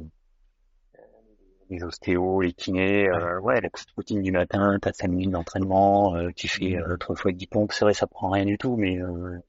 les 1.69 1.83
ostéos, 1.83 2.41
les 2.41 2.53
kinés, 2.53 3.07
euh, 3.09 3.39
ouais, 3.39 3.61
la 3.61 3.69
petite 3.69 3.91
routine 3.95 4.21
du 4.21 4.31
matin, 4.31 4.77
t'as 4.81 4.93
5 4.93 5.07
minutes 5.09 5.31
d'entraînement, 5.31 6.15
euh, 6.15 6.29
tu 6.35 6.47
fais 6.47 6.77
euh, 6.77 6.97
trois 6.97 7.15
fois 7.15 7.31
10 7.31 7.47
pompes, 7.47 7.71
c'est 7.71 7.85
vrai, 7.85 7.93
ça 7.93 8.07
prend 8.07 8.29
rien 8.29 8.45
du 8.45 8.57
tout, 8.57 8.75
mais 8.75 8.99
euh, 9.01 9.39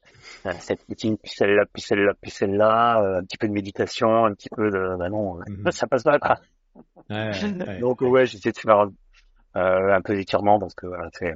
cette 0.61 0.83
routine, 0.89 1.17
puis 1.17 1.31
celle-là, 1.35 1.65
puis 1.73 1.83
celle-là, 1.83 2.13
puis 2.21 2.31
celle-là, 2.31 3.01
euh, 3.03 3.19
un 3.21 3.25
petit 3.25 3.39
peu 3.39 3.49
de 3.49 3.53
méditation, 3.53 4.25
un 4.25 4.35
petit 4.35 4.49
peu 4.49 4.71
de, 4.71 4.97
bah 4.97 5.09
non, 5.09 5.39
mhm. 5.47 5.71
ça 5.71 5.87
passe 5.87 6.03
pas, 6.03 6.19
quoi. 6.19 6.39
Ouais, 7.11 7.79
Donc 7.81 8.03
ouais, 8.03 8.27
j'essaie 8.27 8.53
de 8.53 8.59
faire 8.59 8.87
un 9.55 10.01
peu 10.03 10.15
d'étirement 10.15 10.61
parce 10.61 10.75
que 10.75 10.87
voilà, 10.87 11.09
c'est 11.13 11.35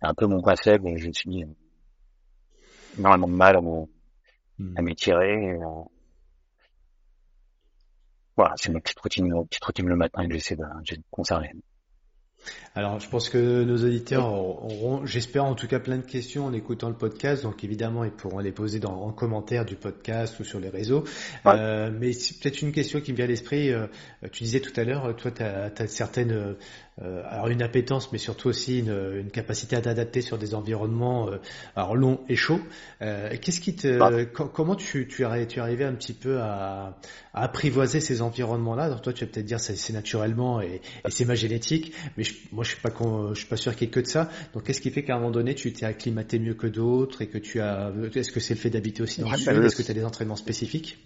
un 0.00 0.14
peu 0.14 0.26
mon 0.26 0.40
point 0.40 0.56
faible 0.56 0.88
et 0.88 0.96
je 0.96 1.10
suis 1.10 1.44
énormément 2.98 3.26
de 3.26 3.32
mal 3.32 3.56
à 3.56 3.60
mhm. 3.60 3.86
m'étirer. 4.80 5.58
Voilà, 8.36 8.54
c'est 8.56 8.72
ma 8.72 8.80
petite 8.80 8.98
routine, 9.00 9.32
petite 9.48 9.64
routine 9.64 9.88
le 9.88 9.96
matin 9.96 10.26
que 10.26 10.34
j'essaie 10.34 10.56
de, 10.56 10.64
de 10.64 11.02
conserver. 11.10 11.50
Alors, 12.74 12.98
je 12.98 13.08
pense 13.08 13.28
que 13.28 13.62
nos 13.62 13.76
auditeurs 13.84 14.26
auront, 14.32 15.06
j'espère 15.06 15.44
en 15.44 15.54
tout 15.54 15.68
cas, 15.68 15.78
plein 15.78 15.98
de 15.98 16.04
questions 16.04 16.46
en 16.46 16.52
écoutant 16.52 16.88
le 16.88 16.96
podcast. 16.96 17.44
Donc, 17.44 17.62
évidemment, 17.62 18.04
ils 18.04 18.10
pourront 18.10 18.40
les 18.40 18.52
poser 18.52 18.80
dans, 18.80 18.94
en 18.94 19.12
commentaire 19.12 19.64
du 19.64 19.76
podcast 19.76 20.38
ou 20.40 20.44
sur 20.44 20.60
les 20.60 20.68
réseaux. 20.68 21.04
Euh, 21.46 21.90
mais 21.98 22.12
c'est 22.12 22.38
peut-être 22.40 22.62
une 22.62 22.72
question 22.72 23.00
qui 23.00 23.12
me 23.12 23.16
vient 23.16 23.26
à 23.26 23.28
l'esprit. 23.28 23.72
Euh, 23.72 23.86
tu 24.32 24.44
disais 24.44 24.60
tout 24.60 24.72
à 24.76 24.84
l'heure, 24.84 25.14
toi, 25.16 25.30
tu 25.30 25.42
as, 25.42 25.72
as, 25.76 25.86
certaines 25.86 26.32
euh, 26.32 26.54
alors 27.00 27.48
une 27.48 27.62
appétence, 27.62 28.12
mais 28.12 28.18
surtout 28.18 28.48
aussi 28.48 28.78
une, 28.78 29.16
une 29.16 29.30
capacité 29.30 29.74
à 29.74 29.80
t'adapter 29.80 30.20
sur 30.20 30.38
des 30.38 30.54
environnements 30.54 31.28
euh, 31.28 31.38
alors 31.74 31.96
longs 31.96 32.20
et 32.28 32.36
chauds. 32.36 32.60
Euh, 33.02 33.34
Qu'est-ce 33.40 33.60
qui 33.60 33.74
te, 33.74 33.98
bah. 33.98 34.24
comment 34.26 34.76
tu, 34.76 35.08
tu, 35.08 35.24
es, 35.24 35.46
tu 35.46 35.58
es 35.58 35.62
arrivé 35.62 35.84
un 35.84 35.94
petit 35.94 36.12
peu 36.12 36.38
à, 36.40 36.96
à 37.32 37.42
apprivoiser 37.42 38.00
ces 38.00 38.22
environnements-là? 38.22 38.84
Alors 38.84 39.02
toi, 39.02 39.12
tu 39.12 39.24
vas 39.24 39.30
peut-être 39.32 39.46
dire 39.46 39.58
c'est 39.58 39.92
naturellement 39.92 40.60
et, 40.60 40.80
et 41.04 41.10
c'est 41.10 41.24
ma 41.24 41.34
génétique, 41.34 41.92
mais 42.16 42.22
je, 42.22 42.34
moi 42.52 42.62
je 42.62 42.70
suis 42.70 42.80
pas 42.80 42.90
je 43.30 43.38
suis 43.38 43.48
pas 43.48 43.56
sûr 43.56 43.74
qu'il 43.74 43.88
y 43.88 43.90
ait 43.90 43.92
que 43.92 44.00
de 44.00 44.06
ça. 44.06 44.30
Donc 44.52 44.62
qu'est-ce 44.62 44.80
qui 44.80 44.90
fait 44.90 45.02
qu'à 45.02 45.14
un 45.14 45.18
moment 45.18 45.32
donné, 45.32 45.56
tu 45.56 45.72
t'es 45.72 45.86
acclimaté 45.86 46.38
mieux 46.38 46.54
que 46.54 46.68
d'autres 46.68 47.22
et 47.22 47.26
que 47.26 47.38
tu 47.38 47.60
as, 47.60 47.92
est-ce 48.14 48.30
que 48.30 48.38
c'est 48.38 48.54
le 48.54 48.60
fait 48.60 48.70
d'habiter 48.70 49.02
aussi 49.02 49.20
dans 49.20 49.30
le 49.30 49.36
sud 49.36 49.48
Est-ce 49.64 49.76
que 49.76 49.82
tu 49.82 49.90
as 49.90 49.94
des 49.94 50.04
entraînements 50.04 50.36
spécifiques? 50.36 50.98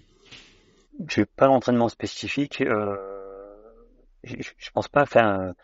J'ai 1.08 1.24
pas 1.24 1.46
d'entraînement 1.46 1.88
spécifique. 1.88 2.60
Euh, 2.60 2.96
je, 4.24 4.34
je 4.36 4.70
pense 4.74 4.88
pas. 4.88 5.02
Enfin, 5.02 5.54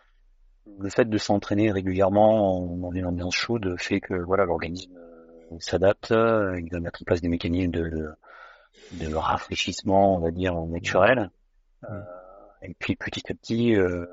le 0.79 0.89
fait 0.89 1.05
de 1.05 1.17
s'entraîner 1.17 1.71
régulièrement 1.71 2.61
dans 2.61 2.91
une 2.91 3.05
ambiance 3.05 3.35
chaude 3.35 3.75
fait 3.79 4.01
que 4.01 4.13
voilà 4.13 4.45
l'organisme 4.45 4.95
euh, 4.97 5.57
s'adapte, 5.59 6.11
il 6.11 6.69
va 6.71 6.79
mettre 6.79 7.01
en 7.01 7.05
place 7.05 7.21
des 7.21 7.29
mécanismes 7.29 7.71
de, 7.71 8.09
de, 8.93 9.15
rafraîchissement, 9.15 10.15
on 10.15 10.19
va 10.19 10.31
dire 10.31 10.55
naturel. 10.65 11.29
Euh, 11.83 12.01
et 12.61 12.73
puis 12.79 12.95
petit 12.95 13.31
à 13.31 13.35
petit, 13.35 13.75
euh, 13.75 14.05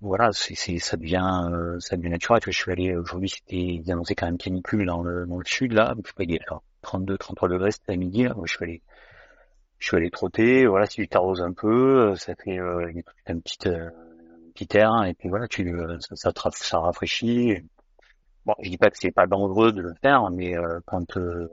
voilà, 0.00 0.30
c'est, 0.32 0.78
ça 0.78 0.96
devient 0.96 1.48
euh, 1.50 1.80
ça 1.80 1.96
devient 1.96 2.10
naturel. 2.10 2.40
je 2.44 2.50
suis 2.50 2.70
allé 2.70 2.94
aujourd'hui, 2.94 3.28
c'était 3.28 3.56
ils 3.56 3.90
annonçaient 3.90 4.14
quand 4.14 4.26
même 4.26 4.38
canicule 4.38 4.86
dans 4.86 5.02
le 5.02 5.26
dans 5.26 5.38
le 5.38 5.44
sud 5.44 5.72
là, 5.72 5.94
je 5.96 6.08
sais 6.08 6.14
pas, 6.14 6.24
y 6.24 6.38
32, 6.82 7.18
33 7.18 7.48
degrés 7.48 7.72
c'était 7.72 7.92
à 7.92 7.96
midi 7.96 8.24
là. 8.24 8.36
Je 8.44 8.52
suis 8.52 8.64
allé 8.64 8.82
je 9.78 9.86
suis 9.86 9.96
allé 9.96 10.10
trotter, 10.10 10.66
voilà, 10.66 10.86
si 10.86 10.96
tu 10.96 11.08
t'arroses 11.08 11.42
un 11.42 11.52
peu, 11.52 12.14
ça 12.16 12.34
fait 12.34 12.58
euh, 12.58 12.92
une 13.28 13.42
petite 13.42 13.66
euh, 13.68 13.90
petit 14.66 14.76
air 14.76 15.04
et 15.04 15.14
puis 15.14 15.28
voilà, 15.28 15.48
tu 15.48 15.72
ça, 16.14 16.32
ça, 16.34 16.50
ça 16.52 16.78
rafraîchit. 16.78 17.62
Bon, 18.44 18.54
je 18.60 18.70
dis 18.70 18.78
pas 18.78 18.90
que 18.90 18.96
c'est 18.98 19.10
pas 19.10 19.26
dangereux 19.26 19.72
de 19.72 19.82
le 19.82 19.94
faire, 20.02 20.30
mais 20.30 20.56
euh, 20.56 20.80
quand 20.86 21.16
euh, 21.16 21.48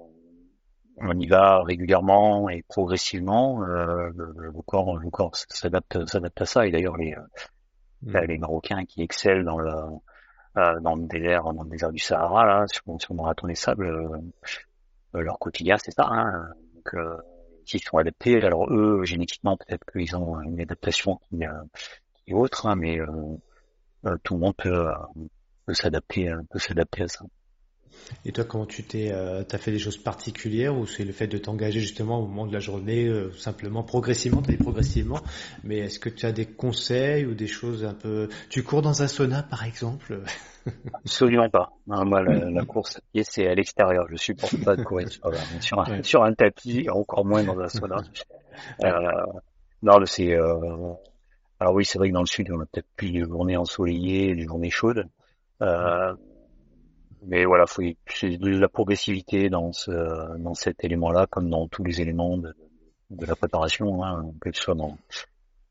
on 0.98 1.20
y 1.20 1.28
va 1.28 1.62
régulièrement 1.64 2.50
et 2.50 2.64
progressivement, 2.68 3.62
euh, 3.64 4.10
le, 4.16 4.52
corps, 4.66 4.98
le 4.98 5.10
corps 5.10 5.36
s'adapte, 5.36 6.06
s'adapte 6.08 6.42
à 6.42 6.46
ça. 6.46 6.66
Et 6.66 6.72
d'ailleurs, 6.72 6.96
les, 6.98 7.14
mm. 8.02 8.18
les 8.28 8.38
Marocains 8.38 8.86
qui 8.86 9.02
excellent 9.02 9.44
dans 9.44 9.60
le, 9.60 10.80
dans 10.82 10.96
le 10.96 11.08
désert, 11.08 11.44
dans 11.54 11.64
le 11.64 11.70
désert 11.70 11.92
du 11.92 12.00
Sahara, 12.00 12.46
là, 12.46 12.66
sur, 12.68 12.84
sur 13.02 13.14
le 13.14 13.18
marathon 13.18 13.48
des 13.48 13.56
sables, 13.56 14.24
leur 15.14 15.38
quotidien, 15.38 15.76
c'est 15.78 15.92
ça. 15.92 16.08
Hein. 16.10 16.48
Donc, 16.76 16.94
euh, 16.94 17.18
ils 17.74 17.84
sont 17.84 17.98
adaptés. 17.98 18.42
Alors 18.44 18.72
eux, 18.72 19.04
génétiquement, 19.04 19.58
peut-être 19.58 19.84
qu'ils 19.92 20.16
ont 20.16 20.40
une 20.42 20.60
adaptation 20.62 21.20
qui, 21.30 21.44
et 22.28 22.34
autres, 22.34 22.68
hein, 22.68 22.76
mais 22.76 23.00
tout 24.24 24.34
le 24.36 24.40
monde 24.40 24.56
peut, 24.58 24.88
peut 25.66 25.74
s'adapter, 25.74 26.32
peut 26.50 26.60
s'adapter 26.60 27.04
à 27.04 27.08
ça. 27.08 27.26
Et 28.26 28.32
toi, 28.32 28.44
comment 28.44 28.66
tu 28.66 28.84
t'es, 28.84 29.12
euh, 29.12 29.44
t'as 29.44 29.58
fait 29.58 29.72
des 29.72 29.80
choses 29.80 29.98
particulières 29.98 30.78
ou 30.78 30.86
c'est 30.86 31.04
le 31.04 31.12
fait 31.12 31.28
de 31.28 31.38
t'engager 31.38 31.80
justement 31.80 32.20
au 32.20 32.28
moment 32.28 32.48
de 32.48 32.54
la 32.54 32.60
journée, 32.60 33.06
euh, 33.06 33.32
simplement 33.34 33.84
progressivement, 33.84 34.42
t'as 34.42 34.56
progressivement, 34.58 35.22
mais 35.64 35.78
est-ce 35.78 36.00
que 36.00 36.10
tu 36.10 36.26
as 36.26 36.32
des 36.32 36.46
conseils 36.46 37.26
ou 37.26 37.34
des 37.34 37.48
choses 37.48 37.84
un 37.86 37.94
peu, 37.94 38.30
tu 38.50 38.64
cours 38.64 38.82
dans 38.82 39.02
un 39.02 39.08
sauna 39.08 39.44
par 39.44 39.64
exemple? 39.64 40.22
Absolument 40.94 41.50
pas. 41.50 41.72
moi, 41.88 42.24
la, 42.24 42.66
course 42.66 42.98
à 42.98 43.00
pied, 43.14 43.24
c'est 43.24 43.48
à 43.48 43.54
l'extérieur. 43.54 44.06
Je 44.10 44.16
supporte 44.16 44.64
pas 44.64 44.76
de 44.76 44.84
courir 44.84 45.10
sur, 45.60 45.80
un, 45.80 46.04
sur 46.04 46.24
un 46.24 46.34
tapis, 46.34 46.90
encore 46.90 47.26
moins 47.26 47.44
dans 47.44 47.60
un 47.60 47.70
sauna. 47.70 47.98
Euh, 48.86 48.90
non, 49.84 49.98
c'est, 50.06 50.34
euh, 50.34 50.94
alors 51.66 51.74
oui, 51.74 51.84
c'est 51.84 51.98
vrai 51.98 52.10
que 52.10 52.14
dans 52.14 52.22
le 52.22 52.28
sud, 52.28 52.52
on 52.52 52.60
a 52.60 52.66
peut-être 52.68 52.86
plus 52.96 53.10
de 53.10 53.24
journées 53.24 53.58
ensoleillées, 53.58 54.36
des 54.36 54.44
journées 54.44 54.70
chaudes. 54.70 55.10
Euh, 55.64 56.14
mais 57.26 57.44
voilà, 57.44 57.66
faut 57.66 57.82
c'est 58.06 58.38
de 58.38 58.50
la 58.50 58.70
progressivité 58.70 59.50
dans 59.50 59.72
dans 59.88 60.54
cet 60.54 60.84
élément-là, 60.84 61.26
comme 61.26 61.50
dans 61.50 61.68
tous 61.68 61.84
les 61.84 62.02
éléments 62.02 62.38
de, 62.38 62.54
la 63.10 63.36
préparation, 63.36 64.04
hein, 64.04 64.32
que 64.42 64.52
ce 64.54 64.62
soit 64.62 64.76
dans, 64.76 64.96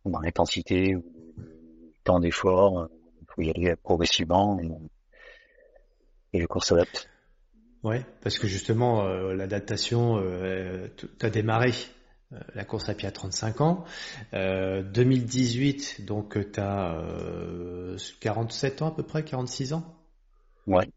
dans 0.05 0.19
l'intensité 0.19 0.97
ou 0.97 1.05
le 1.37 2.03
temps 2.03 2.19
d'effort, 2.19 2.89
il 3.21 3.27
faut 3.29 3.43
y 3.43 3.51
aller 3.51 3.77
progressivement 3.77 4.59
et, 6.33 6.41
le 6.41 6.47
cours 6.49 6.65
s'adapte. 6.65 7.09
Ouais, 7.85 8.05
parce 8.21 8.41
que 8.41 8.49
justement 8.49 9.05
euh, 9.05 9.33
l'adaptation, 9.33 10.19
euh, 10.19 10.89
tu 10.97 11.31
démarré 11.31 11.71
la 12.55 12.65
course 12.65 12.89
à 12.89 12.95
pied 12.95 13.09
à 13.09 13.13
35 13.13 13.61
ans. 13.61 13.85
Euh, 14.33 14.83
2018, 14.83 16.05
donc 16.05 16.39
tu 16.53 16.61
as 16.61 16.97
47 18.21 18.83
ans 18.83 18.89
à 18.89 18.95
peu 18.95 19.03
près, 19.03 19.25
46 19.25 19.73
ans? 19.75 19.85
Ouais 20.67 20.89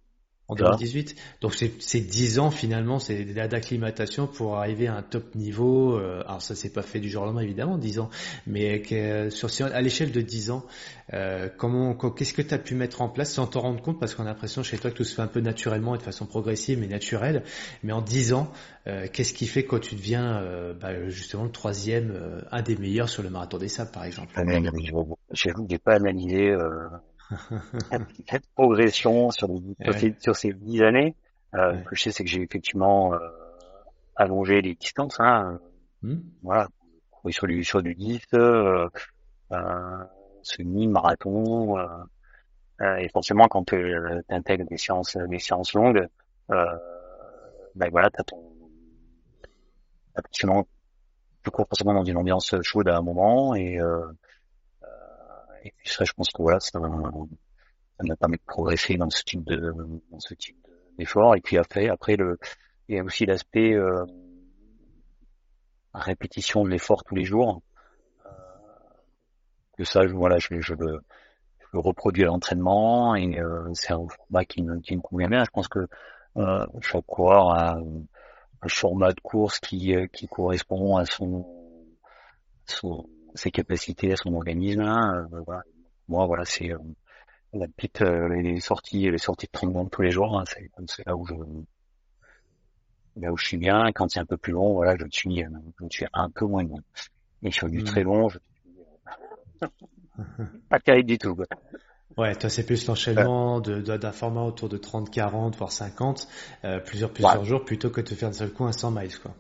en 0.48 0.56
2018. 0.56 1.16
Donc 1.42 1.56
c'est 1.56 2.00
10 2.00 2.40
ans 2.40 2.52
finalement, 2.52 3.00
c'est 3.00 3.26
d'acclimatation 3.26 4.28
pour 4.28 4.58
arriver 4.58 4.88
à 4.88 4.96
un 4.96 5.02
top 5.02 5.36
niveau. 5.36 5.98
Euh, 5.98 6.24
alors 6.26 6.42
ça 6.42 6.56
s'est 6.56 6.70
pas 6.70 6.82
fait 6.82 7.00
du 7.00 7.10
jour 7.10 7.24
au 7.24 7.26
lendemain 7.26 7.42
évidemment, 7.42 7.78
10 7.78 8.00
ans, 8.00 8.10
mais 8.46 8.82
sur, 9.30 9.50
à 9.66 9.82
l'échelle 9.82 10.12
de 10.12 10.22
10 10.22 10.52
ans, 10.52 10.64
euh, 11.14 11.50
comment, 11.58 11.96
qu'est-ce 11.96 12.34
que 12.34 12.42
tu 12.42 12.54
as 12.54 12.60
pu 12.60 12.76
mettre 12.76 13.02
en 13.02 13.10
place 13.10 13.34
sans 13.34 13.48
t'en 13.48 13.62
rendre 13.62 13.82
compte? 13.82 14.00
Parce 14.00 14.16
qu'on 14.16 14.24
a 14.24 14.28
l'impression 14.28 14.64
chez 14.64 14.78
toi 14.78 14.92
que 14.92 14.96
tout 14.96 15.04
se 15.04 15.16
fait 15.16 15.22
un 15.22 15.28
peu 15.28 15.42
naturellement 15.42 15.96
et 15.96 15.98
de 15.98 16.04
façon 16.04 16.26
progressive 16.26 16.80
mais 16.80 16.88
naturelle. 16.88 17.44
Mais 17.84 17.92
en 17.92 18.02
10 18.02 18.34
ans, 18.34 18.52
euh, 18.88 19.08
qu'est-ce 19.12 19.34
qui 19.34 19.48
fait 19.48 19.66
quand 19.66 19.80
tu 19.80 19.96
deviens 19.96 20.42
bah, 20.80 21.10
justement 21.10 21.44
le 21.44 21.52
troisième, 21.52 22.14
un 22.52 22.62
des 22.62 22.78
meilleurs 22.78 23.10
sur 23.10 23.24
le 23.24 23.30
marathon 23.30 23.58
des 23.58 23.68
sables 23.68 23.92
par 23.92 24.06
exemple? 24.06 24.34
J'avoue 25.32 25.64
que 25.66 25.72
j'ai 25.72 25.80
pas 25.80 25.96
analysé 25.96 26.56
cette 28.30 28.48
progression 28.56 29.32
sur, 29.32 29.50
sur, 30.20 30.36
ces, 30.36 30.54
dix 30.54 30.82
années. 30.84 31.16
Euh, 31.56 31.78
Ce 31.80 31.84
que 31.90 31.96
je 31.96 32.04
sais, 32.04 32.12
c'est 32.12 32.24
que 32.24 32.30
j'ai 32.30 32.42
effectivement 32.42 33.14
euh, 33.14 33.20
allongé 34.16 34.62
les 34.62 34.76
distances. 34.76 35.20
Hein. 35.20 35.60
Hmm. 36.02 36.20
Voilà, 36.44 36.68
sur 37.30 37.48
du, 37.48 37.64
sur 37.64 37.82
du 37.82 37.96
10, 37.96 38.22
euh, 38.34 38.88
euh, 39.52 40.04
semi-marathon. 40.44 41.78
Euh, 41.78 41.86
euh, 42.82 42.96
et 42.98 43.10
forcément, 43.10 43.48
quand 43.48 43.66
tu 43.66 43.96
intègres 44.30 44.66
des 44.66 44.78
séances, 44.78 45.18
des 45.18 45.40
séances 45.40 45.74
longues, 45.74 46.08
euh, 46.52 46.66
ben 47.76 47.90
voilà, 47.90 48.10
t'as 48.10 48.24
ton... 48.24 48.42
Absolument, 50.16 50.68
tu 51.44 51.52
cours 51.52 51.68
forcément 51.68 51.94
dans 51.94 52.04
une 52.04 52.18
ambiance 52.18 52.56
chaude 52.62 52.88
à 52.88 52.98
un 52.98 53.02
moment 53.02 53.56
et... 53.56 53.80
Euh, 53.80 54.06
et 55.68 55.74
puis 55.78 55.90
ça, 55.90 56.04
je 56.06 56.14
pense 56.14 56.30
que 56.30 56.42
voilà, 56.42 56.60
ça, 56.60 56.80
ça 56.80 58.04
m'a 58.04 58.16
permis 58.16 58.38
de 58.38 58.44
progresser 58.46 58.96
dans 58.96 59.10
ce 59.10 59.24
type 59.24 59.44
de, 59.44 59.74
dans 60.12 60.20
ce 60.20 60.34
type 60.34 60.58
d'effort. 60.98 61.36
Et 61.36 61.42
puis 61.42 61.58
après, 61.58 61.90
après 61.90 62.16
le, 62.16 62.38
il 62.88 62.96
y 62.96 63.00
a 63.00 63.04
aussi 63.04 63.26
l'aspect 63.26 63.74
euh, 63.74 64.06
répétition 65.94 66.64
de 66.64 66.70
l'effort 66.70 67.04
tous 67.04 67.16
les 67.16 67.26
jours. 67.26 67.62
Euh, 68.26 68.30
que 69.78 69.84
ça, 69.84 70.06
voilà, 70.06 70.38
je, 70.40 70.60
je 70.60 70.74
le, 70.74 71.00
je 71.74 71.78
reproduis 71.78 72.24
à 72.24 72.28
l'entraînement 72.28 73.16
et 73.16 73.40
euh, 73.40 73.70
c'est 73.74 73.94
un 73.94 74.08
format 74.08 74.46
qui 74.46 74.64
me, 74.64 74.80
qui 74.80 74.96
me 74.96 75.02
convient 75.02 75.30
bien. 75.30 75.44
Je 75.44 75.52
pense 75.52 75.68
que 75.68 75.88
euh, 76.38 76.66
chaque 76.82 77.06
coureur 77.06 77.52
a 77.52 77.78
un 78.62 78.68
format 78.70 79.12
de 79.12 79.20
course 79.22 79.60
qui, 79.60 79.96
euh, 79.96 80.08
qui 80.08 80.28
correspond 80.28 80.98
à 80.98 81.06
son, 81.06 81.46
son 82.66 83.08
ses 83.38 83.52
capacités, 83.52 84.12
à 84.12 84.16
son 84.16 84.34
organisme. 84.34 84.82
Hein, 84.82 85.28
euh, 85.32 85.42
voilà. 85.46 85.62
Moi, 86.08 86.26
voilà, 86.26 86.46
c'est 86.46 86.72
euh, 86.72 86.78
la 87.54 87.68
petite 87.68 88.02
euh, 88.02 88.28
les 88.30 88.60
sorties, 88.60 89.10
les 89.10 89.18
sorties 89.18 89.48
de 89.48 89.52
30 89.52 89.92
tous 89.92 90.02
les 90.02 90.12
jours. 90.12 90.40
Hein, 90.40 90.44
c'est 90.46 91.06
là 91.06 91.16
où 91.16 91.26
je 91.26 91.34
là 93.16 93.32
où 93.32 93.38
je 93.38 93.46
suis 93.46 93.58
bien. 93.58 93.92
Quand 93.94 94.10
c'est 94.10 94.20
un 94.20 94.26
peu 94.26 94.38
plus 94.38 94.54
long, 94.54 94.74
voilà, 94.74 94.96
je 94.98 95.06
suis, 95.10 95.44
je 95.44 95.88
suis 95.90 96.06
un 96.14 96.30
peu 96.30 96.46
moins 96.46 96.64
bien. 96.64 96.82
Et 97.44 97.52
sur 97.52 97.70
du 97.70 97.84
très 97.84 98.04
hmm. 98.04 98.08
long, 98.08 98.30
je 98.30 98.40
suis 98.40 99.70
pas 100.70 100.80
terrible 100.80 101.10
du 101.10 101.18
tout. 101.18 101.36
Quoi. 101.36 101.46
Ouais, 102.18 102.34
toi 102.36 102.50
c'est 102.50 102.66
plus 102.66 102.88
l'enchaînement 102.88 103.62
de, 103.62 103.80
d'un 103.80 104.12
format 104.12 104.42
autour 104.42 104.70
de 104.70 104.78
30, 104.78 105.12
40, 105.12 105.56
voire 105.56 105.72
50, 105.72 106.28
euh, 106.64 106.80
plusieurs 106.80 107.12
plusieurs 107.12 107.46
jours, 107.46 107.64
plutôt 107.64 107.92
que 107.92 108.02
de 108.02 108.10
faire 108.10 108.30
un 108.30 108.34
seul 108.34 108.52
coup 108.52 108.66
un 108.66 108.72
100 108.72 108.92
miles, 108.92 109.20
quoi. 109.20 109.36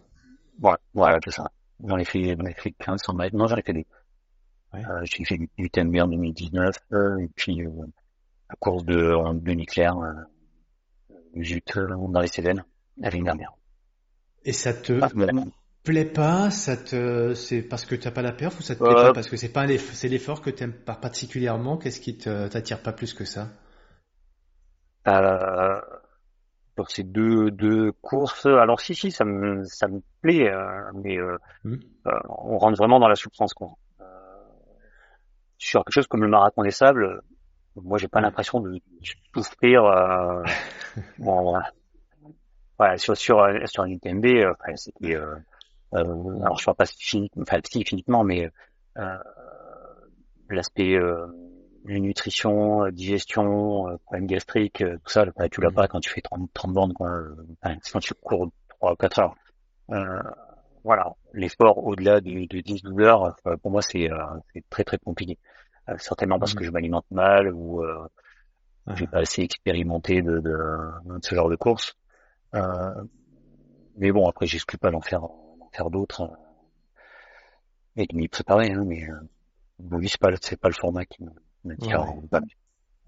Ouais, 0.62 0.78
voilà, 0.94 1.18
c'est 1.24 1.32
ça. 1.32 1.50
J'en 1.86 1.98
ai 1.98 2.06
fait, 2.06 2.36
j'en 2.38 2.46
ai 2.46 2.54
fait 2.54 2.72
15 2.72 3.02
100 3.02 3.14
mètres. 3.14 3.36
Non, 3.36 3.48
j'en 3.48 3.58
ai 3.58 3.62
fait 3.62 3.74
des. 3.74 3.86
Ouais. 4.74 4.86
Euh, 4.86 5.02
j'ai 5.04 5.24
fait 5.24 5.38
du, 5.38 5.50
du 5.58 5.70
TMB 5.70 5.96
en 5.98 6.08
2019, 6.08 6.76
euh, 6.94 7.18
et 7.20 7.30
puis 7.36 7.64
euh, 7.64 7.70
la 8.50 8.56
course 8.60 8.84
de, 8.84 9.34
de 9.34 9.52
nucléaire, 9.54 9.98
euh, 9.98 10.14
juste 11.36 11.78
euh, 11.78 11.88
dans 12.10 12.20
les 12.20 12.28
Cévennes, 12.28 12.64
l'année 12.98 13.22
dernière. 13.22 13.54
Et 14.44 14.54
ça 14.54 14.74
te 14.74 15.00
ah, 15.02 15.10
plaît 15.84 16.06
pas 16.06 16.52
Ça 16.52 16.76
te, 16.76 17.34
c'est 17.34 17.62
parce 17.62 17.86
que 17.86 17.96
tu 17.96 18.08
n'as 18.08 18.12
pas 18.12 18.22
la 18.22 18.34
perf 18.34 18.60
ou 18.60 18.62
ça 18.62 18.76
te 18.76 18.84
plaît 18.84 18.94
pas 18.94 19.14
parce 19.14 19.30
que 19.30 19.38
c'est 19.38 19.52
pas 19.52 19.66
c'est 19.78 20.10
l'effort 20.10 20.42
que 20.42 20.50
tu 20.50 20.64
aimes 20.64 20.74
pas 20.74 20.96
particulièrement 20.96 21.78
Qu'est-ce 21.78 22.02
qui 22.02 22.18
t'attire 22.18 22.82
pas 22.82 22.94
plus 22.94 23.14
que 23.14 23.26
ça? 23.26 23.50
Euh, 25.08 25.80
pour 26.78 26.92
ces 26.92 27.04
deux, 27.04 27.52
deux 27.52 27.92
courses. 27.92 28.46
Alors 28.46 28.80
si, 28.80 28.96
si, 28.96 29.12
ça 29.12 29.26
me, 29.26 29.66
ça 29.66 29.88
me 29.88 30.02
plaît, 30.22 30.50
euh, 30.50 30.92
mais 30.94 31.18
euh, 31.18 31.38
mmh. 31.64 31.76
euh, 32.06 32.12
on 32.30 32.60
rentre 32.60 32.78
vraiment 32.78 33.00
dans 33.00 33.10
la 33.10 33.16
souffrance. 33.16 33.54
Quoi. 33.54 33.72
Sur 35.58 35.84
quelque 35.84 35.94
chose 35.94 36.08
comme 36.08 36.22
le 36.22 36.30
marathon 36.30 36.62
des 36.62 36.72
sables, 36.72 37.22
moi 37.76 37.98
j'ai 37.98 38.08
pas 38.08 38.22
l'impression 38.22 38.62
de 38.62 38.80
souffrir. 39.34 39.84
Euh, 39.86 40.44
bon, 41.18 41.42
voilà. 41.42 41.72
voilà. 42.78 42.98
sur 42.98 43.18
sur 43.18 43.44
sur 43.66 43.84
un 43.84 43.90
UTMB, 43.90 44.26
enfin, 44.52 44.76
c'était. 44.76 45.16
alors 45.94 46.60
je 46.60 46.64
vois 46.64 46.76
pas 46.76 46.86
physiquement, 46.86 47.42
enfin 47.42 47.60
physiquement, 47.66 48.24
mais 48.24 48.52
l'aspect 50.50 50.96
nutrition, 51.88 52.86
euh, 52.86 52.92
digestion, 52.92 53.90
euh, 53.90 53.98
problème 54.06 54.28
gastrique, 54.28 54.82
euh, 54.82 54.98
tout 55.04 55.12
ça, 55.12 55.26
tu 55.52 55.62
l'as 55.62 55.70
mm. 55.70 55.74
pas 55.74 55.88
quand 55.88 56.00
tu 56.00 56.10
fais 56.10 56.22
30, 56.22 56.50
30 56.54 56.74
bandes, 56.74 56.94
quoi. 56.94 57.10
Enfin, 57.62 57.78
quand 57.92 58.00
tu 58.00 58.14
cours 58.14 58.50
3 58.70 58.94
ou 58.94 58.96
4 58.96 59.20
heures. 59.20 59.36
Euh, 59.92 60.22
voilà, 60.84 61.14
l'effort 61.34 61.86
au-delà 61.86 62.22
de, 62.22 62.46
de 62.46 62.62
10-12 62.62 63.02
heures, 63.02 63.36
pour 63.62 63.72
moi, 63.72 63.82
c'est 63.82 64.10
très 64.70 64.84
très 64.84 64.98
compliqué. 64.98 65.38
certainement 65.98 66.40
parce 66.40 66.54
mmh. 66.54 66.58
que 66.58 66.64
je 66.64 66.72
m'alimente 66.72 67.06
mal 67.12 67.54
ou 67.54 67.84
ah. 67.84 68.96
j'ai 68.96 69.08
pas 69.08 69.20
assez 69.20 69.42
expérimenté 69.42 70.22
de, 70.22 70.40
de, 70.40 70.58
ce 71.22 71.36
genre 71.36 71.50
de 71.50 71.58
course. 71.58 71.94
mais 73.98 74.12
bon, 74.12 74.30
après, 74.30 74.46
j'exclus 74.46 74.78
pas 74.78 74.92
d'en 74.92 75.02
faire, 75.02 75.28
faire 75.74 75.90
d'autres 75.90 76.32
et 77.98 78.06
de 78.06 78.16
m'y 78.16 78.30
préparer, 78.30 78.72
hein, 78.72 78.84
mais 78.86 79.08
bon, 79.80 80.00
c'est 80.08 80.20
pas, 80.20 80.30
c'est 80.42 80.60
pas 80.60 80.70
le 80.70 80.74
format 80.76 81.06
qui 81.06 81.24
m'attire. 81.24 81.47
Ouais. 81.68 82.40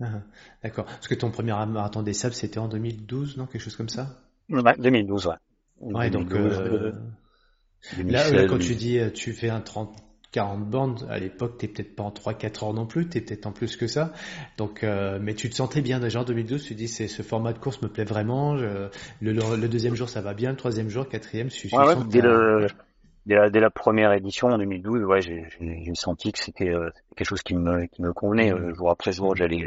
Ah, 0.01 0.21
d'accord. 0.63 0.85
Parce 0.85 1.07
que 1.07 1.15
ton 1.15 1.29
premier 1.29 1.51
marathon 1.51 2.03
des 2.03 2.13
sables, 2.13 2.33
c'était 2.33 2.59
en 2.59 2.67
2012, 2.67 3.37
non? 3.37 3.45
Quelque 3.45 3.61
chose 3.61 3.75
comme 3.75 3.89
ça? 3.89 4.21
Ouais, 4.49 4.75
2012, 4.77 5.27
ouais. 5.27 5.33
Ouais, 5.81 6.09
donc 6.09 6.33
euh, 6.33 6.91
là, 8.05 8.45
quand 8.47 8.57
tu 8.57 8.75
dis 8.75 8.99
euh, 8.99 9.09
tu 9.09 9.31
fais 9.33 9.49
un 9.49 9.61
30 9.61 9.95
40 10.31 10.69
bandes, 10.69 11.07
à 11.09 11.17
l'époque, 11.17 11.57
t'es 11.57 11.67
peut-être 11.67 11.95
pas 11.95 12.03
en 12.03 12.11
3-4 12.11 12.63
heures 12.63 12.73
non 12.73 12.85
plus, 12.85 13.07
t'es 13.09 13.19
peut-être 13.19 13.47
en 13.47 13.51
plus 13.51 13.75
que 13.77 13.87
ça. 13.87 14.13
Donc, 14.57 14.83
euh, 14.83 15.17
mais 15.19 15.33
tu 15.33 15.49
te 15.49 15.55
sentais 15.55 15.81
bien 15.81 15.99
déjà 15.99 16.19
en 16.19 16.23
2012. 16.23 16.63
Tu 16.65 16.75
dis, 16.75 16.87
c'est 16.87 17.07
ce 17.07 17.23
format 17.23 17.51
de 17.51 17.57
course 17.57 17.81
me 17.81 17.87
plaît 17.87 18.03
vraiment. 18.03 18.53
le, 18.53 18.91
le, 19.21 19.67
deuxième 19.67 19.95
jour, 19.95 20.07
ça 20.07 20.21
va 20.21 20.35
bien. 20.35 20.51
Le 20.51 20.55
troisième 20.55 20.87
jour, 20.87 21.09
quatrième, 21.09 21.49
je 21.49 21.55
suis. 21.55 21.75
Ouais, 21.75 21.95
dès, 22.09 22.21
le, 22.21 22.67
dès, 23.25 23.35
la, 23.35 23.49
dès, 23.49 23.59
la, 23.59 23.69
première 23.69 24.13
édition 24.13 24.47
en 24.47 24.57
2012, 24.57 25.03
ouais, 25.03 25.21
j'ai 25.21 25.95
senti 25.95 26.31
que 26.31 26.39
c'était 26.39 26.71
quelque 27.15 27.27
chose 27.27 27.41
qui 27.41 27.55
me 27.55 27.85
qui 27.87 28.01
me 28.01 28.13
convenait. 28.13 28.53
Mmh. 28.53 28.75
Jour 28.75 28.89
après 28.89 29.11
jour, 29.11 29.35
j'allais, 29.35 29.65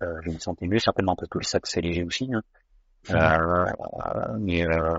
je 0.00 0.30
me 0.30 0.38
sentais 0.38 0.66
mieux, 0.66 0.78
certainement 0.78 1.16
parce 1.16 1.28
que 1.28 1.38
le 1.38 1.44
sac 1.44 1.66
c'est 1.66 1.80
léger 1.80 2.04
aussi. 2.04 2.30
Hein. 2.32 2.42
Euh, 3.10 3.66
mais 4.38 4.66
euh, 4.66 4.98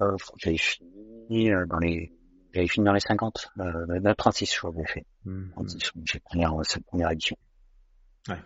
euh, 0.00 0.16
j'avais 0.36 0.58
fini 0.58 1.50
dans 1.68 1.78
les 1.78 2.12
j'avais 2.52 2.68
fini 2.68 2.86
dans 2.86 2.92
les 2.92 3.00
50, 3.00 3.50
euh, 3.58 4.14
36 4.16 4.52
je 4.52 4.58
crois 4.58 4.72
que 4.72 4.78
j'ai 4.78 4.92
fait. 4.92 5.06
36, 5.52 5.92
j'ai 6.04 6.20
première, 6.20 6.52
cette 6.62 6.86
première 6.86 7.10
édition. 7.10 7.36
Ouais. 8.28 8.38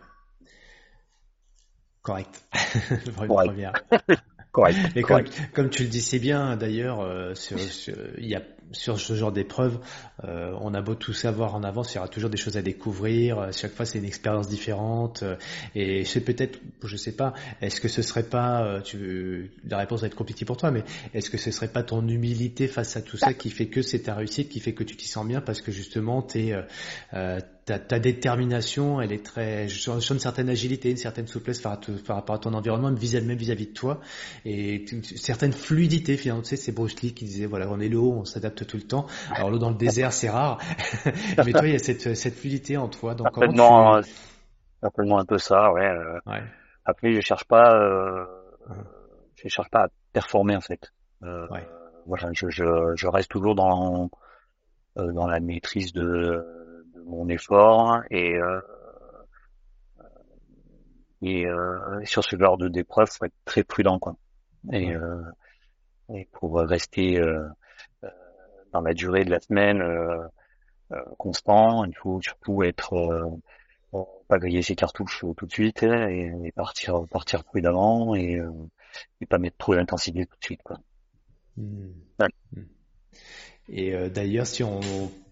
Correct. 2.02 2.48
Correct. 3.28 3.52
Correct. 4.52 4.78
Et 4.96 5.02
comme, 5.02 5.24
comme, 5.52 5.70
tu 5.70 5.84
le 5.84 5.88
dis, 5.88 6.00
c'est 6.00 6.18
bien 6.18 6.56
d'ailleurs, 6.56 7.00
euh, 7.00 7.34
il 8.18 8.26
y 8.26 8.34
a 8.34 8.42
sur 8.72 9.00
ce 9.00 9.14
genre 9.14 9.32
d'épreuve, 9.32 9.78
euh, 10.24 10.54
on 10.60 10.74
a 10.74 10.80
beau 10.80 10.94
tout 10.94 11.12
savoir 11.12 11.54
en 11.54 11.64
avance, 11.64 11.92
il 11.92 11.96
y 11.96 11.98
aura 11.98 12.08
toujours 12.08 12.30
des 12.30 12.36
choses 12.36 12.56
à 12.56 12.62
découvrir. 12.62 13.38
Euh, 13.38 13.50
chaque 13.52 13.72
fois, 13.72 13.84
c'est 13.84 13.98
une 13.98 14.04
expérience 14.04 14.48
différente. 14.48 15.22
Euh, 15.22 15.36
et 15.74 16.04
c'est 16.04 16.20
peut-être, 16.20 16.60
je 16.84 16.96
sais 16.96 17.12
pas, 17.12 17.34
est-ce 17.60 17.80
que 17.80 17.88
ce 17.88 18.02
serait 18.02 18.22
pas, 18.22 18.80
tu, 18.84 19.50
la 19.68 19.78
réponse 19.78 20.02
va 20.02 20.06
être 20.06 20.14
compliquée 20.14 20.44
pour 20.44 20.56
toi, 20.56 20.70
mais 20.70 20.84
est-ce 21.14 21.30
que 21.30 21.38
ce 21.38 21.50
serait 21.50 21.68
pas 21.68 21.82
ton 21.82 22.06
humilité 22.06 22.68
face 22.68 22.96
à 22.96 23.02
tout 23.02 23.16
ça 23.16 23.34
qui 23.34 23.50
fait 23.50 23.66
que 23.66 23.82
c'est 23.82 24.00
ta 24.00 24.14
réussite, 24.14 24.48
qui 24.48 24.60
fait 24.60 24.74
que 24.74 24.84
tu 24.84 24.96
t'y 24.96 25.08
sens 25.08 25.26
bien 25.26 25.40
parce 25.40 25.60
que 25.62 25.72
justement, 25.72 26.22
t'es 26.22 26.54
euh, 27.14 27.40
ta, 27.70 27.78
ta, 27.78 27.98
détermination, 28.00 29.00
elle 29.00 29.12
est 29.12 29.24
très, 29.24 29.68
je 29.68 29.80
sens 29.80 30.10
une 30.10 30.18
certaine 30.18 30.48
agilité, 30.48 30.90
une 30.90 30.96
certaine 30.96 31.28
souplesse 31.28 31.60
par, 31.60 31.78
par 32.04 32.16
rapport 32.16 32.34
à 32.34 32.38
ton 32.38 32.52
environnement, 32.54 32.88
même 32.88 32.98
vis-à-vis 32.98 33.54
vis 33.54 33.66
de 33.68 33.72
toi, 33.72 34.00
et 34.44 34.90
une 34.90 35.04
certaine 35.04 35.52
fluidité 35.52 36.16
finalement. 36.16 36.42
Tu 36.42 36.48
sais, 36.48 36.56
c'est 36.56 36.72
Bruce 36.72 37.00
Lee 37.00 37.14
qui 37.14 37.24
disait 37.24 37.46
voilà, 37.46 37.68
on 37.70 37.78
est 37.78 37.88
l'eau, 37.88 38.12
on 38.12 38.24
s'adapte 38.24 38.66
tout 38.66 38.76
le 38.76 38.82
temps. 38.82 39.06
Alors 39.30 39.50
l'eau 39.50 39.58
dans 39.58 39.70
le 39.70 39.76
désert, 39.76 40.12
c'est 40.12 40.28
rare, 40.28 40.58
mais 41.04 41.52
toi, 41.52 41.66
il 41.66 41.72
y 41.72 41.76
a 41.76 41.78
cette, 41.78 42.14
cette 42.14 42.34
fluidité 42.34 42.76
en 42.76 42.88
toi. 42.88 43.14
Donc 43.14 43.28
certainement, 43.32 44.00
tu... 44.00 44.10
certainement 44.80 45.18
un 45.18 45.24
peu 45.24 45.38
ça, 45.38 45.72
ouais. 45.72 45.86
Euh. 45.86 46.18
ouais. 46.26 46.42
Après, 46.84 47.12
je 47.12 47.20
cherche 47.20 47.44
pas, 47.44 47.72
euh, 47.72 48.24
je 49.36 49.48
cherche 49.48 49.70
pas 49.70 49.84
à 49.84 49.88
performer 50.12 50.56
en 50.56 50.60
fait. 50.60 50.92
Euh, 51.22 51.46
ouais. 51.48 51.68
Voilà, 52.06 52.30
je, 52.32 52.48
je, 52.48 52.64
je 52.96 53.06
reste 53.06 53.30
toujours 53.30 53.54
dans 53.54 54.10
euh, 54.98 55.12
dans 55.12 55.28
la 55.28 55.38
maîtrise 55.38 55.92
de 55.92 56.44
mon 57.10 57.28
effort 57.28 58.02
et 58.10 58.36
euh, 58.36 58.60
et 61.22 61.46
euh, 61.46 62.02
sur 62.04 62.24
ce 62.24 62.36
genre 62.36 62.56
de 62.56 62.68
d'épreuve, 62.68 63.08
faut 63.10 63.26
être 63.26 63.34
très 63.44 63.62
prudent 63.62 63.98
quoi. 63.98 64.16
Et, 64.72 64.94
euh, 64.94 65.22
et 66.14 66.26
pour 66.32 66.58
rester 66.60 67.20
dans 68.72 68.80
la 68.80 68.94
durée 68.94 69.24
de 69.24 69.30
la 69.30 69.40
semaine 69.40 69.82
constant, 71.18 71.84
il 71.84 71.94
faut 71.96 72.20
surtout 72.20 72.62
être 72.62 73.40
pas 74.28 74.38
griller 74.38 74.62
ses 74.62 74.76
cartouches 74.76 75.24
tout 75.36 75.46
de 75.46 75.52
suite 75.52 75.82
et, 75.82 76.52
partir 76.54 77.06
partir 77.10 77.44
prudemment 77.44 78.14
et, 78.14 78.40
et 79.20 79.26
pas 79.26 79.38
mettre 79.38 79.56
trop 79.56 79.74
d'intensité 79.74 80.26
tout 80.26 80.36
de 80.38 80.44
suite 80.44 80.62
quoi. 80.62 80.78
Mmh. 81.56 81.88
Mmh. 82.52 82.62
Et 83.68 84.10
d'ailleurs, 84.10 84.46
si 84.46 84.62
on 84.62 84.80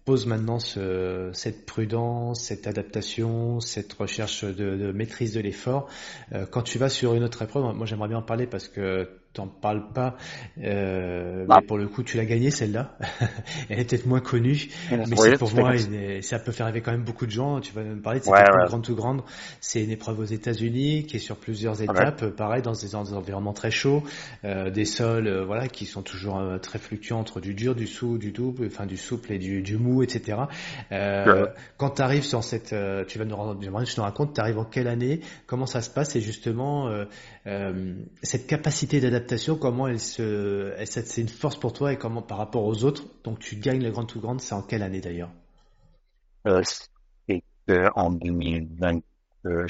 pose 0.09 0.25
maintenant 0.25 0.57
ce, 0.57 1.29
cette 1.33 1.67
prudence, 1.67 2.41
cette 2.41 2.65
adaptation, 2.65 3.59
cette 3.59 3.93
recherche 3.93 4.43
de, 4.43 4.75
de 4.75 4.91
maîtrise 4.91 5.35
de 5.35 5.39
l'effort. 5.39 5.87
Euh, 6.33 6.47
quand 6.49 6.63
tu 6.63 6.79
vas 6.79 6.89
sur 6.89 7.13
une 7.13 7.23
autre 7.23 7.43
épreuve, 7.43 7.75
moi 7.75 7.85
j'aimerais 7.85 8.07
bien 8.07 8.17
en 8.17 8.23
parler 8.23 8.47
parce 8.47 8.67
que 8.67 9.07
t'en 9.33 9.47
parles 9.47 9.91
pas, 9.93 10.15
euh, 10.63 11.45
bah. 11.45 11.59
mais 11.61 11.67
pour 11.67 11.77
le 11.77 11.87
coup 11.87 12.01
tu 12.01 12.17
l'as 12.17 12.25
gagnée 12.25 12.49
celle-là. 12.49 12.97
Elle 13.69 13.79
est 13.79 13.85
peut-être 13.85 14.07
moins 14.07 14.21
connue, 14.21 14.69
mais 14.89 15.05
c'est 15.05 15.37
pour 15.37 15.53
moi 15.53 15.73
ça 16.21 16.39
peut 16.39 16.51
faire 16.51 16.65
rêver 16.65 16.81
quand 16.81 16.91
même 16.91 17.03
beaucoup 17.03 17.27
de 17.27 17.31
gens. 17.31 17.61
Tu 17.61 17.71
vas 17.73 17.83
me 17.83 18.01
parler 18.01 18.19
de 18.19 18.25
cette 18.25 18.33
épreuve 18.33 18.67
grande 18.67 18.83
tout 18.83 18.95
grande. 18.95 19.21
C'est 19.61 19.83
une 19.83 19.91
épreuve 19.91 20.19
aux 20.19 20.25
États-Unis 20.25 21.05
qui 21.05 21.17
est 21.17 21.19
sur 21.19 21.35
plusieurs 21.35 21.81
étapes, 21.81 22.25
pareil 22.29 22.63
dans 22.63 22.71
des, 22.71 22.95
environnements 22.95 23.53
très 23.53 23.71
chauds, 23.71 24.03
euh, 24.45 24.71
des 24.71 24.85
sols 24.85 25.27
euh, 25.27 25.45
voilà 25.45 25.67
qui 25.67 25.85
sont 25.85 26.01
toujours 26.01 26.41
très 26.61 26.79
fluctuants 26.79 27.19
entre 27.19 27.39
du 27.39 27.53
dur, 27.53 27.75
du 27.75 27.85
sous, 27.85 28.17
du 28.17 28.31
double, 28.31 28.65
enfin 28.65 28.87
du 28.87 28.97
souple 28.97 29.31
et 29.31 29.37
du, 29.37 29.61
du 29.61 29.77
mou, 29.77 30.01
etc. 30.01 30.39
Quand 31.77 31.89
tu 31.91 32.01
arrives 32.01 32.25
sur 32.25 32.43
cette, 32.43 32.75
tu 33.07 33.19
vas 33.19 33.25
nous 33.25 33.35
rendre, 33.35 33.85
je 33.85 33.95
te 33.95 34.01
raconte, 34.01 34.33
tu 34.33 34.41
arrives 34.41 34.57
en 34.57 34.65
quelle 34.65 34.87
année, 34.87 35.21
comment 35.45 35.67
ça 35.67 35.81
se 35.81 35.89
passe 35.91 36.15
et 36.15 36.21
justement 36.21 36.89
cette 38.23 38.47
capacité 38.47 38.99
d'adaptation 38.99 39.18
comment 39.59 39.87
elle 39.87 39.99
se, 39.99 40.73
c'est 40.85 41.21
une 41.21 41.29
force 41.29 41.57
pour 41.57 41.73
toi 41.73 41.93
et 41.93 41.97
comment 41.97 42.21
par 42.21 42.37
rapport 42.37 42.65
aux 42.65 42.83
autres. 42.83 43.03
Donc 43.23 43.39
tu 43.39 43.55
gagnes 43.55 43.83
la 43.83 43.91
grande 43.91 44.07
tout 44.07 44.19
grande, 44.19 44.41
c'est 44.41 44.53
en 44.55 44.61
quelle 44.61 44.83
année 44.83 45.01
d'ailleurs? 45.01 45.31
Euh, 46.47 46.61
C'est 46.63 47.89
en 47.95 48.11
2020. 48.11 48.99
Euh, 49.45 49.65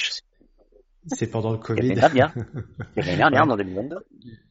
c'est 1.08 1.28
pendant 1.28 1.52
le 1.52 1.58
Covid. 1.58 1.82
L'année 1.82 1.96
dernière. 1.96 2.34
L'année 2.96 3.18
dernière, 3.18 3.44
en 3.44 3.58
2022. 3.58 3.98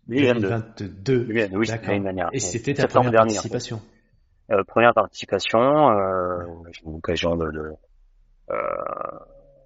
2022. 0.08 0.88
2022. 0.88 1.56
Oui, 1.56 1.66
l'année 1.66 2.00
dernière. 2.00 2.30
Et 2.32 2.40
c'était 2.40 2.74
ta 2.74 2.86
première 2.86 3.12
participation? 3.12 3.80
Euh, 4.50 4.64
première 4.64 4.94
participation, 4.94 5.90
euh, 5.90 6.46
j'ai 6.72 6.82
eu 6.86 6.92
l'occasion 6.92 7.36
de, 7.36 7.50
de 7.50 7.72
euh, 8.50 8.56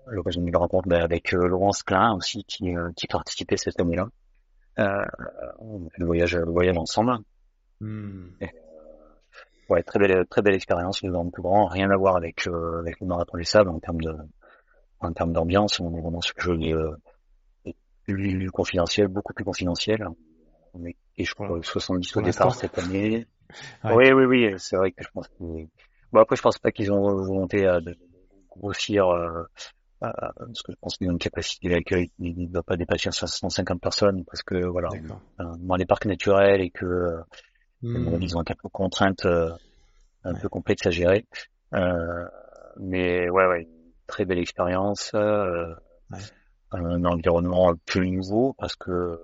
l'occasion 0.08 0.42
de 0.42 0.56
rencontre 0.56 0.92
avec 0.92 1.32
euh, 1.34 1.46
Laurence 1.46 1.84
Klein 1.84 2.14
aussi 2.14 2.42
qui, 2.44 2.76
euh, 2.76 2.90
qui 2.96 3.06
participait 3.06 3.56
cette 3.56 3.78
année-là. 3.80 4.08
Le 4.76 6.04
voyage, 6.06 6.36
le 6.36 6.50
voyage 6.50 6.78
ensemble. 6.78 7.18
Hmm. 7.80 8.28
Et, 8.40 8.46
euh, 8.46 8.48
ouais, 9.68 9.82
très 9.82 9.98
belle, 9.98 10.26
très 10.26 10.42
belle 10.42 10.54
expérience, 10.54 11.02
le 11.02 11.10
grand 11.10 11.28
plus 11.30 11.42
grand. 11.42 11.66
Rien 11.66 11.90
à 11.90 11.96
voir 11.96 12.16
avec, 12.16 12.46
euh, 12.46 12.80
avec 12.80 13.00
le 13.00 13.06
marathon 13.06 13.36
des 13.36 13.44
sables 13.44 13.70
en 13.70 13.78
termes 13.80 14.00
de, 14.00 14.16
en 15.00 15.12
termes 15.12 15.32
d'ambiance. 15.32 15.80
On 15.80 15.96
est 15.96 16.00
vraiment 16.00 16.20
sur 16.20 16.34
quelque 16.34 16.44
chose 16.44 16.60
de 16.60 17.72
plus 18.06 18.50
confidentiel, 18.50 19.08
beaucoup 19.08 19.32
plus 19.34 19.44
confidentiel. 19.44 20.06
On 20.74 20.84
est, 20.86 20.96
et 21.16 21.24
je 21.24 21.34
crois, 21.34 21.58
70 21.62 22.16
au 22.16 22.22
départ 22.22 22.54
cette 22.54 22.78
année. 22.78 23.26
Oui, 23.84 24.10
oui, 24.12 24.24
oui, 24.24 24.54
c'est 24.56 24.76
vrai 24.76 24.92
que 24.92 25.04
je 25.04 25.10
pense 25.12 25.28
que, 25.28 25.34
bon 25.38 26.20
après 26.20 26.36
je 26.36 26.40
pense 26.40 26.58
pas 26.58 26.72
qu'ils 26.72 26.90
ont 26.90 27.22
volonté 27.22 27.64
de 27.64 27.94
grossir 28.56 29.08
euh, 29.08 29.28
euh, 29.28 29.44
parce 30.02 30.62
que 30.62 30.72
je 30.72 30.76
pense 30.80 30.96
qu'ils 30.96 31.08
ont 31.08 31.12
une 31.12 31.18
capacité 31.18 31.68
d'accueil 31.68 32.08
qui 32.08 32.34
ne 32.34 32.46
doit 32.46 32.62
pas 32.62 32.76
dépasser 32.76 33.10
150 33.12 33.80
personnes, 33.80 34.24
parce 34.24 34.42
que 34.42 34.64
voilà, 34.66 34.88
dans 35.38 35.76
les 35.76 35.86
parcs 35.86 36.06
naturels 36.06 36.60
et 36.60 36.70
que 36.70 37.20
hmm. 37.82 38.18
ils 38.20 38.36
ont 38.36 38.42
quelques 38.42 38.68
contraintes 38.72 39.26
euh, 39.26 39.50
un 40.24 40.34
peu 40.34 40.48
complexes 40.48 40.86
à 40.86 40.90
gérer. 40.90 41.26
Euh, 41.74 42.26
mais 42.78 43.30
ouais, 43.30 43.46
ouais, 43.46 43.68
très 44.06 44.24
belle 44.24 44.38
expérience, 44.38 45.12
euh, 45.14 45.72
un 46.72 47.04
environnement 47.04 47.74
plus 47.86 48.10
nouveau 48.10 48.54
parce 48.58 48.74
que 48.74 49.20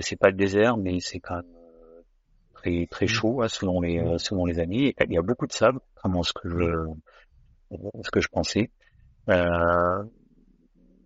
c'est 0.00 0.16
pas 0.16 0.30
le 0.30 0.36
désert, 0.36 0.78
mais 0.78 0.98
c'est 1.00 1.20
quand 1.20 1.36
même 1.36 1.44
très 2.54 2.86
très 2.90 3.04
hmm. 3.04 3.08
chaud 3.08 3.42
hein, 3.42 3.48
selon 3.48 3.82
les 3.82 4.00
hmm. 4.00 4.18
selon 4.18 4.46
les 4.46 4.60
années. 4.60 4.94
Il 5.06 5.12
y 5.12 5.18
a 5.18 5.22
beaucoup 5.22 5.46
de 5.46 5.52
sable, 5.52 5.80
vraiment 6.02 6.22
ce 6.22 6.32
que 6.32 6.48
je 6.48 6.86
ce 8.02 8.10
que 8.10 8.20
je 8.20 8.28
pensais. 8.28 8.70
Euh, 9.28 10.04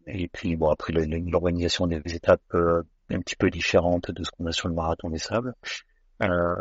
et 0.06 0.28
puis 0.28 0.56
bon 0.56 0.70
après 0.70 0.92
l'organisation 0.92 1.86
des 1.86 2.00
étapes 2.06 2.40
euh, 2.54 2.82
un 3.10 3.20
petit 3.20 3.36
peu 3.36 3.50
différente 3.50 4.10
de 4.10 4.24
ce 4.24 4.30
qu'on 4.30 4.46
a 4.46 4.52
sur 4.52 4.68
le 4.68 4.74
marathon 4.74 5.10
des 5.10 5.18
sables. 5.18 5.54
Euh, 6.22 6.54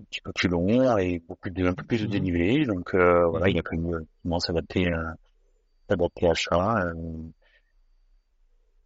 un 0.00 0.04
petit 0.04 0.20
peu 0.22 0.32
plus 0.32 0.48
long 0.48 0.96
et 0.98 1.20
beaucoup 1.28 1.50
de, 1.50 1.66
un 1.66 1.74
peu 1.74 1.84
plus 1.84 2.00
de 2.02 2.06
mhm. 2.06 2.10
dénivelé. 2.10 2.64
Donc 2.64 2.94
euh, 2.94 3.26
voilà, 3.26 3.48
il 3.48 3.56
y 3.56 3.58
a 3.58 3.62
quand 3.62 3.76
même 3.76 4.06
comment 4.22 4.38
s'adapter 4.38 4.90
s'adapter 5.88 6.28
à 6.28 6.34
ça. 6.34 6.92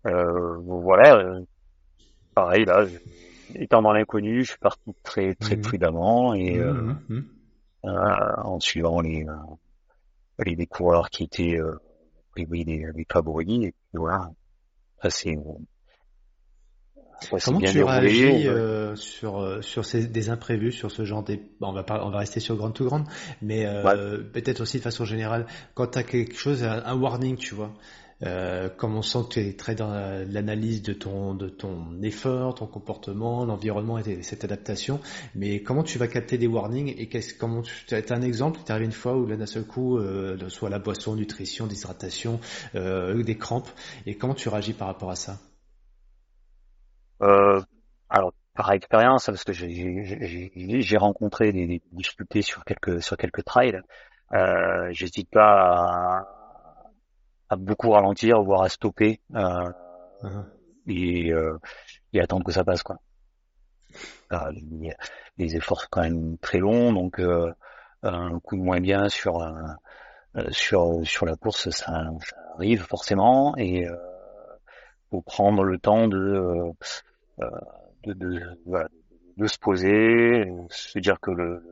Euh, 0.07 0.57
voilà, 0.59 1.41
pareil 2.35 2.65
là, 2.65 2.87
étant 3.55 3.83
dans 3.83 3.93
l'inconnu, 3.93 4.45
je 4.45 4.51
suis 4.51 4.59
parti 4.59 4.93
très 5.03 5.35
très 5.35 5.57
mmh. 5.57 5.61
prudemment 5.63 6.33
et 6.35 6.61
mmh, 6.61 7.25
en 7.83 8.61
suivant 8.61 9.01
les 9.01 9.27
les, 10.45 10.55
les 10.55 10.67
coureurs 10.67 11.11
qui 11.11 11.25
étaient 11.25 11.59
les, 12.37 12.47
les, 12.47 12.87
les 12.95 13.07
favoris 13.11 13.67
et 13.67 13.75
voilà. 13.93 14.31
Ça 15.03 15.11
c'est 15.11 15.37
Comment 17.45 17.61
tu 17.61 17.83
réagis 17.83 18.47
euh, 18.47 18.95
sur 18.95 19.41
euh, 19.41 19.63
sur 19.63 19.85
ces, 19.85 20.07
des 20.07 20.29
imprévus, 20.29 20.73
sur 20.73 20.91
ce 20.91 21.05
genre 21.05 21.23
des 21.23 21.41
on 21.61 21.73
va 21.73 21.83
pas, 21.83 22.05
on 22.05 22.11
va 22.11 22.19
rester 22.19 22.41
sur 22.41 22.57
grande 22.57 22.75
to 22.75 22.85
grande, 22.85 23.05
mais 23.41 23.65
euh, 23.67 24.19
peut-être 24.19 24.61
aussi 24.61 24.79
de 24.79 24.83
façon 24.83 25.05
générale, 25.05 25.47
quand 25.75 25.89
tu 25.89 25.99
as 25.99 26.03
quelque 26.03 26.37
chose, 26.37 26.63
un, 26.63 26.97
warning, 26.97 27.37
tu 27.37 27.55
vois, 27.55 27.73
euh, 28.23 28.69
comme 28.69 28.97
on 28.97 29.03
sent 29.03 29.19
que 29.29 29.35
tu 29.35 29.41
es 29.41 29.53
très 29.53 29.75
dans 29.75 29.93
l'analyse 30.29 30.83
de 30.83 30.93
ton 30.93 31.35
de 31.35 31.49
ton 31.49 32.01
effort, 32.03 32.55
ton 32.55 32.67
comportement, 32.67 33.45
l'environnement 33.45 33.99
et 33.99 34.23
cette 34.23 34.45
adaptation, 34.45 35.01
mais 35.35 35.63
comment 35.63 35.83
tu 35.83 35.99
vas 35.99 36.09
capter 36.09 36.39
des 36.39 36.47
warnings 36.47 36.95
et 36.97 37.09
qu'est-ce 37.09 37.35
comment 37.35 37.63
tu 37.63 37.95
as 37.95 38.13
un 38.13 38.23
exemple, 38.23 38.61
tu 38.65 38.73
arrivé 38.73 38.87
une 38.87 38.93
fois 38.93 39.17
où 39.17 39.27
là 39.27 39.37
d'un 39.37 39.47
seul 39.47 39.65
coup, 39.65 39.99
euh, 39.99 40.49
soit 40.49 40.71
la 40.71 40.79
boisson, 40.79 41.15
nutrition, 41.15 41.67
déshydratation, 41.67 42.41
euh, 42.75 43.23
des 43.23 43.37
crampes, 43.37 43.69
et 44.07 44.17
comment 44.17 44.35
tu 44.35 44.49
réagis 44.49 44.73
par 44.73 44.89
rapport 44.89 45.11
à 45.11 45.17
ça? 45.17 45.39
Euh, 47.23 47.61
alors 48.09 48.33
par 48.55 48.73
expérience, 48.73 49.27
parce 49.27 49.45
que 49.45 49.53
j'ai 49.53 50.97
rencontré 50.97 51.53
des, 51.53 51.83
difficultés 51.93 52.43
sur 52.43 52.65
quelques 52.65 53.03
sur 53.03 53.17
quelques 53.17 53.45
trails, 53.45 53.81
euh, 54.33 54.89
j'hésite 54.93 55.31
pas 55.31 56.23
à, 56.23 56.36
à, 57.49 57.57
beaucoup 57.57 57.91
ralentir, 57.91 58.43
voire 58.43 58.63
à 58.63 58.69
stopper 58.69 59.21
euh, 59.35 59.71
uh-huh. 60.23 60.45
et, 60.89 61.33
euh, 61.33 61.59
et 62.13 62.21
attendre 62.21 62.45
que 62.45 62.53
ça 62.53 62.65
passe 62.65 62.83
quoi. 62.83 62.99
les, 64.53 64.93
les, 65.39 65.57
efforts 65.57 65.83
sont 65.83 65.89
quand 65.91 66.03
même 66.03 66.39
très 66.39 66.59
longs, 66.59 66.93
donc 66.93 67.21
euh, 67.21 67.53
un 68.03 68.39
coup 68.41 68.57
de 68.57 68.63
moins 68.63 68.81
bien 68.81 69.09
sur 69.09 69.41
euh, 69.43 70.45
sur 70.51 71.01
sur 71.05 71.27
la 71.27 71.37
course, 71.37 71.71
ça, 71.71 72.11
ça 72.21 72.37
arrive 72.55 72.83
forcément 72.83 73.57
et 73.57 73.87
faut 75.11 75.23
prendre 75.23 75.63
le 75.63 75.79
temps 75.79 76.09
de 76.09 76.73
euh, 77.43 77.51
de, 78.05 78.15
de, 78.15 78.41
de, 79.37 79.47
se 79.47 79.59
poser, 79.59 80.51
se 80.71 80.99
dire 80.99 81.21
que 81.21 81.31
le, 81.31 81.63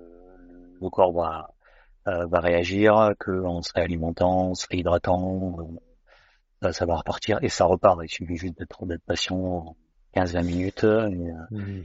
le 0.81 0.91
corps 0.91 1.13
va, 1.13 1.49
euh, 1.49 1.64
va 2.07 2.41
réagir, 2.41 3.13
qu'en 3.19 3.63
se 3.63 3.73
réalimentant, 3.75 4.51
en 4.51 4.55
se 4.55 4.67
réhydratant, 4.69 5.57
ça, 6.63 6.73
ça, 6.73 6.87
va 6.87 6.97
repartir 6.97 7.39
et 7.43 7.49
ça 7.49 7.65
repart. 7.65 7.99
Il 8.03 8.09
suffit 8.09 8.37
juste 8.37 8.59
d'être 8.59 8.87
d'être 8.87 9.05
patient 9.05 9.77
15-20 10.15 10.45
minutes, 10.45 10.85
mmh. 10.85 11.83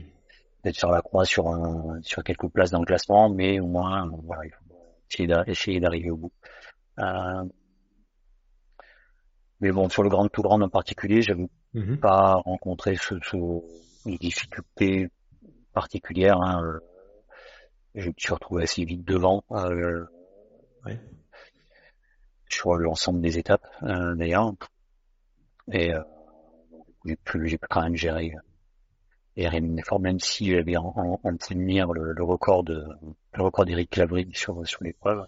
d'être 0.64 0.76
sur 0.76 0.90
la 0.90 1.02
croix 1.02 1.24
sur 1.24 1.48
un, 1.48 2.00
sur 2.02 2.22
quelques 2.22 2.48
places 2.48 2.70
dans 2.70 2.80
le 2.80 2.86
classement, 2.86 3.28
mais 3.30 3.60
au 3.60 3.66
moins 3.66 4.10
voilà, 4.24 4.44
il 4.44 4.50
faut 4.50 4.70
essayer 5.46 5.80
d'arriver 5.80 6.10
au 6.10 6.16
bout. 6.16 6.32
Euh, 6.98 7.44
mais 9.60 9.72
bon, 9.72 9.88
sur 9.88 10.02
le 10.02 10.08
Grand 10.08 10.28
Tour 10.28 10.44
Grand 10.44 10.60
en 10.60 10.68
particulier, 10.68 11.22
j'avais 11.22 11.46
mmh 11.74 11.96
pas 11.98 12.34
rencontré 12.34 12.96
ce, 12.96 13.14
ce, 13.22 13.36
une 14.06 14.16
difficulté 14.16 15.08
particulière. 15.72 16.40
Hein, 16.40 16.62
euh, 16.64 16.78
je 17.94 18.08
me 18.08 18.14
suis 18.16 18.32
retrouvé 18.32 18.64
assez 18.64 18.84
vite 18.84 19.04
devant 19.04 19.44
euh, 19.50 20.04
sur 22.48 22.74
l'ensemble 22.76 23.20
des 23.20 23.38
étapes 23.38 23.66
euh, 23.82 24.14
d'ailleurs. 24.14 24.52
Et 25.72 25.92
euh, 25.92 26.02
j'ai 27.04 27.16
pu, 27.16 27.48
j'ai 27.48 27.58
pu 27.58 27.66
quand 27.68 27.82
même 27.82 27.96
gérer 27.96 28.32
et 29.36 29.46
effort, 29.78 30.00
même 30.00 30.18
si 30.18 30.50
j'avais 30.50 30.76
en, 30.76 30.92
en, 30.96 31.20
en 31.22 31.92
le, 31.92 32.12
le, 32.12 32.24
record 32.24 32.64
de 32.64 32.84
le 33.34 33.42
record 33.42 33.64
d'Eric 33.64 33.90
Clavry 33.90 34.28
sur 34.34 34.66
sur 34.66 34.82
l'épreuve. 34.82 35.26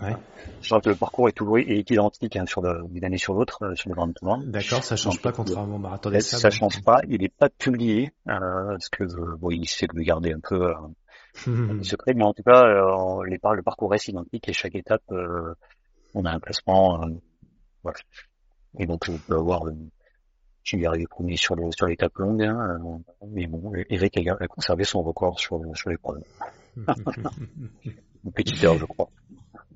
Ouais. 0.00 0.16
Je 0.62 0.68
crois 0.68 0.80
que 0.80 0.88
le 0.88 0.94
parcours 0.94 1.28
est 1.28 1.32
toujours 1.32 1.58
est 1.58 1.90
identique 1.90 2.36
hein, 2.36 2.46
sur 2.46 2.62
d'une 2.62 3.04
année 3.04 3.18
sur 3.18 3.34
l'autre 3.34 3.62
euh, 3.64 3.74
sur 3.74 3.90
le 3.90 3.96
Grand 3.96 4.10
Tour. 4.12 4.38
D'accord, 4.46 4.82
ça 4.82 4.96
change 4.96 5.20
pas 5.20 5.32
contrairement 5.32 5.76
au 5.76 5.78
marathon 5.78 6.10
des 6.10 6.20
Ça 6.20 6.48
change 6.48 6.82
pas. 6.82 7.00
Il 7.08 7.20
n'est 7.20 7.28
pas 7.28 7.50
publié 7.50 8.12
euh, 8.28 8.70
parce 8.70 8.88
que 8.88 9.04
euh, 9.04 9.36
bon, 9.38 9.50
il 9.50 9.62
essaie 9.62 9.86
de 9.86 9.96
le 9.96 10.02
garder 10.02 10.32
un 10.32 10.40
peu 10.40 10.72
euh, 11.48 11.82
secret, 11.82 12.14
mais 12.14 12.24
en 12.24 12.32
tout 12.32 12.42
cas, 12.42 12.64
euh, 12.64 13.24
les 13.24 13.38
le 13.42 13.62
parcours 13.62 13.90
reste 13.90 14.08
identique 14.08 14.48
et 14.48 14.52
chaque 14.52 14.74
étape, 14.74 15.02
on 16.14 16.24
a 16.24 16.30
un 16.30 16.40
classement. 16.40 17.04
voilà. 17.82 17.98
Et 18.78 18.86
donc, 18.86 19.04
je 19.06 19.12
peux 19.12 19.36
avoir 19.36 19.64
je 20.62 20.76
vais 20.76 20.86
arriver 20.86 21.06
premier 21.06 21.36
sur 21.36 21.56
le, 21.56 21.70
sur 21.72 21.86
l'étape 21.86 22.16
longue, 22.18 22.42
hein, 22.42 22.78
mais 23.26 23.46
bon, 23.46 23.72
Eric 23.88 24.18
a, 24.18 24.36
a, 24.38 24.46
conservé 24.46 24.84
son 24.84 25.02
record 25.02 25.40
sur, 25.40 25.60
sur 25.74 25.90
l'épreuve. 25.90 26.22
Une 28.24 28.32
petite 28.32 28.62
heure, 28.62 28.78
je 28.78 28.84
crois. 28.84 29.10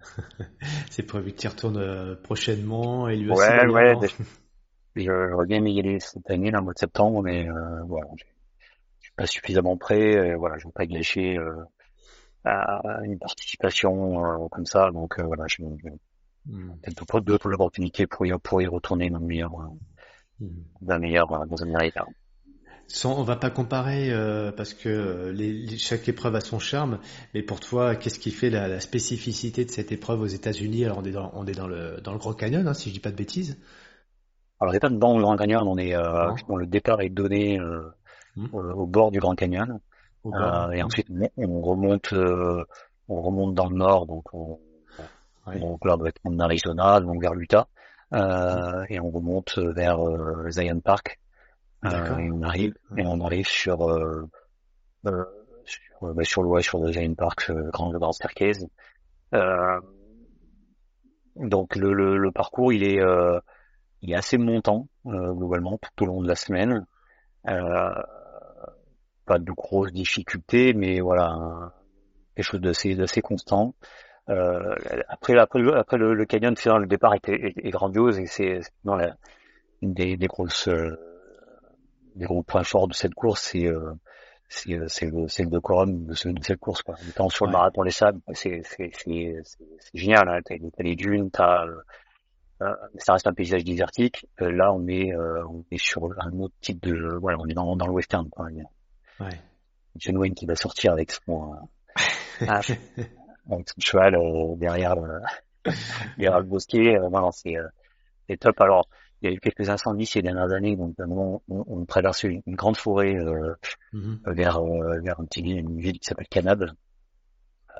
c'est 0.91 1.03
prévu 1.05 1.35
retournes 1.45 1.79
euh, 1.79 2.15
prochainement 2.15 3.09
et 3.09 3.17
lui 3.17 3.31
aussi. 3.31 3.41
Ouais, 3.41 3.67
ouais. 3.67 4.09
J'aurais 4.97 5.47
bien 5.47 5.65
aimé 5.65 5.99
cette 5.99 6.31
année, 6.31 6.51
là, 6.51 6.61
au 6.61 6.63
mois 6.63 6.75
de 6.75 6.79
septembre, 6.79 7.23
mais 7.23 7.49
euh, 7.49 7.83
voilà, 7.87 8.07
je 8.17 8.25
suis 8.25 8.34
pas 9.17 9.27
suffisamment 9.27 9.77
prêt. 9.77 10.35
voilà, 10.35 10.59
je 10.59 10.67
veux 10.67 10.73
pas 10.73 10.87
gâcher 10.87 11.39
euh, 11.39 11.65
une 13.05 13.19
participation 13.19 14.49
comme 14.51 14.67
ça, 14.67 14.91
donc 14.91 15.19
voilà, 15.21 15.45
je 15.47 15.63
hmm. 15.63 16.77
peut-être 16.83 17.21
d'autres 17.21 17.53
opportunités 17.53 18.07
pour 18.07 18.27
y, 18.27 18.33
pour 18.39 18.61
y 18.61 18.67
retourner 18.67 19.11
dans 19.11 19.19
le 19.19 19.27
meilleur, 19.27 19.53
hmm. 20.41 20.49
dans, 20.83 20.99
meilleur 20.99 21.47
dans 21.47 21.63
un 21.63 21.67
meilleur 21.67 21.83
état. 21.83 22.07
Sans, 22.87 23.19
on 23.19 23.23
va 23.23 23.37
pas 23.37 23.51
comparer 23.51 24.13
euh, 24.13 24.53
parce 24.53 24.75
que 24.75 24.89
euh, 24.89 25.33
les, 25.33 25.79
chaque 25.79 26.07
épreuve 26.09 26.37
a 26.37 26.41
son 26.41 26.59
charme, 26.59 26.99
mais 27.33 27.43
pour 27.43 27.61
toi, 27.61 27.97
qu'est-ce 27.97 28.19
qui 28.19 28.31
fait 28.31 28.51
la, 28.51 28.69
la, 28.69 28.81
spécificité 28.81 29.65
de 29.65 29.71
cette 29.71 29.91
épreuve 29.91 30.21
aux 30.21 30.27
États-Unis? 30.27 30.85
Alors 30.85 30.99
on 30.99 31.05
est 31.05 31.11
dans, 31.11 31.31
on 31.35 31.47
est 31.47 31.55
dans 31.55 31.67
le 31.67 32.01
dans 32.03 32.13
le 32.13 32.19
Grand 32.19 32.35
Canyon, 32.35 32.67
hein, 32.69 32.75
si 32.75 32.91
je 32.91 32.95
dis 32.95 33.01
pas 33.01 33.11
de 33.11 33.17
bêtises. 33.17 33.59
Alors 34.61 34.71
on 34.71 34.73
n'est 34.75 34.81
pas 34.81 34.91
dans 34.91 35.17
le 35.17 35.23
Grand 35.23 35.37
Canyon, 35.37 35.63
on 35.67 35.79
est 35.79 35.95
euh, 35.95 36.31
le 36.55 36.67
départ 36.67 37.01
est 37.01 37.09
donné 37.09 37.59
euh, 37.59 37.89
hmm. 38.37 38.47
au, 38.53 38.87
bord 38.87 39.11
du 39.11 39.21
Grand 39.21 39.35
Canyon, 39.35 39.81
euh, 40.27 40.71
et 40.71 40.83
ensuite 40.83 41.09
on 41.37 41.61
remonte 41.61 42.13
on 43.07 43.21
remonte 43.21 43.55
dans 43.55 43.69
le 43.69 43.77
nord, 43.77 44.07
donc 44.07 44.25
on, 44.33 44.59
donc 45.47 45.85
là 45.85 45.95
on 45.95 45.97
doit 45.99 46.09
être 46.09 46.21
en 46.25 46.39
Arizona, 46.39 47.01
donc 47.01 47.21
vers 47.21 47.35
l'Utah, 47.35 47.69
et 48.13 49.01
on 49.01 49.11
remonte 49.11 49.59
vers 49.59 49.99
Zion 50.51 50.81
Park. 50.81 51.19
Euh, 51.85 52.19
et 52.19 52.31
on 52.31 52.43
arrive 52.43 52.75
et 52.97 53.05
on 53.07 53.21
arrive 53.21 53.47
sur 53.47 53.91
euh, 53.91 54.27
euh, 55.07 55.25
sur, 55.65 56.15
bah, 56.15 56.25
sur 56.25 56.43
l'ouest 56.43 56.69
sur 56.69 56.79
le 56.79 56.93
Zion 56.93 57.15
Park, 57.15 57.53
Grand 57.73 57.91
Grand 57.91 58.13
Staircase. 58.13 58.67
donc 61.37 61.77
le, 61.77 61.93
le, 61.93 62.17
le, 62.17 62.33
parcours 62.33 62.73
il 62.73 62.85
est 62.85 63.01
il 64.01 64.13
est 64.13 64.17
assez 64.17 64.39
montant 64.39 64.89
globalement 65.05 65.79
tout 65.79 66.05
au 66.05 66.07
long 66.07 66.23
de 66.23 66.29
la 66.29 66.37
semaine. 66.37 66.87
Pas 69.27 69.39
de 69.39 69.53
grosses 69.53 69.93
difficultés, 69.93 70.75
mais 70.75 71.01
voilà 71.01 71.73
quelque 72.35 72.47
chose 72.47 72.61
d'assez 72.61 72.95
d'assez 72.95 73.21
constant. 73.21 73.75
Euh, 74.31 74.75
après, 75.09 75.39
après, 75.39 75.59
le, 75.59 75.77
après 75.77 75.99
le, 75.99 76.15
le 76.15 76.25
canyon 76.25 76.57
final, 76.57 76.81
le 76.83 76.87
départ 76.87 77.15
est, 77.15 77.29
est, 77.29 77.55
est 77.59 77.71
grandiose 77.71 78.19
et 78.19 78.27
c'est 78.27 78.61
dans 78.85 78.97
la, 78.97 79.17
une 79.83 79.93
des, 79.93 80.17
des 80.17 80.27
grosses 80.27 80.69
euh, 80.69 80.97
les 82.17 82.27
gros 82.27 82.43
points 82.43 82.65
forts 82.65 82.89
de 82.89 82.95
cette 82.95 83.15
course, 83.15 83.43
c'est 83.53 83.67
euh, 83.67 83.93
c'est 84.49 84.75
euh, 84.75 84.87
c'est 84.89 85.07
le, 85.07 85.23
le 85.27 85.51
décorum 85.51 86.07
de, 86.07 86.15
ce, 86.15 86.29
de 86.29 86.43
cette 86.43 86.61
course 86.61 86.83
quoi. 86.83 86.95
Étant 87.09 87.29
sur 87.29 87.47
le 87.47 87.53
marathon 87.53 87.85
des 87.85 87.91
sables, 87.91 88.21
c'est 88.33 88.63
c'est 88.65 88.91
c'est 88.93 89.37
génial. 89.95 90.29
Hein. 90.29 90.41
T'as, 90.45 90.57
t'as 90.77 90.83
les 90.83 90.97
dunes, 90.97 91.31
t'as 91.31 91.67
euh, 91.67 91.77
euh, 92.63 92.75
ça 92.99 93.15
reste 93.15 93.27
un 93.27 93.35
paysage 93.35 93.65
désertique. 93.65 94.27
Euh, 94.41 94.51
là, 94.53 94.73
on 94.73 94.87
est 94.87 95.13
euh, 95.13 95.45
on 95.47 95.65
est 95.71 95.79
sur 95.79 96.05
un 96.19 96.39
autre 96.39 96.55
type 96.61 96.81
de 96.83 97.17
voilà, 97.21 97.39
on 97.41 97.47
est 97.47 97.55
dans 97.55 97.77
dans 97.77 97.87
le 97.87 97.93
western 97.93 98.29
quoi. 98.31 98.49
Ouais. 99.21 99.41
John 99.97 100.17
Wayne 100.17 100.35
qui 100.35 100.47
va 100.47 100.57
sortir 100.57 100.93
avec 100.93 101.13
son 101.13 101.55
ah, 102.41 102.61
avec 103.51 103.69
son 103.69 103.81
cheval 103.81 104.17
derrière 104.57 104.97
le 104.97 105.21
derrière 106.19 106.41
le 106.41 106.47
bosquet. 106.47 106.97
voilà, 107.11 107.31
c'est 107.33 107.57
c'est 108.29 108.37
top. 108.39 108.61
Alors 108.61 108.89
il 109.25 109.31
y 109.31 109.33
a 109.33 109.37
eu 109.37 109.41
quelques 109.41 109.71
incendies 109.71 110.05
ces 110.05 110.21
dernières 110.21 110.53
années, 110.53 110.77
donc 110.77 110.95
on, 110.99 111.41
on, 111.49 111.65
on 111.67 111.85
traverse 111.87 112.25
une, 112.25 112.43
grande 112.47 112.77
forêt 112.77 113.15
euh, 113.15 113.55
mhm. 113.95 114.21
vers 114.27 114.59
euh, 114.59 115.01
vers 115.01 115.19
un 115.19 115.25
petit, 115.25 115.41
une 115.41 115.81
ville 115.81 115.99
qui 115.99 116.07
s'appelle 116.07 116.29
Canab. 116.29 116.71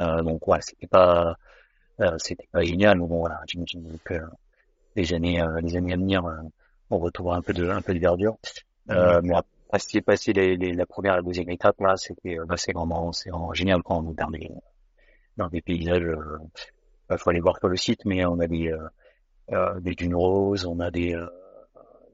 Euh, 0.01 0.23
donc 0.23 0.49
ouais, 0.49 0.59
c'était 0.63 0.87
pas 0.87 1.37
euh, 2.01 2.17
c'était 2.17 2.49
pas 2.51 2.63
génial, 2.63 2.99
mais 2.99 3.07
bon 3.07 3.19
voilà, 3.19 3.41
j'imagine 3.47 3.99
que 4.05 4.15
les 4.97 5.13
années 5.13 5.45
les 5.63 5.77
années 5.77 5.93
à 5.93 5.97
venir, 5.97 6.25
on 6.89 6.99
retrouvera 6.99 7.37
un 7.37 7.43
peu 7.43 7.53
de 7.53 7.69
un 7.69 7.83
peu 7.83 7.93
de 7.93 7.99
verdure. 7.99 8.39
Mhm. 8.87 9.21
mais 9.25 9.35
si 9.79 10.01
passé 10.01 10.33
les, 10.33 10.57
les, 10.57 10.73
la 10.73 10.87
première 10.87 11.15
et 11.15 11.17
la 11.17 11.23
deuxième 11.23 11.51
étape, 11.51 11.81
là, 11.81 11.97
c'était 11.97 12.37
bah, 12.47 12.57
c'est 12.57 12.73
vraiment 12.73 13.13
c'est 13.13 13.31
vraiment 13.31 13.53
génial 13.53 13.83
quand 13.83 14.05
on 14.05 14.11
est 14.11 14.15
dans 14.15 14.31
des 14.31 14.51
dans 15.37 15.49
des 15.49 15.61
paysages. 15.63 16.17
Il 17.11 17.19
faut 17.19 17.31
aller 17.31 17.41
voir 17.41 17.59
sur 17.59 17.69
le 17.69 17.77
site, 17.77 18.05
mais 18.05 18.25
on 18.25 18.39
a 18.41 18.47
des 18.47 18.73
euh, 19.53 19.79
des 19.81 19.95
dunes 19.95 20.15
roses, 20.15 20.65
on 20.65 20.81
a 20.81 20.91
des, 20.91 21.15
euh, 21.15 21.27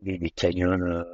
des, 0.02 0.18
des, 0.18 0.30
canyons 0.30 0.80
euh, 0.80 1.04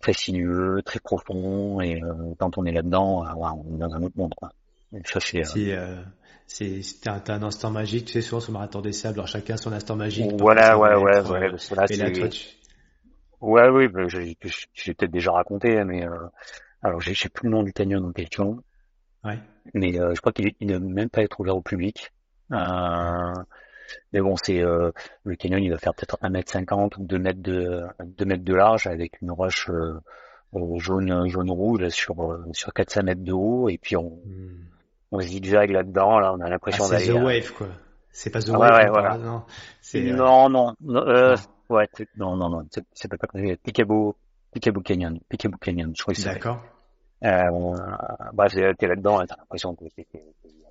très 0.00 0.12
sinueux, 0.12 0.80
très 0.84 1.00
profond, 1.00 1.80
et 1.80 2.00
quand 2.38 2.56
on 2.56 2.64
est 2.66 2.72
là-dedans, 2.72 3.24
on 3.36 3.74
est 3.74 3.78
dans 3.78 3.92
un 3.94 4.02
autre 4.02 4.16
monde. 4.16 4.32
Quoi. 4.36 4.52
ça 5.04 5.18
c'est. 5.18 5.42
c'est 5.44 5.76
c'est 6.46 7.08
un, 7.08 7.22
un, 7.26 7.42
instant 7.42 7.70
magique, 7.70 8.04
tu 8.04 8.12
sais, 8.12 8.20
souvent 8.20 8.38
sur 8.38 8.52
le 8.52 8.58
marathon 8.58 8.80
des 8.80 8.92
sables, 8.92 9.14
alors 9.14 9.26
chacun 9.26 9.56
son 9.56 9.72
instant 9.72 9.96
magique. 9.96 10.30
Voilà, 10.38 10.78
ouais, 10.78 10.94
ouais, 10.94 11.20
ouais, 11.22 11.48
là, 11.48 11.86
Ouais, 13.44 13.68
oui, 13.68 13.88
bah, 13.88 14.06
j'ai 14.08 14.34
peut-être 14.94 15.10
déjà 15.10 15.32
raconté, 15.32 15.84
mais 15.84 16.06
euh, 16.06 16.28
alors 16.82 17.00
j'ai 17.00 17.14
sais 17.14 17.28
plus 17.28 17.44
le 17.48 17.50
nom 17.50 17.62
du 17.62 17.74
canyon 17.74 18.02
en 18.02 18.12
question. 18.12 18.62
Ouais. 19.22 19.38
Mais 19.74 20.00
euh, 20.00 20.14
je 20.14 20.20
crois 20.20 20.32
qu'il 20.32 20.54
ne 20.62 20.78
même 20.78 21.10
pas 21.10 21.22
être 21.22 21.40
ouvert 21.40 21.56
au 21.56 21.60
public. 21.60 22.10
Euh, 22.52 23.34
mais 24.14 24.20
bon, 24.22 24.34
c'est 24.42 24.62
euh, 24.62 24.92
le 25.24 25.36
canyon, 25.36 25.62
il 25.62 25.70
va 25.70 25.76
faire 25.76 25.94
peut-être 25.94 26.16
1 26.22 26.30
mètre 26.30 26.50
50 26.52 26.96
ou 26.96 27.04
2 27.04 27.18
mètres 27.18 27.42
de 27.42 27.82
2 28.02 28.24
mètres 28.24 28.44
de 28.44 28.54
large 28.54 28.86
avec 28.86 29.20
une 29.20 29.30
roche 29.30 29.68
euh, 29.68 30.00
jaune 30.78 31.28
jaune 31.28 31.50
rouge 31.50 31.88
sur 31.88 32.38
sur 32.52 32.72
4 32.72 33.02
mètres 33.02 33.24
de 33.24 33.32
haut 33.32 33.68
et 33.68 33.76
puis 33.76 33.96
on 33.96 34.20
hmm. 34.24 34.68
on 35.12 35.20
zigzag 35.20 35.70
là-dedans 35.70 36.18
là, 36.18 36.32
on 36.32 36.40
a 36.40 36.48
l'impression 36.48 36.84
ah, 36.86 36.92
d'aller. 36.92 37.04
C'est 37.06 37.12
The 37.12 37.22
Wave 37.22 37.52
quoi. 37.52 37.66
C'est 38.10 38.30
pas 38.30 38.40
The 38.40 38.50
ah, 38.54 38.58
Wave. 38.58 38.72
Ouais, 38.72 38.88
voilà. 38.88 39.18
non. 39.18 39.42
Non, 39.94 40.48
non, 40.48 40.74
non, 40.80 41.06
euh, 41.08 41.36
Ouais, 41.74 41.88
non, 42.16 42.36
non, 42.36 42.48
non, 42.48 42.66
c'est 42.92 43.08
pas 43.08 43.16
comme 43.16 43.56
Picabo, 43.56 44.16
Picabo 44.52 44.80
Canyon, 44.80 45.18
Picabo 45.28 45.56
Canyon, 45.58 45.92
je 45.96 46.02
crois 46.02 46.14
que 46.14 46.20
c'est. 46.20 46.32
D'accord. 46.32 46.62
Euh, 47.24 47.76
bah, 48.32 48.48
t'es 48.48 48.86
là-dedans, 48.86 49.24
t'as 49.26 49.36
l'impression 49.36 49.74
que 49.74 49.84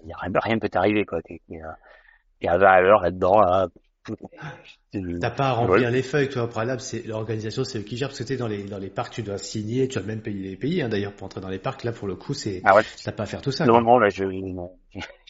y 0.06 0.12
a 0.12 0.18
rien, 0.18 0.32
rien 0.36 0.60
peut 0.60 0.70
t'arriver, 0.70 1.06
quoi. 1.06 1.22
T'es, 1.22 1.42
t'es 1.48 2.48
à 2.48 2.58
20 2.58 2.68
à 2.68 2.82
l'heure 2.82 3.02
là-dedans, 3.02 3.40
là, 3.40 3.68
T'as 5.22 5.32
pas 5.32 5.48
à 5.48 5.52
remplir 5.54 5.90
les 5.90 6.04
feuilles, 6.04 6.30
toi, 6.30 6.44
au 6.44 6.48
préalable, 6.48 6.82
c'est 6.82 7.06
l'organisation, 7.08 7.64
c'est 7.64 7.80
eux 7.80 7.84
qui 7.84 7.98
gère, 7.98 8.10
parce 8.10 8.20
que 8.20 8.24
tu 8.24 8.36
dans 8.36 8.48
les, 8.48 8.64
dans 8.64 8.78
les 8.78 8.90
parcs, 8.90 9.14
tu 9.14 9.24
dois 9.24 9.38
signer, 9.38 9.88
tu 9.88 9.98
dois 9.98 10.06
même 10.06 10.22
payer 10.22 10.50
les 10.50 10.56
pays, 10.58 10.82
hein, 10.82 10.90
d'ailleurs, 10.90 11.14
pour 11.14 11.26
entrer 11.26 11.42
dans 11.42 11.50
les 11.50 11.60
parcs, 11.60 11.84
là, 11.84 11.92
pour 11.92 12.08
le 12.08 12.16
coup, 12.16 12.34
c'est, 12.34 12.62
ah 12.66 12.76
ouais. 12.76 12.84
t'as 13.04 13.12
pas 13.12 13.24
à 13.24 13.26
faire 13.26 13.42
tout 13.42 13.52
ça. 13.52 13.66
Non, 13.66 13.82
non, 13.82 13.98
là, 13.98 14.10
je, 14.10 14.24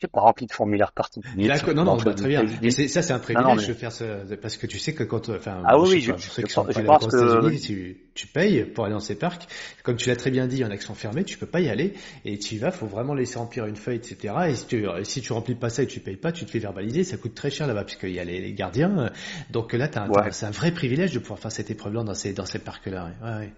j'ai 0.02 0.08
pas 0.08 0.22
rempli 0.22 0.46
de 0.46 0.52
formulaire 0.52 0.92
particulier. 0.92 1.48
D'accord, 1.48 1.74
non, 1.74 1.86
non, 1.86 1.98
bah, 1.98 2.14
très 2.14 2.28
bien. 2.28 2.46
ça, 2.70 3.02
c'est 3.02 3.14
un 3.14 3.20
privilège 3.20 3.68
de 3.68 3.74
faire 3.74 3.92
ça, 3.92 4.06
parce 4.42 4.58
que 4.58 4.68
tu 4.68 4.80
sais 4.80 4.94
que 4.94 5.04
quand, 5.04 5.30
enfin, 5.30 5.62
ah 5.66 5.80
oui, 5.80 6.02
je, 6.02 6.14
je, 6.18 6.30
sais 6.30 6.44
que 6.44 6.50
je, 6.50 6.56
pense 6.82 7.08
que 7.08 7.58
tu, 7.66 7.98
tu 8.14 8.28
payes 8.28 8.66
pour 8.66 8.86
aller 8.86 8.94
dans 8.94 9.00
ces 9.00 9.16
parcs. 9.16 9.48
Comme 9.84 9.96
tu 9.96 10.10
l'as 10.10 10.16
très 10.16 10.32
bien 10.32 10.48
dit, 10.48 10.58
il 10.58 10.62
y 10.62 10.66
en 10.66 10.72
a 10.72 10.78
qui 10.78 10.86
sont 10.86 10.96
fermés, 10.96 11.24
tu 11.24 11.38
peux 11.38 11.46
pas 11.46 11.62
y 11.62 11.70
aller, 11.70 11.94
et 12.26 12.38
tu 12.38 12.56
y 12.56 12.58
vas, 12.58 12.72
faut 12.72 12.88
vraiment 12.88 13.14
laisser 13.14 13.40
remplir 13.40 13.66
une 13.66 13.76
feuille, 13.76 13.98
etc. 13.98 14.34
Et 14.50 14.56
si 14.56 14.66
tu, 14.68 14.86
si 15.04 15.22
tu 15.22 15.34
remplis 15.34 15.56
pas 15.56 15.70
ça 15.70 15.84
et 15.84 15.88
tu 15.88 16.00
payes 16.00 16.18
pas, 16.18 16.32
tu 16.32 16.46
te 16.46 16.52
fais 16.52 16.60
verbaliser, 16.60 17.04
ça 17.04 17.18
coûte 17.18 17.36
très 17.36 17.50
cher 17.50 17.68
là-bas, 17.68 17.84
puisqu'il 17.84 18.12
y 18.12 18.20
a 18.20 18.24
les, 18.24 18.42
les 18.42 18.54
gardiens. 18.54 19.12
Donc 19.52 19.74
là, 19.74 19.88
t'as, 19.88 20.08
c'est 20.32 20.46
un 20.46 20.52
vrai 20.52 20.72
privilège 20.72 21.14
de 21.14 21.20
pouvoir 21.20 21.40
faire 21.40 21.52
cette 21.52 21.72
épreuve-là 21.72 22.04
dans 22.04 22.14
ces, 22.14 22.34
dans 22.34 22.46
ces 22.46 22.60
parcs-là. 22.60 23.12
Ouais, 23.22 23.30
ouais. 23.30 23.54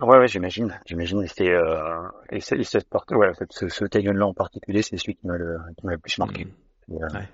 Ouais, 0.00 0.18
ouais, 0.18 0.28
j'imagine, 0.28 0.78
j'imagine. 0.86 1.22
Et 1.22 1.28
c'est, 1.28 1.50
euh, 1.50 2.08
et 2.30 2.40
c'est, 2.40 2.62
cette 2.64 2.88
porte, 2.88 3.10
ouais, 3.12 3.32
ce, 3.50 3.68
ce 3.68 3.84
canyon-là 3.86 4.26
en 4.26 4.34
particulier, 4.34 4.82
c'est 4.82 4.96
celui 4.98 5.16
qui 5.16 5.26
m'a 5.26 5.38
le, 5.38 5.58
qui 5.78 5.86
m'a 5.86 5.92
le 5.92 5.98
plus 5.98 6.18
marqué. 6.18 6.44
Mmh. 6.44 6.94
Et, 6.94 7.02
euh, 7.02 7.08
ouais. 7.08 7.28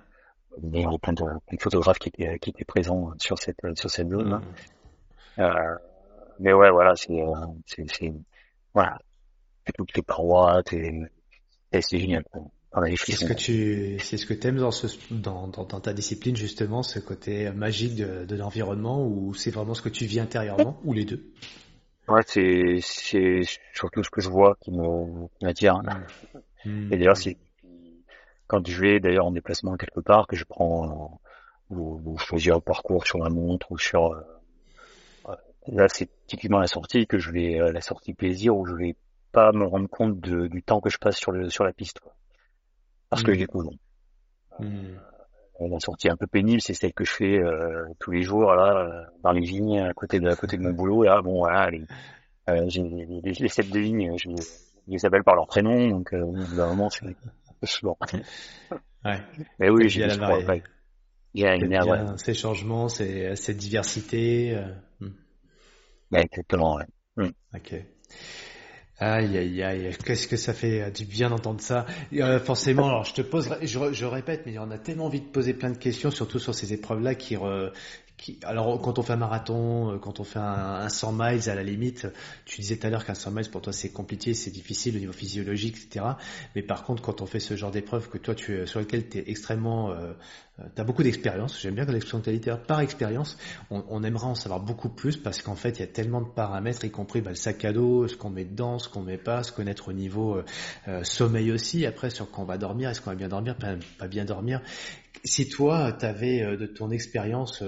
Il 0.62 0.80
y 0.80 0.84
a 0.84 0.98
plein 0.98 1.14
de, 1.14 1.22
plein 1.22 1.56
de 1.56 1.62
photographes 1.62 1.98
qui 1.98 2.08
étaient, 2.08 2.38
qui 2.38 2.50
étaient 2.50 2.64
présents 2.64 3.12
sur 3.18 3.38
cette, 3.38 3.60
sur 3.74 3.90
cette 3.90 4.08
zone. 4.10 4.40
Mmh. 5.38 5.40
Euh, 5.40 5.76
mais 6.38 6.52
ouais, 6.52 6.70
voilà, 6.70 6.94
c'est, 6.94 7.20
euh, 7.20 7.34
c'est, 7.66 7.84
c'est, 7.90 8.12
voilà, 8.74 8.98
toutes 9.74 9.96
les 9.96 10.02
parois, 10.02 10.62
c'est, 10.68 10.92
c'est 11.80 11.98
génial. 11.98 12.24
C'est 12.96 13.12
ce 13.12 13.24
que 13.26 13.34
tu, 13.34 13.98
c'est 13.98 14.16
ce 14.16 14.24
que 14.24 14.32
t'aimes 14.32 14.56
dans 14.56 14.70
ce, 14.70 14.86
dans, 15.10 15.46
dans, 15.48 15.64
dans, 15.64 15.80
ta 15.80 15.92
discipline 15.92 16.36
justement, 16.36 16.82
ce 16.82 16.98
côté 17.00 17.50
magique 17.50 17.96
de, 17.96 18.24
de 18.24 18.36
l'environnement, 18.36 19.06
ou 19.06 19.34
c'est 19.34 19.50
vraiment 19.50 19.74
ce 19.74 19.82
que 19.82 19.90
tu 19.90 20.06
vis 20.06 20.20
intérieurement, 20.20 20.80
ou 20.84 20.94
les 20.94 21.04
deux? 21.04 21.32
Ouais, 22.08 22.22
c'est 22.26 22.78
c'est 22.82 23.42
surtout 23.72 24.02
ce 24.02 24.10
que 24.10 24.20
je 24.20 24.28
vois 24.28 24.56
qui 24.60 24.70
me 24.72 25.28
m'attire. 25.40 25.80
Mmh. 26.64 26.92
Et 26.92 26.96
d'ailleurs, 26.96 27.16
c'est 27.16 27.36
quand 28.46 28.66
je 28.66 28.80
vais 28.80 29.00
d'ailleurs 29.00 29.26
en 29.26 29.32
déplacement 29.32 29.76
quelque 29.76 30.00
part 30.00 30.26
que 30.26 30.36
je 30.36 30.44
prends 30.44 31.20
ou, 31.70 32.00
ou 32.04 32.18
choisir 32.18 32.56
un 32.56 32.60
parcours 32.60 33.06
sur 33.06 33.18
la 33.18 33.30
montre 33.30 33.72
ou 33.72 33.78
sur 33.78 34.12
euh, 34.12 35.34
là 35.68 35.88
c'est 35.88 36.10
typiquement 36.26 36.58
la 36.58 36.66
sortie 36.66 37.06
que 37.06 37.18
je 37.18 37.30
vais 37.30 37.60
euh, 37.60 37.72
la 37.72 37.80
sortie 37.80 38.12
plaisir 38.12 38.56
où 38.56 38.66
je 38.66 38.74
vais 38.74 38.96
pas 39.30 39.52
me 39.52 39.64
rendre 39.64 39.88
compte 39.88 40.20
de, 40.20 40.48
du 40.48 40.62
temps 40.62 40.80
que 40.80 40.90
je 40.90 40.98
passe 40.98 41.16
sur 41.16 41.32
le 41.32 41.48
sur 41.48 41.64
la 41.64 41.72
piste 41.72 42.00
quoi. 42.00 42.14
parce 43.08 43.22
que 43.22 43.30
mmh. 43.30 43.34
j'ai 43.34 43.46
mmh 44.58 44.98
la 45.68 45.80
sortie 45.80 46.08
un 46.08 46.16
peu 46.16 46.26
pénible, 46.26 46.60
c'est 46.60 46.74
celle 46.74 46.92
que 46.92 47.04
je 47.04 47.12
fais 47.12 47.38
euh, 47.38 47.84
tous 47.98 48.10
les 48.10 48.22
jours 48.22 48.54
là 48.54 48.76
euh, 48.76 49.02
dans 49.22 49.32
les 49.32 49.40
vignes 49.40 49.80
à 49.80 49.92
côté 49.94 50.20
de 50.20 50.28
à 50.28 50.36
côté 50.36 50.56
de 50.56 50.62
mon 50.62 50.72
boulot. 50.72 51.02
Là, 51.04 51.20
bon 51.22 51.38
voilà, 51.38 51.70
les, 51.70 51.84
euh, 52.48 52.64
j'ai 52.68 52.82
les, 52.82 53.06
les, 53.06 53.32
les 53.32 53.70
de 53.70 53.78
vignes, 53.78 54.16
je, 54.18 54.28
les 54.88 55.06
appelle 55.06 55.24
par 55.24 55.36
leur 55.36 55.46
prénom, 55.46 55.88
donc 55.88 56.12
euh, 56.12 56.24
moment 56.24 56.90
c'est 56.90 57.82
bon. 57.82 57.96
Ouais. 59.04 59.20
Mais 59.58 59.68
oui, 59.68 59.88
j'ai. 59.88 60.06
Il 61.34 61.40
y 61.40 61.46
a 61.46 61.56
une 61.56 61.74
ouais. 61.74 61.98
ces 62.18 62.34
changements, 62.34 62.88
ces, 62.88 63.34
cette 63.36 63.56
diversité. 63.56 64.54
Euh... 64.54 64.68
Hmm. 65.00 65.10
Ouais, 66.12 66.22
exactement. 66.22 66.76
Ouais. 66.76 66.84
Hmm. 67.16 67.30
Ok. 67.54 67.74
Aïe 69.04 69.36
aïe 69.36 69.62
aïe, 69.64 69.96
qu'est-ce 70.04 70.28
que 70.28 70.36
ça 70.36 70.54
fait 70.54 70.92
du 70.92 71.04
bien 71.06 71.28
d'entendre 71.28 71.60
ça. 71.60 71.86
Euh, 72.12 72.38
forcément, 72.38 72.86
alors 72.86 73.04
je 73.04 73.14
te 73.14 73.20
pose, 73.20 73.48
je, 73.60 74.04
répète, 74.04 74.42
mais 74.46 74.56
on 74.60 74.70
a 74.70 74.78
tellement 74.78 75.06
envie 75.06 75.20
de 75.20 75.26
poser 75.26 75.54
plein 75.54 75.70
de 75.70 75.76
questions, 75.76 76.12
surtout 76.12 76.38
sur 76.38 76.54
ces 76.54 76.72
épreuves-là 76.72 77.16
qui, 77.16 77.36
alors 78.44 78.80
quand 78.80 79.00
on 79.00 79.02
fait 79.02 79.14
un 79.14 79.16
marathon, 79.16 79.90
euh, 79.90 79.98
quand 79.98 80.20
on 80.20 80.24
fait 80.24 80.38
un, 80.38 80.88
100 80.88 81.12
miles 81.14 81.50
à 81.50 81.56
la 81.56 81.64
limite, 81.64 82.06
tu 82.44 82.60
disais 82.60 82.76
tout 82.76 82.86
à 82.86 82.90
l'heure 82.90 83.04
qu'un 83.04 83.14
100 83.14 83.32
miles 83.32 83.50
pour 83.50 83.60
toi 83.60 83.72
c'est 83.72 83.90
compliqué, 83.90 84.34
c'est 84.34 84.52
difficile 84.52 84.96
au 84.96 85.00
niveau 85.00 85.12
physiologique, 85.12 85.78
etc. 85.78 86.06
Mais 86.54 86.62
par 86.62 86.84
contre 86.84 87.02
quand 87.02 87.22
on 87.22 87.26
fait 87.26 87.40
ce 87.40 87.56
genre 87.56 87.72
d'épreuve 87.72 88.08
que 88.08 88.18
toi 88.18 88.36
tu 88.36 88.66
sur 88.68 88.78
lequel 88.78 89.08
tu 89.08 89.18
es 89.18 89.24
extrêmement, 89.26 89.90
euh, 89.90 89.94
euh 89.94 90.51
tu 90.74 90.80
as 90.80 90.84
beaucoup 90.84 91.02
d'expérience, 91.02 91.60
j'aime 91.60 91.74
bien 91.74 91.84
l'expression 91.84 92.20
qualité 92.20 92.54
par 92.66 92.80
expérience, 92.80 93.38
on, 93.70 93.84
on, 93.88 94.02
aimerait 94.02 94.26
en 94.26 94.34
savoir 94.34 94.60
beaucoup 94.60 94.88
plus 94.88 95.16
parce 95.16 95.42
qu'en 95.42 95.54
fait 95.54 95.78
il 95.78 95.80
y 95.80 95.84
a 95.84 95.88
tellement 95.88 96.20
de 96.20 96.28
paramètres, 96.28 96.84
y 96.84 96.90
compris 96.90 97.20
bah, 97.20 97.30
le 97.30 97.36
sac 97.36 97.64
à 97.64 97.72
dos, 97.72 98.08
ce 98.08 98.16
qu'on 98.16 98.30
met 98.30 98.44
dedans, 98.44 98.78
ce 98.78 98.88
qu'on 98.88 99.02
met 99.02 99.18
pas, 99.18 99.42
se 99.42 99.52
connaître 99.52 99.88
au 99.88 99.92
niveau 99.92 100.36
euh, 100.36 100.44
euh 100.88 101.04
sommeil 101.04 101.52
aussi, 101.52 101.86
après 101.86 102.10
sur 102.10 102.30
quand 102.30 102.42
on 102.42 102.46
va 102.46 102.58
dormir, 102.58 102.90
est-ce 102.90 103.00
qu'on 103.00 103.10
va 103.10 103.16
bien 103.16 103.28
dormir, 103.28 103.56
pas, 103.56 103.74
pas 103.98 104.08
bien 104.08 104.24
dormir. 104.24 104.60
Si 105.24 105.48
toi 105.48 105.92
tu 105.92 106.04
avais 106.04 106.56
de 106.56 106.66
ton 106.66 106.90
expérience 106.90 107.62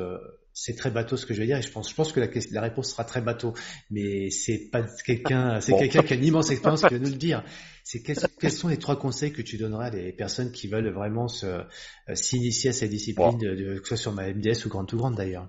c'est 0.54 0.76
très 0.76 0.90
bateau 0.90 1.16
ce 1.16 1.26
que 1.26 1.34
je 1.34 1.40
vais 1.40 1.46
dire 1.46 1.58
et 1.58 1.62
je 1.62 1.70
pense, 1.70 1.90
je 1.90 1.94
pense 1.94 2.12
que 2.12 2.20
la, 2.20 2.28
la 2.52 2.60
réponse 2.60 2.90
sera 2.90 3.04
très 3.04 3.20
bateau, 3.20 3.54
mais 3.90 4.30
c'est 4.30 4.70
pas 4.70 4.82
quelqu'un, 5.04 5.60
c'est 5.60 5.76
quelqu'un 5.76 6.02
qui 6.02 6.12
a 6.12 6.16
une 6.16 6.24
immense 6.24 6.50
expérience 6.50 6.82
qui 6.82 6.94
va 6.94 7.00
nous 7.00 7.10
le 7.10 7.16
dire. 7.16 7.42
C'est 7.84 8.02
quels, 8.02 8.50
sont 8.50 8.68
les 8.68 8.78
trois 8.78 8.98
conseils 8.98 9.30
que 9.32 9.42
tu 9.42 9.58
donneras 9.58 9.86
à 9.86 9.90
des 9.90 10.10
personnes 10.12 10.52
qui 10.52 10.68
veulent 10.68 10.88
vraiment 10.88 11.26
euh, 11.44 11.62
s'initier 12.14 12.70
à 12.70 12.72
cette 12.72 12.88
discipline, 12.88 13.36
de, 13.36 13.78
que 13.78 13.82
ce 13.82 13.88
soit 13.88 13.96
sur 13.98 14.12
ma 14.12 14.32
MDS 14.32 14.64
ou 14.64 14.70
grande 14.70 14.92
ou 14.94 14.96
grande 14.96 15.14
d'ailleurs? 15.16 15.48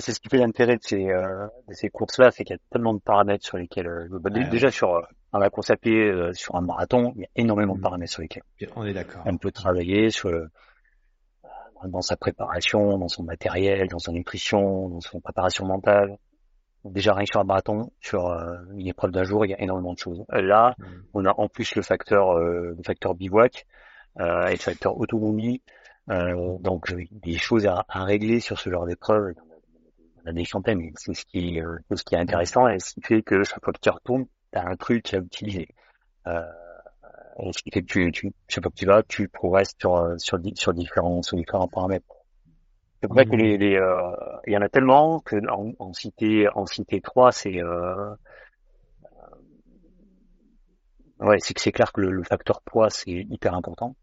c'est 0.00 0.14
ce 0.14 0.20
qui 0.20 0.30
fait 0.30 0.38
l'intérêt 0.38 0.76
de 0.76 0.82
ces, 0.82 1.04
euh, 1.04 1.46
de 1.68 1.74
ces 1.74 1.90
courses-là, 1.90 2.30
c'est 2.30 2.44
qu'il 2.44 2.56
y 2.56 2.58
a 2.58 2.62
tellement 2.70 2.94
de 2.94 2.98
paramètres 2.98 3.44
sur 3.44 3.58
lesquels, 3.58 3.88
euh, 3.88 4.08
bah, 4.10 4.30
déjà 4.30 4.70
sur 4.70 5.06
dans 5.34 5.38
la 5.38 5.50
course 5.50 5.68
à 5.68 5.76
pied, 5.76 6.10
sur 6.32 6.56
un 6.56 6.62
marathon, 6.62 7.12
il 7.14 7.22
y 7.22 7.24
a 7.24 7.28
énormément 7.36 7.74
de 7.74 7.80
mmh. 7.80 7.82
paramètres 7.82 8.12
sur 8.12 8.22
lesquels 8.22 8.42
on 8.74 8.84
est 8.86 8.94
d'accord. 8.94 9.22
On 9.26 9.36
peut 9.36 9.52
travailler 9.52 10.08
sur 10.10 10.30
dans 11.88 12.00
sa 12.00 12.16
préparation, 12.16 12.98
dans 12.98 13.08
son 13.08 13.22
matériel, 13.22 13.88
dans 13.88 13.98
sa 13.98 14.12
nutrition, 14.12 14.88
dans 14.88 15.00
son 15.00 15.20
préparation 15.20 15.66
mentale. 15.66 16.16
Déjà 16.84 17.14
rien 17.14 17.24
que 17.24 17.30
sur 17.32 17.40
un 17.40 17.44
marathon, 17.44 17.90
sur 18.00 18.26
euh, 18.26 18.56
une 18.76 18.88
épreuve 18.88 19.12
d'un 19.12 19.22
jour, 19.22 19.46
il 19.46 19.50
y 19.50 19.54
a 19.54 19.60
énormément 19.60 19.92
de 19.92 19.98
choses. 19.98 20.24
Là, 20.30 20.74
mm. 20.78 20.84
on 21.14 21.24
a 21.24 21.34
en 21.38 21.48
plus 21.48 21.74
le 21.76 21.82
facteur, 21.82 22.32
euh, 22.32 22.74
le 22.76 22.82
facteur 22.84 23.14
bivouac 23.14 23.66
euh, 24.20 24.46
et 24.46 24.52
le 24.52 24.58
facteur 24.58 24.96
autonomie. 24.98 25.62
Euh, 26.10 26.58
donc 26.58 26.92
des 27.12 27.38
choses 27.38 27.64
à, 27.66 27.84
à, 27.88 28.04
régler 28.04 28.40
sur 28.40 28.58
ce 28.58 28.70
genre 28.70 28.86
d'épreuve. 28.86 29.34
On 30.24 30.30
a 30.30 30.32
des 30.32 30.44
centaines, 30.44 30.78
mais 30.78 30.92
c'est 30.96 31.14
ce 31.14 31.24
qui 31.24 31.58
est, 31.58 31.62
ce 31.94 32.02
qui 32.02 32.16
est 32.16 32.18
intéressant 32.18 32.66
et 32.66 32.80
ce 32.80 32.94
qui 32.94 33.02
fait 33.02 33.22
que 33.22 33.44
chaque 33.44 33.64
fois 33.64 33.72
que 33.72 33.80
tu 33.80 33.90
retournes, 33.90 34.26
tu 34.52 34.58
as 34.58 34.66
un 34.66 34.76
truc 34.76 35.14
à 35.14 35.18
utiliser. 35.18 35.68
Euh, 36.26 36.42
ce 37.52 37.62
qui 37.62 37.70
fait 37.70 37.82
que 37.82 37.86
tu, 37.86 38.12
tu, 38.12 38.32
chaque 38.48 38.64
fois 38.64 38.70
que 38.70 38.76
tu 38.76 38.86
vas, 38.86 39.02
tu 39.02 39.28
progresses 39.28 39.74
sur, 39.78 39.96
euh, 39.96 40.16
sur, 40.18 40.38
sur 40.54 40.72
différents, 40.74 41.22
sur 41.22 41.36
différents 41.36 41.68
paramètres. 41.68 42.06
C'est 43.02 43.08
vrai 43.08 43.24
que 43.24 43.34
les, 43.34 43.58
les 43.58 43.76
euh, 43.76 44.12
il 44.46 44.52
y 44.52 44.56
en 44.56 44.62
a 44.62 44.68
tellement 44.68 45.18
que 45.18 45.34
en, 45.50 45.72
en 45.80 45.92
citer, 45.92 46.48
en 46.54 46.66
citer 46.66 47.00
trois, 47.00 47.32
c'est, 47.32 47.60
euh, 47.60 48.14
ouais, 51.18 51.38
c'est 51.40 51.52
que 51.52 51.60
c'est 51.60 51.72
clair 51.72 51.92
que 51.92 52.00
le, 52.00 52.12
le, 52.12 52.22
facteur 52.22 52.62
poids, 52.62 52.90
c'est 52.90 53.10
hyper 53.10 53.54
important. 53.54 53.96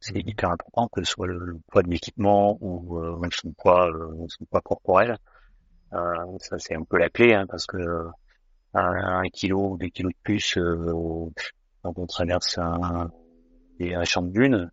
C'est 0.00 0.14
mhm. 0.14 0.28
hyper 0.28 0.50
important 0.50 0.88
que 0.88 1.04
ce 1.04 1.12
soit 1.12 1.26
le, 1.26 1.60
poids 1.70 1.82
de 1.82 1.90
l'équipement 1.90 2.56
ou 2.62 2.98
euh, 2.98 3.18
même 3.18 3.32
son 3.32 3.52
poids, 3.52 3.88
euh, 3.88 4.26
son 4.28 4.46
poids 4.46 4.62
corporel. 4.62 5.18
Euh, 5.92 6.38
ça 6.38 6.58
c'est 6.58 6.74
un 6.74 6.84
peu 6.84 6.96
la 6.96 7.10
clé, 7.10 7.34
hein, 7.34 7.46
parce 7.46 7.66
que 7.66 8.06
un, 8.72 9.28
kilo 9.28 9.72
ou 9.72 9.76
deux 9.76 9.88
kilos 9.88 10.12
de 10.12 10.18
plus, 10.22 10.58
quand 11.82 11.98
on 11.98 12.06
traverse 12.06 12.56
un, 12.56 13.10
un 13.78 14.04
champ 14.04 14.22
de 14.22 14.30
dunes, 14.30 14.70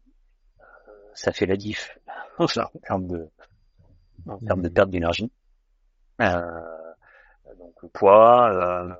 ça 1.13 1.33
fait 1.33 1.45
la 1.45 1.57
diff 1.57 1.99
en 2.39 2.47
termes 2.47 3.07
de, 3.07 3.29
en 4.27 4.37
termes 4.39 4.61
de 4.61 4.69
perte 4.69 4.89
d'énergie. 4.89 5.31
Euh, 6.21 6.41
donc 7.57 7.73
le 7.81 7.89
poids. 7.89 8.97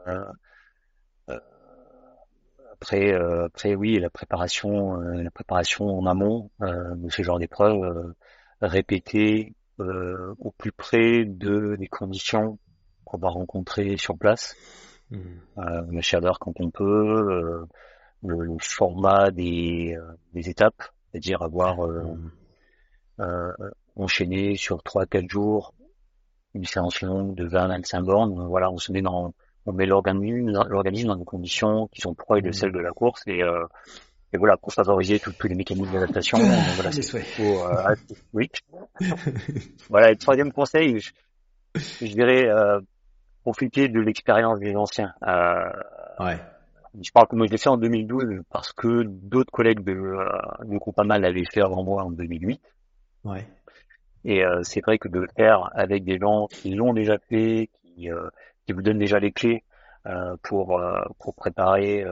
après, 2.74 3.14
après 3.14 3.76
oui, 3.76 4.00
la 4.00 4.10
préparation, 4.10 4.96
la 4.96 5.32
préparation 5.32 5.86
en 5.86 6.06
amont 6.06 6.50
de 6.62 7.10
ce 7.10 7.22
genre 7.24 7.40
d'épreuve 7.40 8.14
répétée 8.62 9.54
au 9.80 10.52
plus 10.58 10.72
près 10.72 11.26
de 11.26 11.76
des 11.76 11.88
conditions 11.88 12.58
qu'on 13.06 13.18
va 13.18 13.30
rencontrer 13.30 13.98
sur 13.98 14.18
place. 14.18 14.56
Mmh. 15.12 15.92
la 15.92 16.02
chaleur 16.02 16.38
quand 16.38 16.54
on 16.62 16.70
peut, 16.70 17.66
le, 18.24 18.58
format 18.62 19.32
des, 19.32 19.98
des 20.34 20.50
étapes, 20.50 20.84
c'est-à-dire 21.12 21.42
avoir 21.42 21.78
mmh. 21.80 22.32
euh, 23.22 23.52
enchaîné 23.96 24.56
sur 24.56 24.78
3-4 24.78 25.30
jours 25.30 25.74
une 26.56 26.66
séance 26.66 27.02
longue 27.02 27.36
de 27.36 27.48
20-25 27.48 28.04
bornes. 28.04 28.48
Voilà, 28.48 28.72
on 28.72 28.78
se 28.78 28.92
met 28.92 29.02
dans, 29.02 29.34
on 29.66 29.74
met 29.74 29.86
l'organisme, 29.86 30.52
l'organisme 30.68 31.08
dans 31.10 31.16
des 31.16 31.26
conditions 31.26 31.88
qui 31.88 32.02
sont 32.02 32.14
proches 32.14 32.42
de 32.42 32.52
celles 32.52 32.72
de 32.72 32.80
la 32.80 32.92
course 32.92 33.22
et, 33.28 33.44
euh, 33.44 33.66
et 34.34 34.38
voilà, 34.38 34.58
pour 34.58 34.74
favoriser 34.74 35.20
tous 35.20 35.34
les 35.48 35.56
mécanismes 35.56 35.92
d'adaptation. 35.92 36.38
voilà, 36.76 36.92
c'est 36.92 37.40
euh, 37.40 37.96
oui. 38.34 38.50
voilà, 39.90 40.12
le 40.12 40.18
troisième 40.18 40.52
conseil, 40.52 41.00
je, 41.00 41.12
je 41.76 42.12
dirais 42.12 42.48
euh, 42.48 42.80
profiter 43.42 43.88
de 43.88 44.00
l'expérience 44.00 44.60
des 44.60 44.76
anciens. 44.76 45.14
Euh, 45.26 45.70
ouais. 46.20 46.40
Je 47.02 47.12
parle 47.12 47.28
que 47.28 47.36
moi 47.36 47.46
je 47.46 47.52
l'ai 47.52 47.58
fait 47.58 47.70
en 47.70 47.78
2012 47.78 48.42
parce 48.50 48.74
que 48.74 49.04
d'autres 49.04 49.52
collègues 49.52 49.84
de, 49.84 49.94
euh, 49.94 50.66
du 50.66 50.78
groupe 50.78 50.98
mal 51.04 51.22
l'avaient 51.22 51.46
fait 51.52 51.62
avant 51.62 51.84
moi 51.84 52.04
en 52.04 52.12
2008. 52.12 52.60
Ouais. 53.26 53.48
Et 54.26 54.44
euh, 54.44 54.62
c'est 54.64 54.82
vrai 54.82 54.98
que 54.98 55.08
de 55.08 55.20
le 55.20 55.28
faire 55.36 55.70
avec 55.74 56.04
des 56.04 56.18
gens 56.18 56.48
qui 56.48 56.74
l'ont 56.74 56.94
déjà 56.94 57.18
fait, 57.30 57.70
qui, 57.84 58.12
euh, 58.12 58.30
qui 58.66 58.74
vous 58.74 58.82
donnent 58.82 59.00
déjà 59.00 59.20
les 59.20 59.32
clés 59.32 59.64
euh, 60.08 60.36
pour 60.44 60.80
euh, 60.80 61.02
pour 61.20 61.34
préparer, 61.36 62.06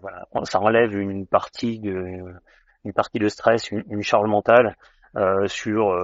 voilà, 0.00 0.26
ça 0.44 0.60
enlève 0.60 0.94
une 0.96 1.26
partie 1.26 1.78
de 1.78 2.20
une 2.84 2.92
partie 2.92 3.18
de 3.18 3.28
stress, 3.28 3.70
une, 3.70 3.84
une 3.88 4.02
charge 4.02 4.28
mentale 4.28 4.76
sur 5.46 5.96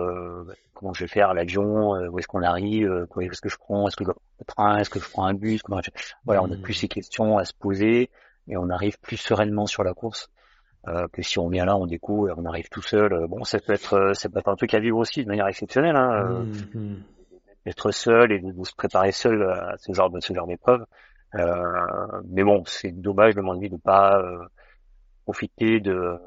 comment 0.72 0.94
je 0.94 1.04
vais 1.04 1.08
faire 1.08 1.34
l'avion, 1.34 1.90
où 2.08 2.18
est-ce 2.18 2.28
qu'on 2.28 2.42
arrive, 2.42 3.06
est-ce 3.20 3.40
que 3.40 3.48
je 3.48 3.58
prends, 3.58 3.88
est-ce 3.88 3.96
que 3.96 4.04
je 4.04 4.10
le 4.10 4.44
train, 4.46 4.78
est-ce 4.78 4.88
que 4.88 5.00
je 5.00 5.10
prends 5.10 5.24
un 5.24 5.34
bus, 5.34 5.62
comment 5.62 5.80
voilà, 6.24 6.42
on 6.42 6.50
a 6.50 6.56
plus 6.56 6.74
ces 6.74 6.88
questions 6.88 7.36
à 7.36 7.44
se 7.44 7.52
poser 7.52 8.08
et 8.48 8.56
on 8.56 8.70
arrive 8.70 8.98
plus 9.00 9.16
sereinement 9.16 9.66
sur 9.66 9.84
la 9.84 9.94
course. 9.94 10.30
Euh, 10.88 11.08
que 11.12 11.20
si 11.20 11.38
on 11.38 11.48
vient 11.48 11.66
là, 11.66 11.76
on 11.76 11.86
découvre, 11.86 12.32
on 12.38 12.44
arrive 12.46 12.68
tout 12.70 12.80
seul. 12.80 13.12
Euh, 13.12 13.26
bon, 13.26 13.44
ça 13.44 13.58
peut 13.58 13.74
être, 13.74 13.94
euh, 13.94 14.14
ça 14.14 14.30
peut 14.30 14.38
être 14.38 14.48
un 14.48 14.56
truc 14.56 14.72
à 14.72 14.80
vivre 14.80 14.96
aussi 14.96 15.22
de 15.22 15.28
manière 15.28 15.46
exceptionnelle. 15.46 15.96
Hein, 15.96 16.44
mmh, 16.74 16.78
mmh. 16.78 16.96
Être 17.66 17.90
seul 17.90 18.32
et 18.32 18.40
de, 18.40 18.64
se 18.64 18.74
préparer 18.74 19.12
seul 19.12 19.42
à 19.42 19.74
ce 19.76 19.92
genre 19.92 20.08
de 20.08 20.20
ce 20.20 20.32
genre 20.32 20.46
d'épreuve. 20.46 20.84
mais 21.34 22.42
bon, 22.42 22.62
c'est 22.66 22.92
dommage 22.92 23.34
de 23.34 23.42
mon 23.42 23.52
avis 23.52 23.68
de 23.68 23.76
pas 23.76 24.22
profiter 25.24 25.80
de 25.80 26.18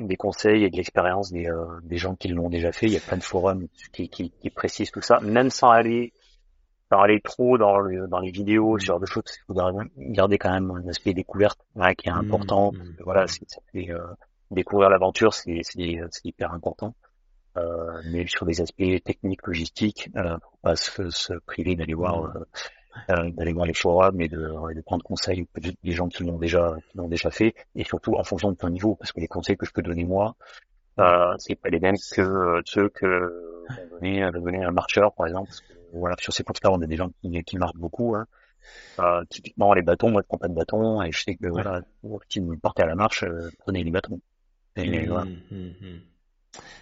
des 0.00 0.16
conseils 0.16 0.64
et 0.64 0.70
de 0.70 0.76
l'expérience 0.76 1.30
des, 1.30 1.48
des 1.84 1.96
gens 1.96 2.16
qui 2.16 2.26
l'ont 2.26 2.50
déjà 2.50 2.72
fait. 2.72 2.86
Il 2.86 2.92
y 2.92 2.96
a 2.96 3.00
plein 3.00 3.16
de 3.16 3.22
forums 3.22 3.68
qui, 3.92 4.08
qui, 4.08 4.30
qui 4.32 4.50
précisent 4.50 4.90
tout 4.90 5.00
ça, 5.00 5.20
même 5.20 5.50
sans 5.50 5.70
aller 5.70 6.12
aller 6.90 7.20
trop 7.20 7.58
dans, 7.58 7.78
dans 8.08 8.20
les 8.20 8.30
vidéos, 8.30 8.78
ce 8.78 8.86
genre 8.86 9.00
de 9.00 9.06
choses, 9.06 9.24
il 9.26 9.44
faudra 9.46 9.72
garder 9.96 10.38
quand 10.38 10.52
même 10.52 10.70
un 10.70 10.88
aspect 10.88 11.14
découverte 11.14 11.58
qui 11.98 12.08
est 12.08 12.12
mmh, 12.12 12.16
important. 12.16 12.72
Mmh. 12.72 12.96
voilà, 13.00 13.26
c'est, 13.26 13.90
euh, 13.90 13.98
découvrir 14.50 14.90
l'aventure, 14.90 15.34
c'est, 15.34 15.62
hyper 16.24 16.52
important. 16.52 16.94
Euh, 17.56 18.00
mais 18.10 18.26
sur 18.26 18.46
des 18.46 18.60
aspects 18.60 19.02
techniques, 19.04 19.46
logistiques, 19.46 20.10
euh, 20.16 20.36
faut 20.42 20.58
pas 20.62 20.76
se, 20.76 21.10
se 21.10 21.34
priver 21.46 21.76
d'aller 21.76 21.94
voir 21.94 22.22
mmh. 22.22 22.44
euh, 23.10 23.30
d'aller 23.30 23.52
voir 23.52 23.66
les 23.66 23.74
forums 23.74 24.20
et 24.20 24.28
de, 24.28 24.38
de 24.38 24.80
prendre 24.80 25.04
conseil 25.04 25.46
des 25.82 25.92
gens 25.92 26.08
qui 26.08 26.24
l'ont 26.24 26.38
déjà 26.38 26.74
qui 26.90 26.96
l'ont 26.96 27.08
déjà 27.08 27.30
fait 27.30 27.54
et 27.74 27.84
surtout 27.84 28.14
en 28.14 28.24
fonction 28.24 28.50
de 28.50 28.56
ton 28.56 28.70
niveau 28.70 28.96
parce 28.96 29.12
que 29.12 29.20
les 29.20 29.28
conseils 29.28 29.56
que 29.56 29.66
je 29.66 29.72
peux 29.72 29.82
donner 29.82 30.04
moi 30.04 30.36
euh, 31.00 31.34
c'est 31.38 31.56
pas 31.56 31.70
les 31.70 31.80
mêmes 31.80 31.96
que 31.96 32.60
ceux 32.64 32.88
que 32.88 33.66
donner, 33.90 34.28
donner 34.32 34.64
un 34.64 34.70
marcheur 34.70 35.12
par 35.14 35.26
exemple 35.26 35.50
voilà, 35.94 36.16
sur 36.18 36.32
ces 36.32 36.44
courses-là, 36.44 36.70
on 36.72 36.80
a 36.82 36.86
des 36.86 36.96
gens 36.96 37.10
qui, 37.20 37.42
qui 37.44 37.56
marquent 37.56 37.76
beaucoup. 37.76 38.14
Hein. 38.14 38.26
Euh, 38.98 39.24
typiquement, 39.28 39.74
les 39.74 39.82
bâtons, 39.82 40.10
moi, 40.10 40.22
je 40.22 40.26
prends 40.26 40.38
pas 40.38 40.48
de 40.48 40.54
bâton, 40.54 41.02
et 41.02 41.12
je 41.12 41.22
sais 41.22 41.34
que, 41.34 41.48
voilà, 41.48 41.82
si 42.28 42.40
vous 42.40 42.56
partez 42.56 42.82
à 42.82 42.86
la 42.86 42.94
marche, 42.94 43.24
euh, 43.24 43.50
prenez 43.58 43.84
les 43.84 43.90
bâtons. 43.90 44.20
Mmh, 44.76 45.06
voilà. 45.06 45.24
Mmh, 45.24 45.56
mmh. 45.56 46.00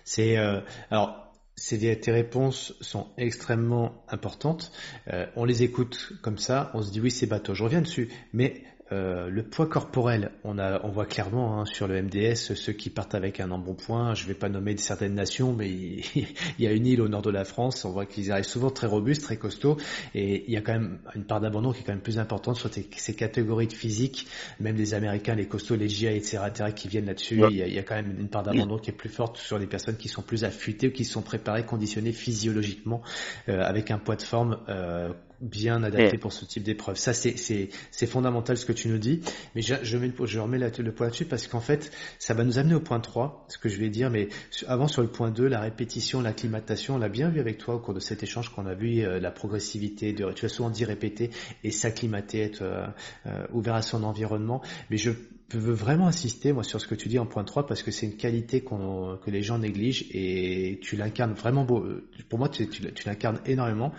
C'est, 0.04 0.38
euh, 0.38 0.60
alors, 0.90 1.32
c'est 1.54 1.78
tes 2.00 2.10
réponses 2.10 2.74
sont 2.80 3.08
extrêmement 3.18 4.04
importantes. 4.08 4.72
Euh, 5.08 5.26
on 5.36 5.44
les 5.44 5.62
écoute 5.62 6.12
comme 6.22 6.38
ça, 6.38 6.70
on 6.74 6.82
se 6.82 6.90
dit 6.90 7.00
oui 7.00 7.10
c'est 7.10 7.26
bateau. 7.26 7.54
Je 7.54 7.62
reviens 7.62 7.82
dessus, 7.82 8.10
mais 8.32 8.64
euh, 8.92 9.30
le 9.30 9.42
poids 9.42 9.66
corporel, 9.66 10.32
on, 10.44 10.58
a, 10.58 10.84
on 10.84 10.90
voit 10.90 11.06
clairement 11.06 11.60
hein, 11.60 11.64
sur 11.64 11.88
le 11.88 12.02
MDS 12.02 12.34
ceux 12.34 12.72
qui 12.72 12.90
partent 12.90 13.14
avec 13.14 13.40
un 13.40 13.50
embonpoint. 13.50 14.14
Je 14.14 14.24
ne 14.24 14.28
vais 14.28 14.34
pas 14.34 14.50
nommer 14.50 14.76
certaines 14.76 15.14
nations, 15.14 15.54
mais 15.54 15.70
il, 15.70 16.04
y 16.58 16.66
a 16.66 16.72
une 16.72 16.86
île 16.86 17.00
au 17.00 17.08
nord 17.08 17.22
de 17.22 17.30
la 17.30 17.44
France. 17.44 17.86
On 17.86 17.90
voit 17.90 18.04
qu'ils 18.04 18.30
arrivent 18.30 18.44
souvent 18.44 18.70
très 18.70 18.86
robustes, 18.86 19.22
très 19.22 19.38
costauds, 19.38 19.78
et 20.14 20.44
il 20.46 20.52
y 20.52 20.58
a 20.58 20.60
quand 20.60 20.72
même 20.72 20.98
une 21.14 21.24
part 21.24 21.40
d'abandon 21.40 21.72
qui 21.72 21.80
est 21.80 21.84
quand 21.84 21.92
même 21.92 22.02
plus 22.02 22.18
importante 22.18 22.56
sur 22.56 22.70
ces, 22.72 23.14
catégories 23.14 23.66
de 23.66 23.72
physique. 23.72 24.26
Même 24.60 24.76
les 24.76 24.92
Américains, 24.92 25.34
les 25.34 25.46
costauds, 25.46 25.76
les 25.76 25.88
GI, 25.88 26.08
etc., 26.08 26.40
qui 26.74 26.88
viennent 26.88 27.06
là-dessus, 27.06 27.42
il, 27.50 27.56
y 27.56 27.78
a, 27.78 27.82
quand 27.82 27.94
même 27.94 28.14
une 28.18 28.28
part 28.28 28.42
d'abandon 28.42 28.78
qui 28.78 28.90
est 28.90 28.94
plus 28.94 29.08
forte 29.08 29.38
sur 29.38 29.58
les 29.58 29.66
personnes 29.66 29.96
qui 29.96 30.08
sont 30.08 30.22
plus 30.22 30.44
affûtées 30.44 30.88
ou 30.88 30.92
qui 30.92 31.04
sont 31.04 31.22
préparées, 31.22 31.64
conditionnées 31.64 32.12
physiologiquement 32.12 33.02
euh, 33.48 33.62
avec 33.62 33.90
un 33.90 33.98
poids 33.98 34.16
de 34.16 34.22
forme 34.22 34.58
euh, 34.68 35.12
bien 35.42 35.82
adapté 35.82 36.16
pour 36.18 36.32
ce 36.32 36.44
type 36.44 36.62
d'épreuve. 36.62 36.96
Ça, 36.96 37.12
c'est, 37.12 37.36
c'est, 37.36 37.68
c'est 37.90 38.06
fondamental 38.06 38.56
ce 38.56 38.64
que 38.64 38.72
tu 38.72 38.88
nous 38.88 38.98
dis. 38.98 39.20
Mais 39.54 39.62
je, 39.62 39.74
je, 39.82 39.98
mets 39.98 40.06
le, 40.06 40.26
je 40.26 40.38
remets 40.38 40.58
le 40.58 40.92
point 40.92 41.06
là-dessus 41.06 41.24
parce 41.24 41.48
qu'en 41.48 41.60
fait, 41.60 41.90
ça 42.18 42.32
va 42.32 42.44
nous 42.44 42.58
amener 42.58 42.74
au 42.74 42.80
point 42.80 43.00
3, 43.00 43.46
ce 43.48 43.58
que 43.58 43.68
je 43.68 43.78
vais 43.78 43.90
dire. 43.90 44.08
Mais 44.10 44.28
avant, 44.68 44.86
sur 44.86 45.02
le 45.02 45.08
point 45.08 45.30
2, 45.30 45.46
la 45.46 45.60
répétition, 45.60 46.20
l'acclimatation, 46.20 46.94
on 46.94 46.98
l'a 46.98 47.08
bien 47.08 47.28
vu 47.28 47.40
avec 47.40 47.58
toi 47.58 47.74
au 47.74 47.80
cours 47.80 47.94
de 47.94 48.00
cet 48.00 48.22
échange 48.22 48.50
qu'on 48.50 48.66
a 48.66 48.74
vu, 48.74 49.00
euh, 49.00 49.18
la 49.18 49.30
progressivité, 49.30 50.12
de, 50.12 50.30
tu 50.32 50.46
as 50.46 50.48
souvent 50.48 50.70
dit 50.70 50.84
répéter 50.84 51.30
et 51.64 51.70
s'acclimater, 51.70 52.40
être 52.40 52.62
euh, 52.62 52.86
euh, 53.26 53.46
ouvert 53.52 53.74
à 53.74 53.82
son 53.82 54.04
environnement. 54.04 54.62
Mais 54.90 54.96
je 54.96 55.10
veux 55.58 55.72
vraiment 55.72 56.08
insister 56.08 56.52
moi 56.52 56.62
sur 56.62 56.80
ce 56.80 56.86
que 56.86 56.94
tu 56.94 57.08
dis 57.08 57.18
en 57.18 57.26
point 57.26 57.44
3 57.44 57.66
parce 57.66 57.82
que 57.82 57.90
c'est 57.90 58.06
une 58.06 58.16
qualité 58.16 58.62
qu'on, 58.62 59.18
que 59.22 59.30
les 59.30 59.42
gens 59.42 59.58
négligent 59.58 60.06
et 60.10 60.78
tu 60.82 60.96
l'incarnes 60.96 61.32
vraiment 61.32 61.64
beau. 61.64 61.84
Pour 62.28 62.38
moi, 62.38 62.48
tu, 62.48 62.68
tu, 62.68 62.82
l'incarnes 63.06 63.40
énormément. 63.46 63.92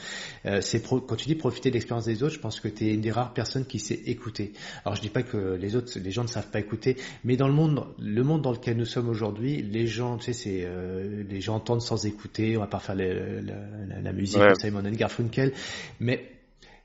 Euh, 0.45 0.61
c'est 0.61 0.81
quand 0.83 1.15
tu 1.15 1.27
dis 1.27 1.35
profiter 1.35 1.69
de 1.69 1.75
l'expérience 1.75 2.05
des 2.05 2.23
autres, 2.23 2.35
je 2.35 2.39
pense 2.39 2.59
que 2.59 2.67
tu 2.67 2.87
es 2.87 2.93
une 2.93 3.01
des 3.01 3.11
rares 3.11 3.33
personnes 3.33 3.65
qui 3.65 3.79
sait 3.79 4.01
écouter. 4.05 4.53
Alors 4.85 4.95
je 4.95 5.01
dis 5.01 5.09
pas 5.09 5.23
que 5.23 5.55
les 5.55 5.75
autres, 5.75 5.97
les 5.99 6.11
gens 6.11 6.23
ne 6.23 6.27
savent 6.27 6.49
pas 6.49 6.59
écouter, 6.59 6.97
mais 7.23 7.37
dans 7.37 7.47
le 7.47 7.53
monde, 7.53 7.85
le 7.99 8.23
monde 8.23 8.41
dans 8.41 8.51
lequel 8.51 8.77
nous 8.77 8.85
sommes 8.85 9.09
aujourd'hui, 9.09 9.61
les 9.61 9.87
gens, 9.87 10.17
tu 10.17 10.25
sais, 10.25 10.33
c'est 10.33 10.63
euh, 10.65 11.23
les 11.23 11.41
gens 11.41 11.55
entendent 11.55 11.81
sans 11.81 12.05
écouter. 12.05 12.57
On 12.57 12.61
va 12.61 12.67
pas 12.67 12.79
faire 12.79 12.95
la, 12.95 14.13
musique 14.13 14.39
de 14.39 14.53
Simon 14.55 14.83
Garfunkel, 14.91 15.53
mais 15.99 16.29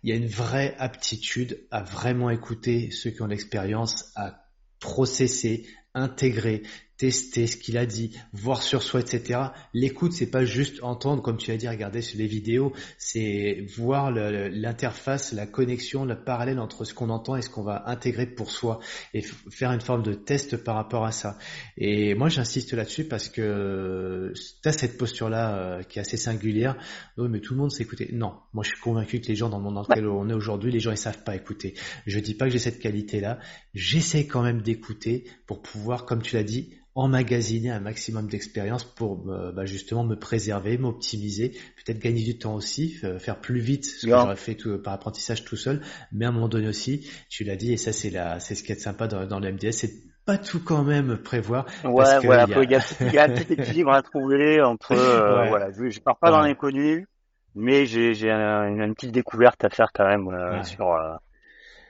il 0.02 0.10
y 0.10 0.12
a 0.12 0.16
une 0.16 0.26
vraie 0.26 0.74
aptitude 0.78 1.60
à 1.70 1.82
vraiment 1.82 2.30
écouter 2.30 2.90
ceux 2.90 3.10
qui 3.10 3.22
ont 3.22 3.26
l'expérience, 3.26 4.12
à 4.14 4.47
processer, 4.80 5.66
intégrer, 5.94 6.62
tester 6.98 7.46
ce 7.46 7.56
qu'il 7.56 7.78
a 7.78 7.86
dit, 7.86 8.18
voir 8.32 8.60
sur 8.60 8.82
soi, 8.82 9.00
etc. 9.00 9.40
L'écoute, 9.72 10.12
c'est 10.12 10.30
pas 10.30 10.44
juste 10.44 10.82
entendre, 10.82 11.22
comme 11.22 11.36
tu 11.36 11.52
as 11.52 11.56
dit, 11.56 11.68
regarder 11.68 12.02
sur 12.02 12.18
les 12.18 12.26
vidéos, 12.26 12.72
c'est 12.98 13.64
voir 13.76 14.10
l'interface, 14.10 15.32
la 15.32 15.46
connexion, 15.46 16.04
le 16.04 16.22
parallèle 16.22 16.58
entre 16.58 16.84
ce 16.84 16.94
qu'on 16.94 17.08
entend 17.08 17.36
et 17.36 17.42
ce 17.42 17.50
qu'on 17.50 17.62
va 17.62 17.88
intégrer 17.88 18.26
pour 18.26 18.50
soi 18.50 18.80
et 19.14 19.22
faire 19.50 19.70
une 19.70 19.80
forme 19.80 20.02
de 20.02 20.12
test 20.12 20.56
par 20.56 20.74
rapport 20.74 21.04
à 21.04 21.12
ça. 21.12 21.38
Et 21.76 22.14
moi, 22.14 22.28
j'insiste 22.28 22.72
là-dessus 22.72 23.04
parce 23.04 23.28
que 23.28 24.32
tu 24.62 24.68
as 24.68 24.72
cette 24.72 24.98
posture-là 24.98 25.56
euh, 25.56 25.82
qui 25.84 25.98
est 25.98 26.02
assez 26.02 26.16
singulière. 26.16 26.76
Oui, 27.16 27.28
mais 27.30 27.40
tout 27.40 27.54
le 27.54 27.60
monde 27.60 27.70
sait 27.70 27.84
écouter. 27.84 28.10
Non, 28.12 28.34
moi, 28.52 28.64
je 28.64 28.70
suis 28.70 28.80
convaincu 28.80 29.20
que 29.20 29.28
les 29.28 29.36
gens 29.36 29.48
dans 29.48 29.58
le 29.58 29.64
monde 29.64 29.74
dans 29.74 29.82
lequel 29.82 30.08
on 30.08 30.28
est 30.28 30.34
aujourd'hui, 30.34 30.72
les 30.72 30.80
gens, 30.80 30.90
ils 30.90 30.98
savent 30.98 31.22
pas 31.22 31.36
écouter. 31.36 31.74
Je 32.06 32.18
dis 32.18 32.34
pas 32.34 32.46
que 32.46 32.50
j'ai 32.50 32.58
cette 32.58 32.80
qualité-là. 32.80 33.38
J'essaie 33.72 34.26
quand 34.26 34.42
même 34.42 34.62
d'écouter 34.62 35.24
pour 35.46 35.62
pouvoir, 35.62 36.04
comme 36.04 36.22
tu 36.22 36.34
l'as 36.34 36.42
dit, 36.42 36.74
emmagasiner 36.98 37.70
un 37.70 37.80
maximum 37.80 38.28
d'expérience 38.28 38.84
pour 38.84 39.16
bah, 39.16 39.64
justement 39.64 40.04
me 40.04 40.16
préserver, 40.16 40.78
m'optimiser, 40.78 41.50
peut-être 41.84 41.98
gagner 41.98 42.22
du 42.22 42.38
temps 42.38 42.54
aussi, 42.54 43.00
faire 43.18 43.40
plus 43.40 43.60
vite 43.60 43.84
ce 43.84 44.06
que 44.06 44.12
j'aurais 44.12 44.36
fait 44.36 44.54
tout, 44.54 44.78
par 44.78 44.94
apprentissage 44.94 45.44
tout 45.44 45.56
seul, 45.56 45.80
mais 46.12 46.24
à 46.24 46.28
un 46.28 46.32
moment 46.32 46.48
donné 46.48 46.68
aussi, 46.68 47.08
tu 47.28 47.44
l'as 47.44 47.56
dit, 47.56 47.72
et 47.72 47.76
ça 47.76 47.92
c'est 47.92 48.10
la, 48.10 48.40
c'est 48.40 48.54
ce 48.54 48.62
qui 48.62 48.72
est 48.72 48.80
sympa 48.80 49.06
dans, 49.06 49.26
dans 49.26 49.40
le 49.40 49.52
MDS, 49.52 49.72
c'est 49.72 49.92
pas 50.28 50.36
tout 50.36 50.60
quand 50.62 50.84
même 50.84 51.16
prévoir. 51.16 51.64
Ouais, 51.84 52.20
voilà, 52.22 52.44
il 52.46 52.70
y 52.70 52.74
a, 52.74 52.80
il 53.00 53.14
y 53.14 53.18
a 53.18 53.24
un 53.24 53.30
petit 53.30 53.54
équilibre 53.54 53.92
à 53.92 54.02
trouver 54.02 54.60
entre, 54.60 54.92
euh, 54.92 55.46
voilà, 55.48 55.70
je 55.72 56.00
pars 56.00 56.18
pas 56.18 56.30
dans 56.30 56.42
l'inconnu, 56.42 57.06
mais 57.54 57.86
j'ai, 57.86 58.12
j'ai 58.12 58.30
une, 58.30 58.94
petite 58.94 59.12
découverte 59.12 59.64
à 59.64 59.70
faire 59.70 59.88
quand 59.94 60.06
même 60.06 60.28
euh, 60.28 60.62
sur, 60.64 60.92
euh, 60.92 61.14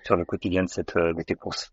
sur 0.05 0.15
le 0.15 0.25
quotidien 0.25 0.63
de 0.63 0.69
cette, 0.69 0.97
de 0.97 1.21
tes 1.23 1.35
courses. 1.35 1.73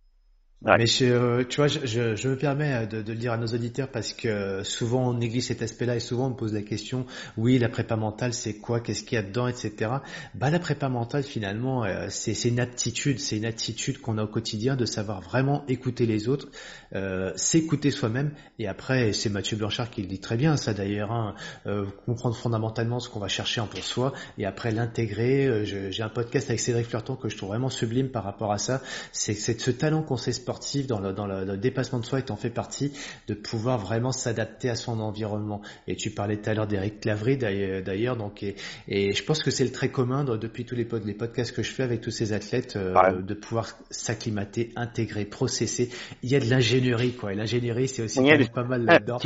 Mais 0.62 0.88
je, 0.88 1.44
tu 1.44 1.58
vois, 1.58 1.68
je, 1.68 1.86
je, 1.86 2.16
je 2.16 2.28
me 2.28 2.38
permets 2.38 2.74
euh, 2.74 2.86
de, 2.88 3.02
de, 3.04 3.12
le 3.12 3.20
dire 3.20 3.34
à 3.34 3.38
nos 3.38 3.46
auditeurs 3.46 3.90
parce 3.90 4.14
que 4.14 4.64
souvent 4.64 5.10
on 5.10 5.14
néglige 5.14 5.44
cet 5.44 5.62
aspect-là 5.62 5.96
et 5.96 6.00
souvent 6.00 6.28
on 6.28 6.30
me 6.32 6.36
pose 6.36 6.54
la 6.54 6.64
question, 6.64 7.06
oui, 7.38 7.60
la 7.60 7.70
prépa 7.70 7.96
mentale, 7.96 8.34
c'est 8.34 8.58
quoi, 8.58 8.80
qu'est-ce 8.80 9.04
qu'il 9.04 9.16
y 9.16 9.20
a 9.20 9.24
dedans, 9.24 9.48
etc. 9.48 9.92
Bah, 10.34 10.50
la 10.50 10.58
prépa 10.60 10.90
mentale, 10.90 11.24
finalement, 11.24 11.84
euh, 11.84 12.08
c'est 12.10 12.50
une 12.50 12.60
aptitude, 12.60 13.20
c'est 13.20 13.38
une 13.38 13.46
attitude 13.46 14.00
qu'on 14.00 14.18
a 14.18 14.24
au 14.24 14.28
quotidien 14.28 14.76
de 14.76 14.86
savoir 14.86 15.22
vraiment 15.22 15.64
écouter 15.68 16.08
les 16.08 16.30
autres, 16.30 16.48
euh, 16.96 17.32
s'écouter 17.36 17.92
soi-même. 17.92 18.32
Et 18.58 18.68
après, 18.68 19.14
c'est 19.14 19.30
Mathieu 19.30 19.58
Blanchard 19.58 19.90
qui 19.90 20.02
le 20.02 20.08
dit 20.08 20.20
très 20.20 20.38
bien, 20.38 20.58
ça 20.58 20.74
d'ailleurs, 20.74 21.12
hein, 21.12 21.36
euh, 21.68 21.86
comprendre 22.06 22.36
fondamentalement 22.36 23.00
ce 23.00 23.10
qu'on 23.10 23.20
va 23.20 23.28
chercher 23.28 23.62
en 23.62 23.68
pour 23.68 23.84
soi 23.84 24.14
et 24.38 24.46
après 24.46 24.72
l'intégrer. 24.72 25.46
Euh, 25.46 25.66
j'ai 25.66 26.04
un 26.04 26.10
podcast 26.10 26.50
avec 26.50 26.60
Cédric 26.60 26.88
Fleurton 26.88 27.16
que 27.16 27.30
je 27.30 27.38
trouve 27.38 27.50
vraiment 27.50 27.70
sublime 27.70 28.10
par 28.10 28.24
rapport 28.24 28.52
à 28.52 28.58
ça. 28.58 28.82
C'est 29.12 29.34
ce 29.34 29.72
talent 29.72 30.04
qu'on 30.04 30.18
sait 30.18 30.32
sportif 30.32 30.88
dans 30.88 31.00
le, 31.00 31.14
dans 31.14 31.28
le, 31.28 31.58
dépassement 31.58 32.00
de 32.00 32.06
soi 32.06 32.20
et 32.20 32.32
en 32.32 32.36
fait 32.36 32.50
partie 32.50 32.92
de 33.28 33.34
pouvoir 33.34 33.78
vraiment 33.78 34.12
s'adapter 34.12 34.70
à 34.70 34.76
son 34.76 35.00
environnement. 35.00 35.62
Et 35.88 35.96
tu 35.96 36.12
parlais 36.12 36.38
tout 36.38 36.50
à 36.50 36.54
l'heure 36.54 36.68
d'Eric 36.68 37.02
Clavry 37.02 37.38
d'ailleurs, 37.38 38.18
donc 38.18 38.44
et, 38.44 38.56
et, 38.88 39.14
je 39.14 39.24
pense 39.24 39.44
que 39.44 39.52
c'est 39.52 39.64
le 39.64 39.72
très 39.72 39.90
commun 39.90 40.24
depuis 40.24 40.66
tous 40.66 40.76
les, 40.76 40.88
les 41.06 41.14
podcasts 41.14 41.56
que 41.56 41.64
je 41.64 41.72
fais 41.72 41.84
avec 41.84 42.02
tous 42.02 42.12
ces 42.12 42.34
athlètes 42.34 42.76
euh, 42.76 43.22
de 43.22 43.34
pouvoir 43.34 43.78
s'acclimater, 43.90 44.72
intégrer, 44.76 45.26
processer. 45.26 45.90
Il 46.24 46.30
y 46.30 46.36
a 46.36 46.40
de 46.40 46.50
l'ingénierie 46.50 46.85
quoi. 47.20 47.34
Et 47.34 47.36
l'ingénierie 47.36 47.88
c'est 47.88 48.04
aussi 48.04 48.20
pas 48.54 48.64
mal 48.64 48.86
là-dedans. 48.86 49.18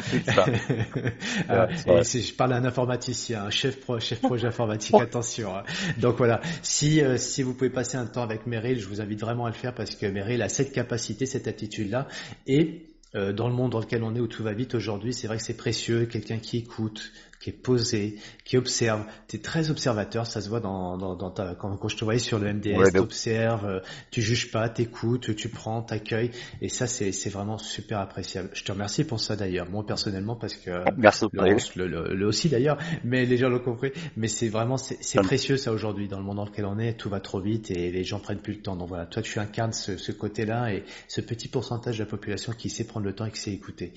euh, 1.49 1.67
je 2.03 2.33
parle 2.33 2.53
à 2.53 2.57
un 2.57 2.65
informaticien, 2.65 3.45
un 3.45 3.49
chef 3.49 3.79
pro, 3.79 3.99
chef 3.99 4.21
projet 4.21 4.47
informatique. 4.47 4.95
Attention. 4.99 5.55
Hein. 5.55 5.63
Donc 5.97 6.17
voilà. 6.17 6.41
Si 6.61 7.01
euh, 7.01 7.17
si 7.17 7.43
vous 7.43 7.53
pouvez 7.53 7.69
passer 7.69 7.97
un 7.97 8.05
temps 8.05 8.23
avec 8.23 8.45
Meryl, 8.47 8.79
je 8.79 8.87
vous 8.87 9.01
invite 9.01 9.19
vraiment 9.19 9.45
à 9.45 9.49
le 9.49 9.55
faire 9.55 9.73
parce 9.73 9.95
que 9.95 10.05
Meryl 10.05 10.41
a 10.41 10.49
cette 10.49 10.71
capacité, 10.71 11.25
cette 11.25 11.47
attitude-là. 11.47 12.07
Et 12.47 12.85
euh, 13.15 13.33
dans 13.33 13.47
le 13.47 13.55
monde 13.55 13.71
dans 13.71 13.79
lequel 13.79 14.03
on 14.03 14.13
est 14.13 14.19
où 14.19 14.27
tout 14.27 14.43
va 14.43 14.53
vite 14.53 14.75
aujourd'hui, 14.75 15.13
c'est 15.13 15.25
vrai 15.25 15.37
que 15.37 15.43
c'est 15.43 15.57
précieux, 15.57 16.05
quelqu'un 16.05 16.37
qui 16.37 16.57
écoute, 16.57 17.11
qui 17.39 17.51
est 17.51 17.53
posé, 17.53 18.17
qui 18.43 18.57
observe. 18.57 19.05
Tu 19.27 19.37
es 19.37 19.39
très 19.39 19.71
observateur, 19.71 20.27
ça 20.27 20.41
se 20.41 20.49
voit 20.49 20.59
dans, 20.59 20.97
dans, 20.97 21.15
dans 21.15 21.31
ta, 21.31 21.55
quand, 21.55 21.75
quand, 21.77 21.87
je 21.87 21.95
te 21.95 22.03
voyais 22.03 22.19
sur 22.19 22.37
le 22.37 22.53
MDS, 22.53 22.91
tu 22.91 22.97
observes, 22.97 23.65
euh, 23.65 23.79
tu 24.11 24.21
juges 24.21 24.51
pas, 24.51 24.67
t'écoutes, 24.67 25.35
tu 25.35 25.47
prends, 25.47 25.81
t'accueilles, 25.81 26.31
et 26.61 26.67
ça 26.67 26.85
c'est, 26.85 27.29
vraiment 27.29 27.57
super 27.57 27.99
appréciable. 27.99 28.49
Je 28.53 28.63
te 28.63 28.71
remercie 28.71 29.03
pour 29.03 29.19
ça 29.19 29.35
d'ailleurs, 29.35 29.69
moi 29.69 29.85
personnellement 29.85 30.35
parce 30.35 30.55
que 30.55 30.83
Merci 30.97 31.25
le, 31.33 31.87
le, 31.87 32.15
le, 32.15 32.25
aussi 32.25 32.49
d'ailleurs, 32.49 32.77
mais 33.03 33.25
les 33.25 33.37
gens 33.37 33.49
l'ont 33.49 33.59
compris. 33.59 33.91
Mais 34.17 34.27
c'est 34.27 34.49
vraiment 34.49 34.77
c'est, 34.77 34.97
c'est 35.01 35.21
précieux 35.21 35.57
ça 35.57 35.71
aujourd'hui 35.71 36.07
dans 36.07 36.17
le 36.17 36.25
monde 36.25 36.37
dans 36.37 36.45
lequel 36.45 36.65
on 36.65 36.79
est, 36.79 36.93
tout 36.93 37.09
va 37.09 37.19
trop 37.19 37.39
vite 37.39 37.71
et 37.71 37.91
les 37.91 38.03
gens 38.03 38.19
prennent 38.19 38.41
plus 38.41 38.53
le 38.53 38.61
temps. 38.61 38.75
Donc 38.75 38.89
voilà, 38.89 39.05
toi 39.05 39.21
tu 39.21 39.39
incarnes 39.39 39.73
ce, 39.73 39.97
ce 39.97 40.11
côté-là 40.11 40.73
et 40.73 40.83
ce 41.07 41.21
petit 41.21 41.47
pourcentage 41.47 41.99
de 41.99 42.03
la 42.03 42.09
population 42.09 42.51
qui 42.51 42.69
sait 42.69 42.83
prendre 42.83 43.05
le 43.05 43.13
temps 43.13 43.25
et 43.25 43.31
qui 43.31 43.39
sait 43.39 43.53
écouter. 43.53 43.93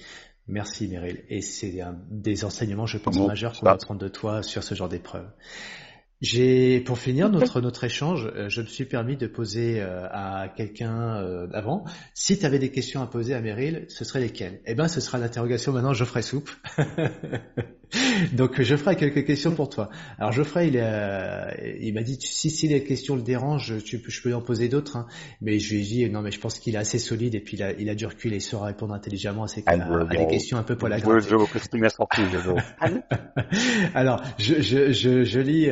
Merci 0.49 0.89
Meryl. 0.89 1.23
Et 1.29 1.41
c'est 1.41 1.81
un 1.81 1.97
des 2.11 2.45
enseignements, 2.45 2.87
je 2.87 2.99
pense, 2.99 3.17
majeurs 3.19 3.59
qu'on 3.59 3.67
va 3.67 3.77
prendre 3.77 4.01
de 4.01 4.09
toi 4.09 4.43
sur 4.43 4.63
ce 4.63 4.75
genre 4.75 4.89
d'épreuve. 4.89 5.27
J'ai, 6.23 6.81
pour 6.81 7.01
finir 7.01 7.31
notre 7.31 7.61
notre 7.61 7.83
échange, 7.83 8.31
euh, 8.37 8.49
je 8.49 8.61
me 8.61 8.67
suis 8.67 8.85
permis 8.85 9.17
de 9.17 9.27
poser 9.27 9.81
euh, 9.81 10.07
à 10.09 10.49
quelqu'un 10.57 11.17
euh, 11.17 11.49
avant, 11.53 11.85
si 12.15 12.39
tu 12.39 12.47
avais 12.47 12.61
des 12.61 12.71
questions 12.71 13.03
à 13.03 13.09
poser 13.09 13.35
à 13.35 13.41
Meryl, 13.41 13.87
ce 13.89 14.05
serait 14.05 14.21
lesquelles? 14.21 14.61
Eh 14.65 14.77
ben, 14.77 14.87
ce 14.87 15.01
sera 15.01 15.19
l'interrogation 15.19 15.73
maintenant 15.73 15.93
Geoffrey 15.93 16.23
Soupe. 16.23 16.51
Donc 18.33 18.61
Geoffrey 18.61 18.93
a 18.93 18.95
quelques 18.95 19.25
questions 19.25 19.55
pour 19.55 19.69
toi. 19.69 19.91
Alors 20.19 20.33
Geoffrey, 20.33 20.69
il, 20.69 20.75
il 21.81 21.95
m'a 21.95 22.03
dit 22.03 22.19
si, 22.21 22.51
si 22.51 22.69
les 22.69 22.85
questions 22.85 23.17
le 23.17 23.23
dérangent, 23.23 23.83
tu, 23.85 24.03
je 24.07 24.23
peux 24.23 24.35
en 24.35 24.41
poser 24.43 24.69
d'autres. 24.69 24.97
Hein. 24.97 25.07
Mais 25.41 25.59
je 25.59 25.75
lui 25.75 25.81
ai 25.81 25.85
dit 25.85 26.11
non, 26.11 26.23
mais 26.23 26.31
je 26.31 26.41
pense 26.41 26.59
qu'il 26.59 26.75
est 26.75 26.79
assez 26.79 26.99
solide 26.99 27.35
et 27.35 27.41
puis 27.41 27.57
il 27.57 27.63
a, 27.63 27.73
il 27.73 27.89
a 27.89 27.95
du 27.95 28.07
recul 28.07 28.33
et 28.33 28.37
il 28.37 28.41
saura 28.41 28.67
répondre 28.67 28.95
intelligemment 28.95 29.45
à, 29.45 29.49
ces, 29.49 29.63
à, 29.67 29.77
des 29.77 30.27
questions 30.27 30.59
un 30.59 30.63
peu 30.63 30.77
pour 30.77 30.89
la 30.89 30.99
Alors 33.95 34.23
je, 34.39 34.63
je, 34.63 34.93
je, 34.93 35.25
je 35.25 35.41
lis 35.41 35.69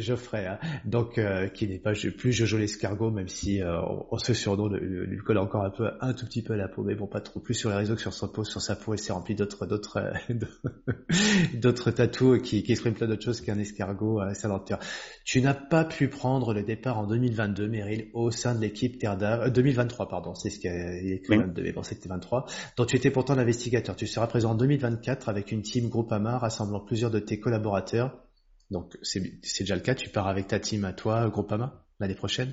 Geoffrey, 0.00 0.46
hein. 0.46 0.58
donc 0.84 1.18
euh, 1.18 1.48
qui 1.48 1.66
n'est 1.66 1.78
pas 1.78 1.92
plus 2.16 2.32
Jojo 2.32 2.58
l'escargot, 2.58 3.10
même 3.10 3.28
si 3.28 3.62
euh, 3.62 3.80
on, 4.10 4.18
se 4.18 4.34
surnom 4.34 4.68
lui 4.68 5.18
colle 5.18 5.38
encore 5.38 5.64
un 5.64 5.70
peu, 5.70 5.90
un 6.00 6.12
tout 6.12 6.26
petit 6.26 6.42
peu 6.42 6.54
à 6.54 6.56
la 6.56 6.68
peau, 6.68 6.82
mais 6.82 6.94
bon 6.94 7.06
pas 7.06 7.20
trop 7.20 7.40
plus 7.40 7.54
sur 7.54 7.70
les 7.70 7.76
réseaux 7.76 7.94
que 7.94 8.00
sur 8.00 8.12
sa 8.12 8.28
peau, 8.28 8.44
sur 8.44 8.60
sa 8.60 8.76
peau, 8.76 8.92
elle 8.92 8.98
s'est 8.98 9.12
remplie 9.12 9.34
d'autres, 9.34 9.66
d'autres, 9.66 10.12
d'autres 11.56 11.90
tatous 11.90 12.40
qui, 12.42 12.62
qui 12.62 12.72
expriment 12.72 12.94
plein 12.94 13.06
d'autres 13.06 13.24
choses 13.24 13.40
qu'un 13.40 13.58
escargot 13.58 14.20
à 14.20 14.34
sa 14.34 14.48
denture. 14.48 14.78
Tu 15.24 15.40
n'as 15.40 15.54
pas 15.54 15.84
pu 15.84 16.08
prendre 16.08 16.54
le 16.54 16.62
départ 16.62 16.98
en 16.98 17.06
2022, 17.06 17.68
Meryl, 17.68 18.10
au 18.14 18.30
sein 18.30 18.54
de 18.54 18.60
l'équipe 18.60 18.98
Terre 18.98 19.16
d'Ave, 19.16 19.52
2023 19.52 20.08
pardon, 20.08 20.34
c'est 20.34 20.50
ce 20.50 20.58
qui 20.58 20.68
est 20.68 21.16
écrit 21.16 21.38
22, 21.38 21.62
mais 21.62 21.72
bon 21.72 21.82
c'était 21.82 22.08
23, 22.08 22.46
dont 22.76 22.84
tu 22.84 22.96
étais 22.96 23.10
pourtant 23.10 23.34
l'investigateur. 23.34 23.96
Tu 23.96 24.06
seras 24.06 24.26
présent 24.26 24.52
en 24.52 24.54
2024 24.54 25.28
avec 25.28 25.52
une 25.52 25.62
team 25.62 25.88
Groupama 25.88 26.38
rassemblant 26.38 26.80
plusieurs 26.80 27.10
de 27.10 27.18
tes 27.18 27.40
collaborateurs 27.40 28.22
donc 28.70 28.96
c'est 29.02 29.22
déjà 29.60 29.76
le 29.76 29.80
cas, 29.80 29.94
tu 29.94 30.08
pars 30.08 30.26
avec 30.26 30.48
ta 30.48 30.58
team 30.58 30.84
à 30.84 30.92
toi, 30.92 31.28
Groupama, 31.28 31.84
l'année 32.00 32.14
prochaine? 32.14 32.52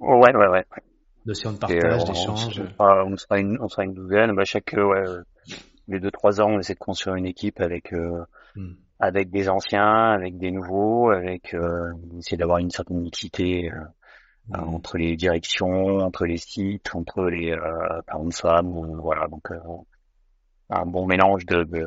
Ouais, 0.00 0.34
ouais, 0.34 0.48
ouais. 0.48 0.64
Notion 1.24 1.52
de 1.52 1.58
partage, 1.58 2.02
euh, 2.02 2.04
d'échange. 2.04 2.62
On, 2.78 3.16
sera 3.16 3.38
une, 3.38 3.58
on 3.60 3.68
sera 3.68 3.84
une 3.84 3.94
douzaine. 3.94 4.34
Bah, 4.34 4.44
chaque, 4.44 4.74
euh, 4.74 4.84
ouais, 4.84 5.08
euh, 5.08 5.22
les 5.88 6.00
deux 6.00 6.10
trois 6.10 6.40
ans, 6.40 6.50
on 6.50 6.58
essaie 6.58 6.74
de 6.74 6.78
construire 6.78 7.16
une 7.16 7.26
équipe 7.26 7.60
avec 7.60 7.92
hmm. 7.92 8.72
avec 8.98 9.30
des 9.30 9.48
anciens, 9.48 10.12
avec 10.12 10.38
des 10.38 10.50
nouveaux, 10.50 11.10
avec 11.10 11.54
euh, 11.54 11.92
essayer 12.18 12.36
d'avoir 12.36 12.58
une 12.58 12.70
certaine 12.70 13.00
mixité 13.00 13.70
hmm. 14.48 14.58
entre 14.58 14.98
les 14.98 15.16
directions, 15.16 15.98
entre 15.98 16.26
les 16.26 16.38
sites, 16.38 16.94
entre 16.94 17.24
les 17.24 17.52
euh, 17.52 18.02
parents 18.06 18.24
de 18.24 18.34
femmes, 18.34 18.96
voilà. 19.00 19.26
Donc 19.28 19.48
un 20.70 20.86
bon 20.86 21.06
mélange 21.06 21.46
de 21.46 21.62
de, 21.62 21.86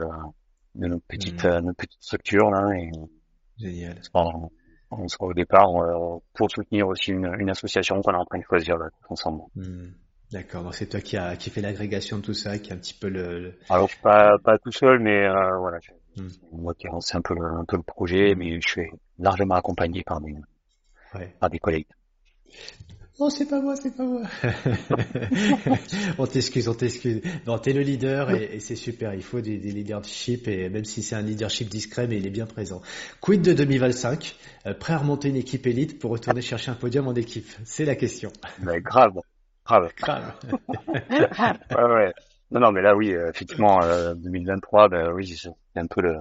de 0.76 0.88
notre 0.88 1.06
petite 1.08 1.44
hmm. 1.44 1.60
notre 1.60 1.78
petite 1.78 2.02
structure 2.02 2.50
là. 2.52 2.72
Et, 2.78 2.92
Génial. 3.58 4.00
On, 4.92 5.08
sera 5.08 5.26
au 5.26 5.34
départ 5.34 5.68
pour 6.34 6.50
soutenir 6.50 6.88
aussi 6.88 7.12
une, 7.12 7.32
une 7.38 7.50
association 7.52 8.02
qu'on 8.02 8.14
est 8.14 8.18
en 8.18 8.26
train 8.26 8.40
de 8.40 8.44
choisir 8.44 8.76
ensemble. 9.08 9.44
Hmm. 9.56 9.90
D'accord, 10.32 10.64
donc 10.64 10.76
c'est 10.76 10.86
toi 10.86 11.02
qui 11.02 11.18
a 11.18 11.36
qui 11.36 11.50
fait 11.50 11.62
l'agrégation 11.62 12.18
de 12.18 12.22
tout 12.22 12.36
ça, 12.36 12.60
qui 12.60 12.72
a 12.72 12.76
un 12.76 12.78
petit 12.78 12.94
peu 12.94 13.10
le. 13.10 13.56
Alors 13.68 13.90
pas 14.04 14.38
pas 14.38 14.60
tout 14.60 14.72
seul, 14.72 15.00
mais 15.00 15.26
euh, 15.26 15.58
voilà, 15.58 15.80
hmm. 16.18 16.28
moi 16.52 16.76
qui 16.76 16.86
lance 16.86 17.16
un 17.16 17.22
peu 17.22 17.34
un 17.34 17.66
peu 17.66 17.78
le 17.78 17.84
projet, 17.84 18.36
mais 18.36 18.62
je 18.62 18.68
suis 18.68 18.92
largement 19.18 19.56
accompagné 19.56 20.04
par 20.04 20.22
des 20.22 20.36
ouais. 21.16 21.34
par 21.40 21.50
des 21.50 21.58
collègues. 21.58 21.88
Non, 23.20 23.30
c'est 23.30 23.48
pas 23.48 23.60
moi, 23.60 23.76
c'est 23.76 23.98
pas 23.98 24.06
moi. 24.06 24.22
on 26.18 26.26
t'excuse, 26.26 26.70
on 26.70 26.74
t'excuse. 26.74 27.22
Non, 27.46 27.58
t'es 27.58 27.74
le 27.74 27.82
leader 27.82 28.32
et, 28.32 28.56
et 28.56 28.60
c'est 28.62 28.78
super. 28.78 29.14
Il 29.14 29.24
faut 29.24 29.42
des, 29.42 29.58
des, 29.58 29.72
leadership 29.72 30.48
et 30.48 30.70
même 30.70 30.86
si 30.86 31.04
c'est 31.04 31.16
un 31.16 31.22
leadership 31.22 31.68
discret, 31.68 32.08
mais 32.08 32.16
il 32.18 32.26
est 32.26 32.30
bien 32.30 32.46
présent. 32.46 32.82
Quid 33.20 33.42
de 33.42 33.52
2025 33.52 34.38
euh, 34.68 34.74
Prêt 34.74 34.94
à 34.94 35.00
remonter 35.00 35.28
une 35.28 35.36
équipe 35.36 35.68
élite 35.68 36.00
pour 36.00 36.12
retourner 36.12 36.42
chercher 36.42 36.72
un 36.72 36.76
podium 36.76 37.10
en 37.10 37.14
équipe? 37.14 37.50
C'est 37.66 37.84
la 37.84 37.96
question. 37.96 38.32
Mais 38.64 38.80
grave, 38.80 39.20
grave. 39.70 39.94
Grave. 39.96 40.34
ouais, 41.78 41.94
ouais. 41.94 42.14
Non, 42.52 42.60
non, 42.60 42.72
mais 42.72 42.82
là, 42.82 42.96
oui, 42.96 43.14
euh, 43.14 43.30
effectivement, 43.30 43.82
euh, 43.84 44.16
2023, 44.16 44.90
ben 44.90 45.12
oui, 45.12 45.28
c'est 45.28 45.50
un 45.80 45.86
peu 45.86 46.02
le, 46.02 46.18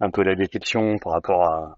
un 0.00 0.10
peu 0.10 0.22
la 0.22 0.34
détection 0.34 0.98
par 0.98 1.12
rapport 1.12 1.44
à 1.44 1.76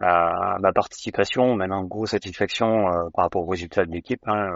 à 0.00 0.58
ma 0.60 0.72
participation, 0.72 1.56
maintenant 1.56 1.82
grosse 1.84 2.10
satisfaction 2.10 2.88
euh, 2.88 3.08
par 3.14 3.24
rapport 3.24 3.42
aux 3.42 3.50
résultats 3.50 3.86
de 3.86 3.92
l'équipe. 3.92 4.20
Hein, 4.26 4.50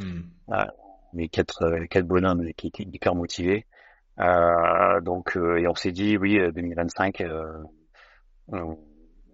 euh, 0.00 0.04
hmm. 0.04 0.66
les 1.14 1.28
quatre 1.28 1.64
euh, 1.64 1.86
quatre 1.86 2.06
bonhommes 2.06 2.52
qui 2.56 2.68
étaient 2.68 2.84
hyper 2.84 3.14
motivés. 3.14 3.66
donc 4.18 5.36
et 5.36 5.66
on 5.66 5.74
s'est 5.74 5.90
dit 5.90 6.16
oui 6.16 6.38
2025 6.52 7.24
on, 8.52 8.78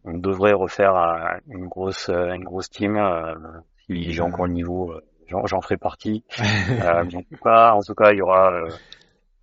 on, 0.05 0.16
devrait 0.16 0.55
refaire 0.55 0.94
une 1.48 1.66
grosse 1.66 2.09
une 2.09 2.44
grosse 2.44 2.70
team. 2.70 2.98
si 3.86 4.12
j'ai 4.12 4.22
encore 4.22 4.46
le 4.46 4.55
niveau, 4.55 4.94
j'en 5.31 5.61
ferai 5.61 5.76
partie. 5.76 6.24
en 6.39 7.07
tout 7.07 7.37
cas, 7.43 7.72
en 7.72 7.81
tout 7.81 7.95
cas, 7.95 8.12
il 8.12 8.18
y 8.18 8.22
aura 8.22 8.62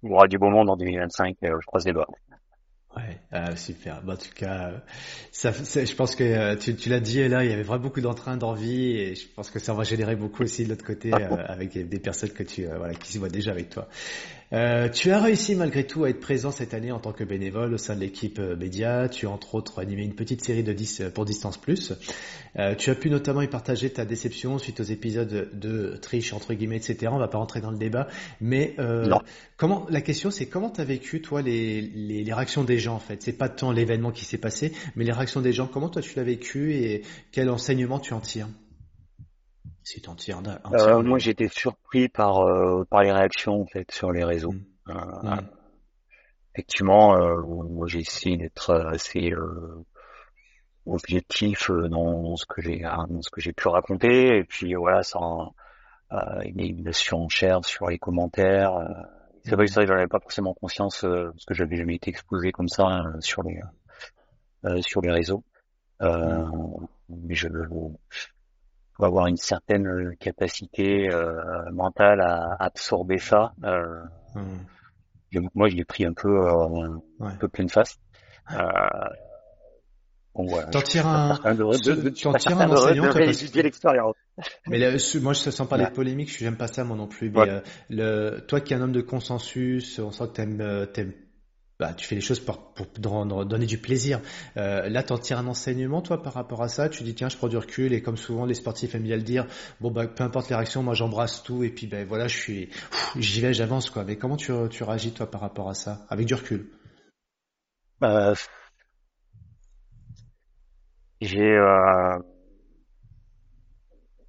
il 0.04 0.10
y 0.10 0.14
aura 0.14 0.28
du 0.28 0.38
beau 0.38 0.50
monde 0.50 0.70
en 0.70 0.78
2025. 0.78 1.38
je 1.42 1.66
croise 1.66 1.86
les 1.86 1.94
doigts. 1.94 2.08
Ouais, 2.96 3.20
euh, 3.34 3.56
super. 3.56 4.02
en 4.08 4.16
tout 4.16 4.34
cas, 4.34 4.72
ça, 5.32 5.52
je 5.52 5.94
pense 5.94 6.16
que 6.16 6.24
euh, 6.24 6.56
tu, 6.56 6.76
tu 6.76 6.90
l'as 6.90 7.00
dit 7.00 7.28
là, 7.28 7.44
il 7.44 7.50
y 7.50 7.54
avait 7.54 7.62
vraiment 7.62 7.84
beaucoup 7.84 8.02
d'entrain, 8.02 8.38
d'envie, 8.38 8.98
et 8.98 9.16
je 9.16 9.28
pense 9.28 9.52
que 9.52 9.60
ça 9.60 9.74
va 9.74 9.84
générer 9.84 10.16
beaucoup 10.16 10.42
aussi 10.44 10.64
de 10.64 10.70
l'autre 10.70 10.86
côté 10.86 11.12
euh, 11.14 11.46
avec 11.48 11.78
des 11.78 12.00
personnes 12.00 12.32
que 12.32 12.42
tu, 12.42 12.66
voilà, 12.66 12.96
qui 12.96 13.12
se 13.14 13.20
voient 13.20 13.30
déjà 13.30 13.52
avec 13.52 13.70
toi. 13.70 13.88
Euh, 14.54 14.88
tu 14.88 15.12
as 15.12 15.22
réussi 15.22 15.56
malgré 15.56 15.86
tout 15.86 16.06
à 16.06 16.10
être 16.10 16.22
présent 16.22 16.52
cette 16.52 16.74
année 16.74 16.92
en 16.92 17.00
tant 17.00 17.12
que 17.12 17.26
bénévole 17.26 17.74
au 17.74 17.78
sein 17.78 17.96
de 17.96 18.00
l'équipe 18.00 18.40
euh, 18.40 18.56
média. 18.56 19.10
Tu 19.10 19.28
as 19.28 19.30
entre 19.30 19.56
autres 19.56 19.80
animé 19.80 20.04
une 20.04 20.16
petite 20.16 20.42
série 20.42 20.64
de 20.64 20.72
10 20.72 21.02
euh, 21.02 21.10
pour 21.10 21.26
Distance 21.26 21.58
Plus. 21.58 21.94
tu 22.78 22.90
as 22.90 22.96
pu 22.96 23.10
notamment 23.10 23.42
y 23.42 23.48
partager 23.48 23.90
ta 23.90 24.06
déception 24.06 24.58
suite 24.58 24.80
aux 24.80 24.84
épisodes 24.84 25.50
de 25.54 25.98
triche 26.02 26.34
entre 26.34 26.54
guillemets, 26.54 26.78
etc. 26.78 27.12
On 27.12 27.20
va 27.20 27.28
pas 27.28 27.38
rentrer 27.38 27.62
dans 27.62 27.72
le 27.72 27.78
débat, 27.78 28.08
mais 28.42 28.76
comment 29.58 29.86
la 29.90 30.02
question 30.02 30.32
c'est 30.32 30.48
comment 30.48 30.70
tu 30.70 30.82
as 30.82 30.86
vécu 30.86 31.22
toi 31.22 31.42
les, 31.42 31.82
les, 31.82 32.24
les, 32.24 32.34
réactions 32.34 32.64
des 32.64 32.80
gens 32.80 32.96
en 32.96 33.00
fait? 33.00 33.22
C'est 33.22 33.38
pas 33.38 33.50
tant 33.50 33.72
l'événement 33.72 34.12
qui 34.12 34.26
s'est 34.26 34.38
passé, 34.38 34.72
mais 34.96 35.04
les 35.04 35.12
réactions 35.12 35.42
des 35.42 35.54
gens. 35.54 35.68
Comment 35.68 35.90
toi 35.90 36.02
tu 36.02 36.16
l'as 36.16 36.24
vécu 36.24 36.74
et 36.74 37.04
quel 37.32 37.50
enseignement 37.50 38.00
tu 38.00 38.14
en 38.14 38.20
tires? 38.22 38.48
T'en 40.04 40.16
tires 40.16 40.42
euh, 40.74 41.02
Moi, 41.02 41.18
j'ai 41.18 41.32
été 41.32 41.48
surpris 41.48 42.10
par 42.10 42.40
euh, 42.40 42.84
par 42.90 43.04
les 43.04 43.12
réactions 43.12 43.62
en 43.62 43.66
fait 43.66 43.90
sur 43.92 44.12
les 44.12 44.24
réseaux. 44.24 44.52
Mm. 44.52 44.66
Euh, 44.90 45.36
mm. 45.36 45.50
Effectivement, 46.54 47.16
moi 47.46 47.86
j'ai 47.88 48.00
essayé 48.00 48.36
d'être 48.36 48.74
assez 48.74 49.32
objectif 50.88 51.70
dans 51.70 52.36
ce 52.36 52.48
que 52.48 52.64
j'ai 52.64 52.80
dans 52.80 53.22
ce 53.22 53.30
que 53.30 53.42
j'ai 53.42 53.54
pu 53.54 53.68
raconter 53.68 54.38
et 54.38 54.44
puis 54.44 54.74
voilà, 54.74 55.04
sans 55.04 55.54
il 56.44 56.60
y 56.60 56.64
a 56.64 56.66
une 56.66 56.92
surenchère 56.92 57.64
sur 57.64 57.88
les 57.90 58.00
commentaires. 58.00 58.74
C'est 59.44 59.56
vrai 59.56 59.68
que 59.68 59.72
ça, 59.72 59.86
j'en 59.86 59.94
avais 59.94 60.08
pas 60.08 60.20
forcément 60.20 60.56
conscience 60.56 61.02
parce 61.02 61.46
que 61.46 61.54
j'avais 61.54 61.78
jamais 61.78 61.96
été 61.96 62.10
exposé 62.10 62.52
comme 62.52 62.70
ça 62.70 63.04
sur 63.20 63.44
les 63.44 63.62
sur 64.82 65.02
les 65.02 65.12
réseaux. 65.12 65.44
Mm. 66.02 66.88
mais 67.10 67.36
je 67.36 67.50
faut 68.98 69.06
avoir 69.06 69.28
une 69.28 69.38
certaine 69.38 69.88
euh, 69.88 70.16
capacité 70.20 71.10
euh, 71.12 71.40
mentale 71.72 72.22
à 72.22 72.58
absorber 72.60 73.20
ça. 73.20 73.54
Euh, 73.64 74.02
hmm. 74.36 75.48
Moi, 75.54 75.70
je 75.70 75.76
l'ai 75.76 75.86
pris 75.86 76.06
un 76.06 76.14
peu, 76.14 76.48
un 77.20 77.36
peu 77.36 77.48
pleine 77.48 77.70
face. 77.70 77.98
Bon, 80.34 80.46
voilà, 80.46 80.68
t'en 80.68 80.82
tires 80.82 81.08
un, 81.08 81.36
t'en 81.36 82.34
tires 82.34 82.62
un 82.62 82.70
enseignant, 82.70 83.12
de, 83.12 83.62
l'expérience. 83.62 84.16
Mais 84.68 84.78
là, 84.78 84.92
moi, 85.22 85.34
je 85.34 85.50
sens 85.50 85.68
pas 85.68 85.78
les 85.78 85.90
polémiques, 85.90 86.32
je 86.32 86.46
n'aime 86.46 86.58
pas 86.58 86.68
ça, 86.68 86.84
moi 86.84 86.96
non 86.96 87.08
plus. 87.08 87.30
Mais 87.30 87.62
le, 87.90 88.40
toi 88.48 88.62
qui 88.62 88.74
es 88.74 88.78
un 88.78 88.82
homme 88.82 88.92
de 88.94 89.02
consensus, 89.02 90.00
on 90.00 90.12
sent 90.12 90.28
que 90.28 90.34
t'aimes, 90.34 90.88
t'aimes 90.94 91.14
bah, 91.80 91.94
tu 91.94 92.08
fais 92.08 92.16
les 92.16 92.22
choses 92.22 92.40
pour, 92.40 92.74
pour 92.74 92.88
donner 92.98 93.66
du 93.66 93.78
plaisir. 93.78 94.20
Euh, 94.58 94.90
là, 94.90 95.04
t'en 95.04 95.18
tires 95.18 95.38
un 95.38 95.48
enseignement, 95.48 96.02
toi, 96.02 96.24
par 96.24 96.34
rapport 96.34 96.64
à 96.64 96.70
ça? 96.70 96.90
Tu 96.90 97.04
dis, 97.04 97.14
tiens, 97.14 97.30
je 97.30 97.38
prends 97.38 97.48
du 97.48 97.58
recul, 97.58 97.94
et 97.94 98.02
comme 98.02 98.18
souvent 98.18 98.46
les 98.46 98.56
sportifs 98.56 98.96
aiment 98.96 99.04
bien 99.04 99.16
le 99.16 99.22
dire, 99.22 99.46
bon, 99.80 99.92
bah, 99.92 100.08
peu 100.08 100.24
importe 100.24 100.50
les 100.50 100.56
réactions, 100.56 100.82
moi, 100.82 100.96
j'embrasse 100.96 101.44
tout, 101.44 101.64
et 101.64 101.70
puis, 101.70 101.86
ben 101.88 102.06
voilà, 102.08 102.28
je 102.28 102.36
suis, 102.38 102.70
j'y 103.18 103.42
vais, 103.42 103.54
j'avance, 103.54 103.90
quoi. 103.90 104.04
Mais 104.04 104.18
comment 104.18 104.38
tu, 104.38 104.52
tu 104.72 104.84
réagis, 104.84 105.14
toi, 105.14 105.30
par 105.30 105.42
rapport 105.42 105.70
à 105.70 105.76
ça, 105.76 106.06
avec 106.10 106.26
du 106.26 106.34
recul 106.34 106.68
bah, 108.00 108.34
J'ai, 111.22 111.42
euh... 111.42 112.18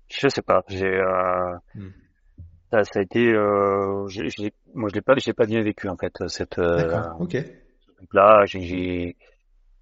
je 0.08 0.28
sais 0.28 0.42
pas, 0.42 0.62
j'ai. 0.68 0.86
Euh... 0.86 1.56
Hmm. 1.74 1.90
Ça, 2.70 2.84
ça 2.84 2.98
a 2.98 3.02
été, 3.02 3.26
euh, 3.32 4.06
moi 4.74 4.88
je 4.90 4.94
l'ai 4.94 5.00
pas, 5.00 5.14
j'ai 5.16 5.32
pas 5.32 5.46
bien 5.46 5.62
vécu 5.62 5.88
en 5.88 5.96
fait 5.96 6.12
cette. 6.28 6.58
Euh, 6.58 7.02
ok. 7.18 7.36
là, 8.12 8.44
j'ai, 8.46 9.16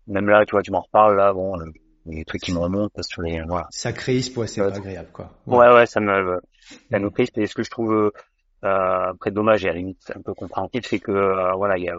même 0.07 0.29
là, 0.29 0.45
tu 0.47 0.53
vois, 0.53 0.63
tu 0.63 0.71
m'en 0.71 0.81
reparles 0.81 1.17
là, 1.17 1.33
bon, 1.33 1.59
euh, 1.59 1.65
les 2.07 2.25
trucs 2.25 2.43
qui 2.43 2.53
me 2.53 2.59
remontent 2.59 3.03
sur 3.03 3.23
les, 3.23 3.43
voilà. 3.43 3.67
Ça 3.71 3.93
crispe, 3.93 4.37
ouais, 4.37 4.47
c'est 4.47 4.61
pas 4.61 4.75
agréable 4.75 5.11
quoi. 5.13 5.31
Ouais, 5.47 5.73
ouais, 5.73 5.87
ça 5.87 6.01
me, 6.01 6.41
ça 6.91 6.99
nous 6.99 7.11
crispe. 7.11 7.39
Et 7.39 7.47
ce 7.47 7.55
que 7.55 7.63
je 7.63 7.71
trouve 7.71 8.13
euh, 8.65 9.11
après 9.11 9.31
dommage 9.31 9.65
et 9.65 9.69
à 9.69 9.73
la 9.73 9.79
limite 9.79 10.13
un 10.15 10.23
peu 10.23 10.35
compréhensible, 10.35 10.85
c'est 10.85 10.99
que 10.99 11.13
euh, 11.13 11.53
voilà, 11.57 11.77
il 11.79 11.85
y 11.85 11.91
a 11.91 11.97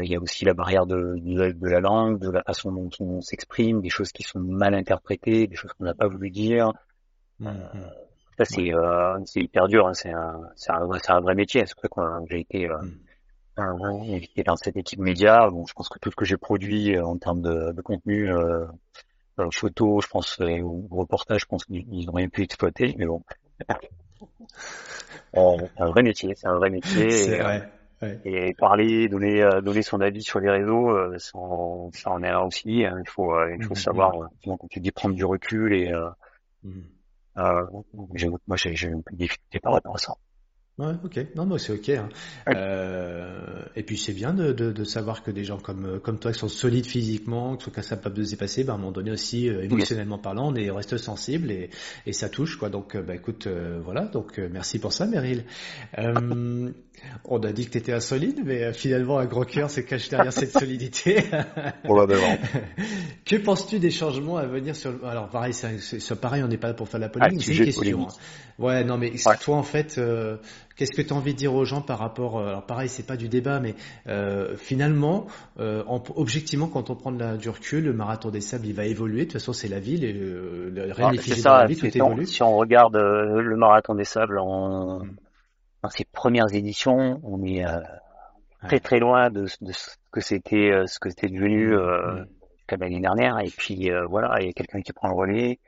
il 0.00 0.10
y 0.10 0.16
a 0.16 0.18
aussi 0.18 0.46
la 0.46 0.54
barrière 0.54 0.86
de, 0.86 1.16
de, 1.18 1.68
la 1.68 1.80
langue, 1.80 2.18
de 2.18 2.30
la 2.30 2.42
façon 2.42 2.72
dont 2.72 2.88
on 3.00 3.20
s'exprime, 3.20 3.82
des 3.82 3.90
choses 3.90 4.12
qui 4.12 4.22
sont 4.22 4.40
mal 4.40 4.72
interprétées, 4.72 5.46
des 5.46 5.56
choses 5.56 5.74
qu'on 5.74 5.84
n'a 5.84 5.92
pas 5.92 6.08
voulu 6.08 6.30
dire. 6.30 6.72
Mmh, 7.38 7.50
mmh. 7.50 7.90
Ça, 8.38 8.44
c'est 8.44 8.74
euh, 8.74 9.18
c'est 9.26 9.40
hyper 9.40 9.68
dur. 9.68 9.86
Hein. 9.86 9.94
C'est 9.94 10.10
un, 10.10 10.40
c'est 10.56 10.72
un, 10.72 10.88
un, 11.08 11.20
vrai 11.20 11.34
métier. 11.34 11.64
C'est 11.66 11.74
pour 11.74 11.82
ça 11.82 12.20
que 12.20 12.26
j'ai 12.28 12.40
été, 12.40 12.68
euh, 12.68 12.78
mm. 13.56 14.42
dans 14.44 14.56
cette 14.56 14.76
équipe 14.76 14.98
média. 14.98 15.48
Bon, 15.50 15.64
je 15.66 15.72
pense 15.72 15.88
que 15.88 15.98
tout 16.00 16.10
ce 16.10 16.16
que 16.16 16.24
j'ai 16.24 16.36
produit 16.36 16.96
euh, 16.96 17.04
en 17.04 17.16
termes 17.16 17.42
de, 17.42 17.72
de 17.72 17.80
contenu, 17.80 18.30
euh, 18.30 18.66
euh 19.38 19.50
photo, 19.52 20.00
je 20.00 20.08
pense, 20.08 20.40
et, 20.40 20.62
ou 20.62 20.88
reportage, 20.90 21.42
je 21.42 21.46
pense 21.46 21.64
qu'ils 21.64 22.08
auraient 22.08 22.28
pu 22.28 22.42
exploiter. 22.42 22.94
Mais 22.98 23.06
bon, 23.06 23.22
c'est 25.32 25.38
un 25.78 25.86
vrai 25.86 26.02
métier. 26.02 26.34
C'est 26.36 26.48
un 26.48 26.56
vrai 26.56 26.70
métier. 26.70 27.10
C'est 27.10 27.38
vrai. 27.38 27.70
Et 28.24 28.52
parler, 28.54 29.08
donner, 29.08 29.48
donner 29.62 29.80
son 29.80 30.00
avis 30.00 30.22
sur 30.22 30.38
les 30.38 30.50
réseaux, 30.50 31.18
ça, 31.18 31.38
en, 31.38 32.22
est 32.22 32.28
un 32.28 32.40
aussi. 32.40 32.84
Hein. 32.84 32.98
Il 33.02 33.08
faut, 33.08 33.32
il 33.48 33.62
faut 33.62 33.70
mm, 33.70 33.72
mm, 33.72 33.76
savoir, 33.76 34.12
quand 34.44 34.68
tu 34.68 34.80
dis 34.80 34.90
prendre 34.90 35.14
du 35.14 35.24
recul 35.24 35.72
et 35.72 35.90
euh, 37.36 37.66
moi, 37.94 38.56
j'ai 38.56 38.88
un 38.88 39.00
peu 39.00 39.12
de 39.12 39.16
difficulté 39.16 39.60
par 39.60 39.72
rapport 39.72 39.94
à 39.94 39.98
ça. 39.98 40.14
Ouais, 40.76 40.92
ok. 41.04 41.26
Non, 41.36 41.46
non, 41.46 41.56
c'est 41.56 41.72
ok. 41.72 41.88
Hein. 41.90 42.08
Euh, 42.48 43.62
et 43.76 43.84
puis 43.84 43.96
c'est 43.96 44.12
bien 44.12 44.34
de, 44.34 44.52
de, 44.52 44.72
de, 44.72 44.84
savoir 44.84 45.22
que 45.22 45.30
des 45.30 45.44
gens 45.44 45.58
comme 45.58 46.00
comme 46.00 46.18
toi 46.18 46.32
qui 46.32 46.38
sont 46.40 46.48
solides 46.48 46.86
physiquement, 46.86 47.56
qui 47.56 47.64
sont 47.64 47.70
capables 47.70 48.16
de 48.16 48.24
se 48.24 48.30
dépasser, 48.30 48.64
bah, 48.64 48.72
à 48.72 48.74
un 48.74 48.78
moment 48.78 48.90
donné 48.90 49.12
aussi 49.12 49.48
euh, 49.48 49.62
émotionnellement 49.62 50.18
parlant, 50.18 50.52
on 50.52 50.56
est 50.56 50.68
reste 50.72 50.96
sensible 50.96 51.52
et, 51.52 51.70
et 52.06 52.12
ça 52.12 52.28
touche 52.28 52.56
quoi. 52.56 52.70
Donc 52.70 52.96
euh, 52.96 53.02
bah 53.02 53.14
écoute, 53.14 53.46
euh, 53.46 53.80
voilà. 53.84 54.06
Donc 54.06 54.38
merci 54.38 54.80
pour 54.80 54.92
ça, 54.92 55.06
Meryl. 55.06 55.44
On 57.24 57.38
a 57.42 57.52
dit 57.52 57.66
que 57.66 57.72
tu 57.72 57.78
étais 57.78 57.92
insolide, 57.92 58.40
mais 58.44 58.72
finalement 58.72 59.18
un 59.18 59.26
gros 59.26 59.44
cœur 59.44 59.70
se 59.70 59.80
cache 59.80 60.08
derrière 60.08 60.32
cette 60.32 60.52
solidité. 60.52 61.24
Que 63.24 63.36
penses-tu 63.36 63.78
des 63.78 63.90
changements 63.90 64.36
à 64.36 64.44
venir 64.46 64.76
sur 64.76 64.92
Alors 65.06 65.28
pareil, 65.28 65.54
c'est 65.54 66.20
pareil, 66.20 66.42
on 66.42 66.48
n'est 66.48 66.58
pas 66.58 66.68
là 66.68 66.74
pour 66.74 66.88
faire 66.88 67.00
la 67.00 67.08
polémique, 67.08 67.40
ah, 67.40 67.44
c'est 67.46 67.56
une 67.56 67.64
question. 67.64 68.06
Hein. 68.08 68.12
Ouais, 68.58 68.84
non, 68.84 68.98
mais 68.98 69.12
toi 69.40 69.56
en 69.56 69.62
fait. 69.62 69.98
Qu'est-ce 70.76 70.92
que 70.92 71.02
tu 71.02 71.12
as 71.12 71.16
envie 71.16 71.34
de 71.34 71.38
dire 71.38 71.54
aux 71.54 71.64
gens 71.64 71.82
par 71.82 71.98
rapport 71.98 72.38
euh, 72.38 72.48
Alors 72.48 72.66
pareil, 72.66 72.88
c'est 72.88 73.06
pas 73.06 73.16
du 73.16 73.28
débat, 73.28 73.60
mais 73.60 73.74
euh, 74.08 74.56
finalement, 74.56 75.26
euh, 75.60 75.84
objectivement, 76.16 76.66
quand 76.66 76.90
on 76.90 76.96
prend 76.96 77.12
de 77.12 77.20
la, 77.20 77.36
du 77.36 77.48
recul, 77.48 77.84
le 77.84 77.92
marathon 77.92 78.30
des 78.30 78.40
sables, 78.40 78.66
il 78.66 78.74
va 78.74 78.84
évoluer. 78.84 79.20
De 79.20 79.24
toute 79.24 79.32
façon, 79.34 79.52
c'est 79.52 79.68
la 79.68 79.78
ville, 79.78 80.04
et, 80.04 80.12
le 80.12 80.92
ah, 80.98 81.10
c'est 81.20 81.36
ça, 81.36 81.58
la 81.60 81.66
vie, 81.66 81.76
tout 81.76 81.86
évolue. 81.86 82.26
Si 82.26 82.42
on 82.42 82.56
regarde 82.56 82.96
le 82.96 83.56
marathon 83.56 83.94
des 83.94 84.04
sables 84.04 84.38
en, 84.38 85.04
mm. 85.04 85.16
Dans 85.84 85.90
ses 85.90 86.04
premières 86.04 86.52
éditions, 86.52 87.20
on 87.22 87.42
est 87.44 87.64
très 88.66 88.80
très 88.80 88.98
loin 88.98 89.30
de, 89.30 89.46
de 89.60 89.72
ce 89.72 89.90
que 90.10 90.20
c'était, 90.20 90.72
ce 90.86 90.98
que 90.98 91.10
c'était 91.10 91.28
devenu 91.28 91.76
mm. 91.76 92.26
comme 92.66 92.80
l'année 92.80 93.00
dernière. 93.00 93.38
Et 93.38 93.50
puis 93.50 93.90
voilà, 94.08 94.36
il 94.40 94.46
y 94.46 94.48
a 94.48 94.52
quelqu'un 94.52 94.80
qui 94.80 94.92
prend 94.92 95.08
le 95.08 95.14
relais, 95.14 95.60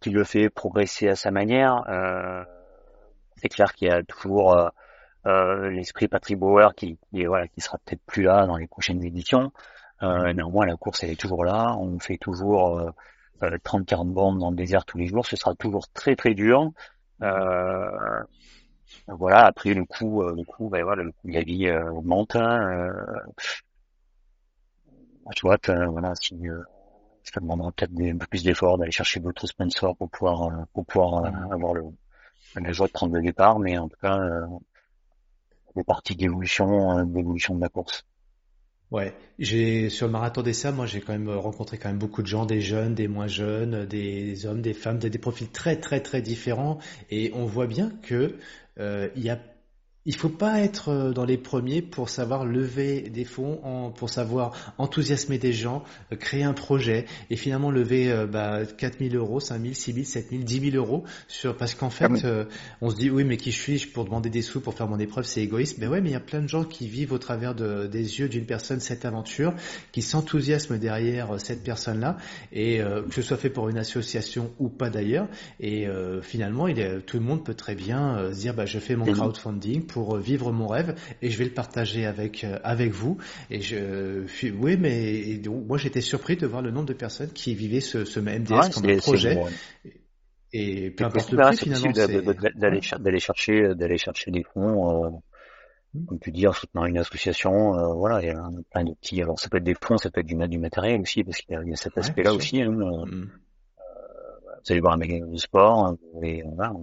qui 0.00 0.10
le 0.10 0.24
fait 0.24 0.48
progresser 0.48 1.08
à 1.08 1.16
sa 1.16 1.30
manière. 1.30 1.82
Euh, 1.88 2.44
c'est 3.36 3.48
clair 3.48 3.74
qu'il 3.74 3.88
y 3.88 3.90
a 3.90 4.02
toujours 4.02 4.56
euh, 4.56 4.68
euh, 5.26 5.70
l'esprit 5.70 6.08
Patrick 6.08 6.38
Bauer 6.38 6.74
qui, 6.74 6.98
qui, 7.10 7.24
voilà, 7.24 7.48
qui 7.48 7.60
sera 7.60 7.78
peut-être 7.78 8.02
plus 8.06 8.22
là 8.22 8.46
dans 8.46 8.56
les 8.56 8.66
prochaines 8.66 9.04
éditions. 9.04 9.52
Euh, 10.02 10.32
néanmoins, 10.32 10.66
la 10.66 10.76
course 10.76 11.02
elle 11.04 11.10
est 11.10 11.20
toujours 11.20 11.44
là. 11.44 11.76
On 11.78 11.98
fait 11.98 12.18
toujours 12.18 12.78
euh, 12.78 12.90
30-40 13.42 14.12
bornes 14.12 14.38
dans 14.38 14.50
le 14.50 14.56
désert 14.56 14.84
tous 14.84 14.98
les 14.98 15.06
jours. 15.06 15.26
Ce 15.26 15.36
sera 15.36 15.54
toujours 15.54 15.88
très 15.88 16.16
très 16.16 16.34
dur. 16.34 16.70
Euh, 17.22 18.22
voilà. 19.08 19.46
Après 19.46 19.74
le 19.74 19.84
coût, 19.84 20.22
le 20.22 20.44
coût, 20.44 20.68
ben 20.68 20.82
voilà, 20.82 21.02
le 21.02 21.12
coût 21.12 21.28
de 21.28 21.32
la 21.32 21.42
vie 21.42 21.70
augmente. 21.70 22.36
Hein, 22.36 22.90
tu 25.34 25.46
vois, 25.46 25.58
voilà, 25.66 26.14
si 26.14 26.38
ça 27.24 27.40
demandera 27.40 27.72
peut-être 27.72 27.92
un 28.00 28.18
peu 28.18 28.26
plus 28.26 28.44
d'efforts 28.44 28.78
d'aller 28.78 28.92
chercher 28.92 29.20
d'autres 29.20 29.46
sponsors 29.46 29.96
pour 29.96 30.08
pouvoir 30.08 30.66
pour 30.72 30.86
pouvoir 30.86 31.26
avoir 31.52 31.74
le 31.74 31.82
la 32.54 32.72
joie 32.72 32.86
de 32.86 32.92
prendre 32.92 33.14
le 33.14 33.22
départ, 33.22 33.58
mais 33.58 33.76
en 33.78 33.88
tout 33.88 33.96
cas, 34.00 34.18
euh, 34.18 34.46
des 35.74 35.84
parties 35.84 36.16
d'évolution, 36.16 36.98
euh, 36.98 37.04
d'évolution 37.04 37.54
de 37.54 37.60
la 37.60 37.68
course. 37.68 38.04
Ouais, 38.92 39.14
j'ai 39.40 39.90
sur 39.90 40.06
le 40.06 40.12
marathon 40.12 40.42
des 40.42 40.52
sables, 40.52 40.76
moi 40.76 40.86
j'ai 40.86 41.00
quand 41.00 41.12
même 41.12 41.28
rencontré 41.28 41.76
quand 41.76 41.88
même 41.88 41.98
beaucoup 41.98 42.22
de 42.22 42.28
gens, 42.28 42.46
des 42.46 42.60
jeunes, 42.60 42.94
des 42.94 43.08
moins 43.08 43.26
jeunes, 43.26 43.84
des 43.84 44.46
hommes, 44.46 44.62
des 44.62 44.74
femmes, 44.74 44.98
des, 44.98 45.10
des 45.10 45.18
profils 45.18 45.50
très 45.50 45.76
très 45.76 46.00
très 46.00 46.22
différents, 46.22 46.78
et 47.10 47.32
on 47.34 47.46
voit 47.46 47.66
bien 47.66 47.90
que 48.02 48.14
euh, 48.14 48.36
il 48.78 49.22
y 49.22 49.30
a 49.30 49.38
il 50.06 50.14
faut 50.14 50.28
pas 50.28 50.60
être 50.60 50.88
euh, 50.88 51.12
dans 51.12 51.24
les 51.24 51.36
premiers 51.36 51.82
pour 51.82 52.08
savoir 52.08 52.46
lever 52.46 53.02
des 53.02 53.24
fonds, 53.24 53.92
pour 53.96 54.08
savoir 54.08 54.74
enthousiasmer 54.78 55.38
des 55.38 55.52
gens, 55.52 55.82
euh, 56.12 56.16
créer 56.16 56.44
un 56.44 56.52
projet 56.52 57.06
et 57.28 57.36
finalement 57.36 57.70
lever 57.70 58.10
euh, 58.10 58.26
bah, 58.26 58.60
4 58.64 59.00
000 59.00 59.14
euros, 59.16 59.40
5 59.40 59.60
000, 59.60 59.74
6 59.74 59.92
000, 59.92 60.04
7 60.04 60.30
000, 60.30 60.42
10 60.44 60.70
000 60.70 60.76
euros 60.76 61.04
sur 61.26 61.56
parce 61.56 61.74
qu'en 61.74 61.90
fait 61.90 62.06
ah 62.24 62.44
on 62.80 62.90
se 62.90 62.96
dit 62.96 63.10
oui 63.10 63.24
mais 63.24 63.36
qui 63.36 63.50
suis-je 63.50 63.88
pour 63.88 64.04
demander 64.04 64.30
des 64.30 64.42
sous 64.42 64.60
pour 64.60 64.74
faire 64.74 64.86
mon 64.86 64.98
épreuve 64.98 65.24
c'est 65.24 65.42
égoïste. 65.42 65.78
Mais 65.78 65.88
ouais 65.88 66.00
mais 66.00 66.10
il 66.10 66.12
y 66.12 66.16
a 66.16 66.20
plein 66.20 66.40
de 66.40 66.48
gens 66.48 66.64
qui 66.64 66.86
vivent 66.86 67.12
au 67.12 67.18
travers 67.18 67.54
de, 67.54 67.86
des 67.86 68.20
yeux 68.20 68.28
d'une 68.28 68.46
personne 68.46 68.78
cette 68.78 69.04
aventure 69.04 69.54
qui 69.90 70.02
s'enthousiasment 70.02 70.78
derrière 70.78 71.40
cette 71.40 71.64
personne 71.64 72.00
là 72.00 72.16
et 72.52 72.78
que 72.78 73.14
ce 73.14 73.22
soit 73.22 73.36
fait 73.36 73.50
pour 73.50 73.68
une 73.68 73.78
association 73.78 74.52
ou 74.60 74.68
pas 74.68 74.88
d'ailleurs. 74.88 75.26
Et 75.58 75.86
finalement 76.22 76.68
il 76.68 76.78
est, 76.78 77.00
tout 77.00 77.18
le 77.18 77.24
monde 77.24 77.44
peut 77.44 77.54
très 77.54 77.74
bien 77.74 78.30
se 78.32 78.38
dire 78.38 78.54
bah 78.54 78.66
je 78.66 78.78
fais 78.78 78.94
mon 78.94 79.06
crowdfunding 79.06 79.86
pour 79.86 79.95
vivre 80.18 80.52
mon 80.52 80.66
rêve 80.66 80.94
et 81.22 81.30
je 81.30 81.38
vais 81.38 81.44
le 81.44 81.50
partager 81.50 82.06
avec 82.06 82.44
euh, 82.44 82.58
avec 82.64 82.92
vous. 82.92 83.18
Et 83.50 83.60
je, 83.60 84.24
oui, 84.58 84.76
mais 84.76 85.40
moi 85.66 85.78
j'étais 85.78 86.00
surpris 86.00 86.36
de 86.36 86.46
voir 86.46 86.62
le 86.62 86.70
nombre 86.70 86.86
de 86.86 86.94
personnes 86.94 87.30
qui 87.30 87.54
vivaient 87.54 87.80
ce, 87.80 88.04
ce 88.04 88.20
MDS 88.20 88.74
comme 88.74 88.90
un 88.90 88.98
projet. 88.98 89.38
Et 90.52 90.90
peu 90.90 91.04
importe 91.04 91.32
le 91.32 91.38
prix, 91.38 91.56
finalement, 91.56 91.90
d'aller 91.90 92.80
d'aller 92.98 93.20
chercher 93.20 93.74
d'aller 93.74 93.98
chercher 93.98 94.30
des 94.30 94.44
fonds. 94.44 95.04
Euh, 95.04 95.10
comme 96.08 96.18
tu 96.18 96.30
dis, 96.30 96.46
en 96.46 96.52
soutenant 96.52 96.84
une 96.84 96.98
association, 96.98 97.74
euh, 97.74 97.94
voilà, 97.94 98.20
il 98.20 98.26
y 98.26 98.30
a 98.30 98.50
plein 98.70 98.84
de 98.84 98.92
petits. 98.92 99.22
Alors, 99.22 99.38
ça 99.38 99.48
peut 99.48 99.56
être 99.56 99.64
des 99.64 99.74
fonds, 99.74 99.96
ça 99.96 100.10
peut 100.10 100.20
être 100.20 100.26
du, 100.26 100.36
du 100.48 100.58
matériel 100.58 101.00
aussi, 101.00 101.24
parce 101.24 101.38
qu'il 101.38 101.58
y, 101.66 101.72
a 101.72 101.76
cet 101.76 101.96
aspect-là 101.96 102.34
aussi. 102.34 102.60
Hein, 102.60 102.70
hmm. 102.70 103.30
allez 104.68 104.80
voir 104.80 104.92
un 104.92 104.98
magazine 104.98 105.30
du 105.30 105.38
sport, 105.38 105.96
voilà. 106.12 106.74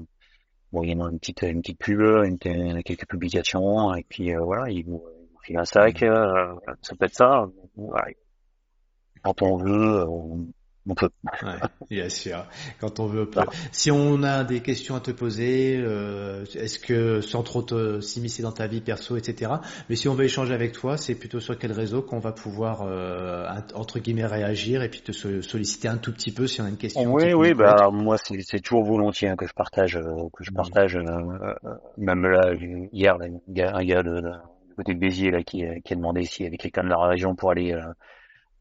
Bon, 0.73 0.83
il 0.83 0.89
y 0.89 0.91
a 0.91 0.95
une 0.95 1.19
petite, 1.19 1.43
une 1.43 1.61
petite 1.61 1.79
pub, 1.79 2.01
une, 2.01 2.37
quelques 2.83 3.07
publications, 3.07 3.95
et 3.95 4.03
puis 4.03 4.33
voilà, 4.33 4.69
il 4.69 4.83
vous, 4.83 5.03
il 5.47 5.57
un 5.57 5.65
sac, 5.65 5.99
ça 5.99 6.95
peut 6.97 7.05
être 7.05 7.15
ça. 7.15 7.47
Quand 9.23 9.41
on 9.41 9.57
veut, 9.57 10.03
on, 10.09 10.47
on 10.87 10.95
peut. 10.95 11.09
Ouais, 11.43 11.59
bien 11.89 12.09
sûr. 12.09 12.45
Quand 12.79 12.99
on 12.99 13.07
veut, 13.07 13.23
on 13.23 13.25
peut. 13.25 13.41
Si 13.71 13.91
on 13.91 14.23
a 14.23 14.43
des 14.43 14.61
questions 14.61 14.95
à 14.95 14.99
te 14.99 15.11
poser, 15.11 15.77
euh, 15.77 16.45
est-ce 16.55 16.79
que 16.79 17.21
sans 17.21 17.43
trop 17.43 17.63
s'immiscer 18.01 18.43
dans 18.43 18.51
ta 18.51 18.67
vie 18.67 18.81
perso, 18.81 19.15
etc. 19.17 19.51
Mais 19.89 19.95
si 19.95 20.07
on 20.09 20.13
veut 20.13 20.25
échanger 20.25 20.53
avec 20.53 20.73
toi, 20.73 20.97
c'est 20.97 21.15
plutôt 21.15 21.39
sur 21.39 21.57
quel 21.57 21.71
réseau 21.71 22.01
qu'on 22.01 22.19
va 22.19 22.31
pouvoir 22.31 22.81
euh, 22.81 23.47
entre 23.75 23.99
guillemets 23.99 24.25
réagir 24.25 24.83
et 24.83 24.89
puis 24.89 25.01
te 25.01 25.11
solliciter 25.11 25.87
un 25.87 25.97
tout 25.97 26.11
petit 26.11 26.31
peu 26.31 26.47
si 26.47 26.61
on 26.61 26.65
a 26.65 26.69
une 26.69 26.77
question. 26.77 27.11
Oui, 27.13 27.33
oui, 27.33 27.53
bah 27.53 27.89
moi 27.91 28.17
c'est 28.17 28.59
toujours 28.59 28.83
volontiers 28.83 29.29
hein, 29.29 29.35
que 29.35 29.47
je 29.47 29.53
partage, 29.53 29.95
euh, 29.97 30.29
que 30.33 30.43
je 30.43 30.51
mmh. 30.51 30.55
partage. 30.55 30.95
Euh, 30.95 31.53
même 31.97 32.25
là 32.25 32.53
hier, 32.91 33.15
un 33.21 33.39
gars, 33.47 33.71
un 33.75 33.83
gars 33.85 34.03
de, 34.03 34.21
de, 34.21 34.31
côté 34.75 34.93
de 34.93 34.99
Béziers 34.99 35.31
là 35.31 35.43
qui, 35.43 35.63
qui 35.83 35.93
a 35.93 35.95
demandé 35.95 36.23
s'il 36.25 36.45
y 36.45 36.47
avait 36.47 36.57
quelqu'un 36.57 36.83
de 36.83 36.89
la 36.89 36.97
région 36.97 37.35
pour 37.35 37.51
aller 37.51 37.79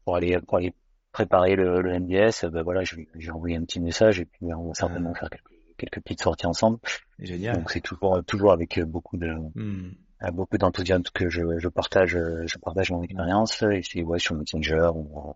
pour 0.05 0.15
aller 0.15 0.39
pour 0.47 0.57
aller 0.57 0.73
préparer 1.13 1.55
le, 1.55 1.81
le 1.81 1.99
MDS, 1.99 2.49
ben 2.51 2.63
voilà, 2.63 2.81
j'ai 2.83 3.31
envoyé 3.31 3.55
un 3.55 3.63
petit 3.63 3.79
message 3.79 4.19
et 4.19 4.25
puis 4.25 4.53
on 4.53 4.67
va 4.67 4.73
certainement 4.73 5.13
faire 5.13 5.29
quelques, 5.29 5.77
quelques 5.77 6.01
petites 6.01 6.23
sorties 6.23 6.47
ensemble. 6.47 6.79
Génial. 7.19 7.57
Donc 7.57 7.71
c'est 7.71 7.81
toujours 7.81 8.21
toujours 8.25 8.51
avec 8.51 8.81
beaucoup 8.81 9.15
de 9.15 9.33
hmm. 9.55 9.91
beaucoup 10.33 10.57
d'enthousiasme 10.57 11.03
que 11.13 11.29
je, 11.29 11.59
je 11.59 11.67
partage 11.69 12.17
je 12.17 12.57
partage 12.57 12.91
mon 12.91 13.03
expérience 13.03 13.61
et 13.63 13.81
c'est 13.83 14.03
ouais 14.03 14.19
sur 14.19 14.35
Messenger 14.35 14.89
ou, 14.93 15.35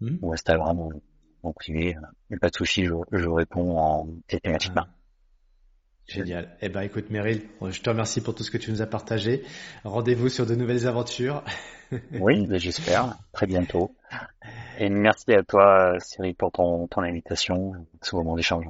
hmm. 0.00 0.18
ou 0.22 0.32
Instagram 0.32 0.78
ou 0.78 1.02
en 1.42 1.52
privé, 1.52 1.96
a 1.96 2.36
pas 2.40 2.50
de 2.50 2.56
souci, 2.56 2.84
je, 2.84 2.94
je 3.10 3.28
réponds 3.28 3.76
en 3.78 4.08
systématiquement. 4.28 4.84
Ah. 4.86 5.01
Génial. 6.06 6.56
Eh 6.60 6.68
ben, 6.68 6.82
écoute, 6.82 7.10
Meryl, 7.10 7.42
je 7.70 7.80
te 7.80 7.88
remercie 7.88 8.20
pour 8.20 8.34
tout 8.34 8.42
ce 8.42 8.50
que 8.50 8.58
tu 8.58 8.70
nous 8.70 8.82
as 8.82 8.86
partagé. 8.86 9.42
Rendez-vous 9.84 10.28
sur 10.28 10.46
de 10.46 10.54
nouvelles 10.54 10.86
aventures. 10.86 11.42
oui, 12.20 12.46
j'espère. 12.58 13.16
Très 13.32 13.46
bientôt. 13.46 13.94
Et 14.78 14.90
merci 14.90 15.32
à 15.32 15.42
toi, 15.42 15.96
Cyril, 16.00 16.34
pour 16.34 16.52
ton, 16.52 16.86
ton 16.88 17.02
invitation, 17.02 17.72
ce 18.00 18.16
moment 18.16 18.36
d'échange. 18.36 18.66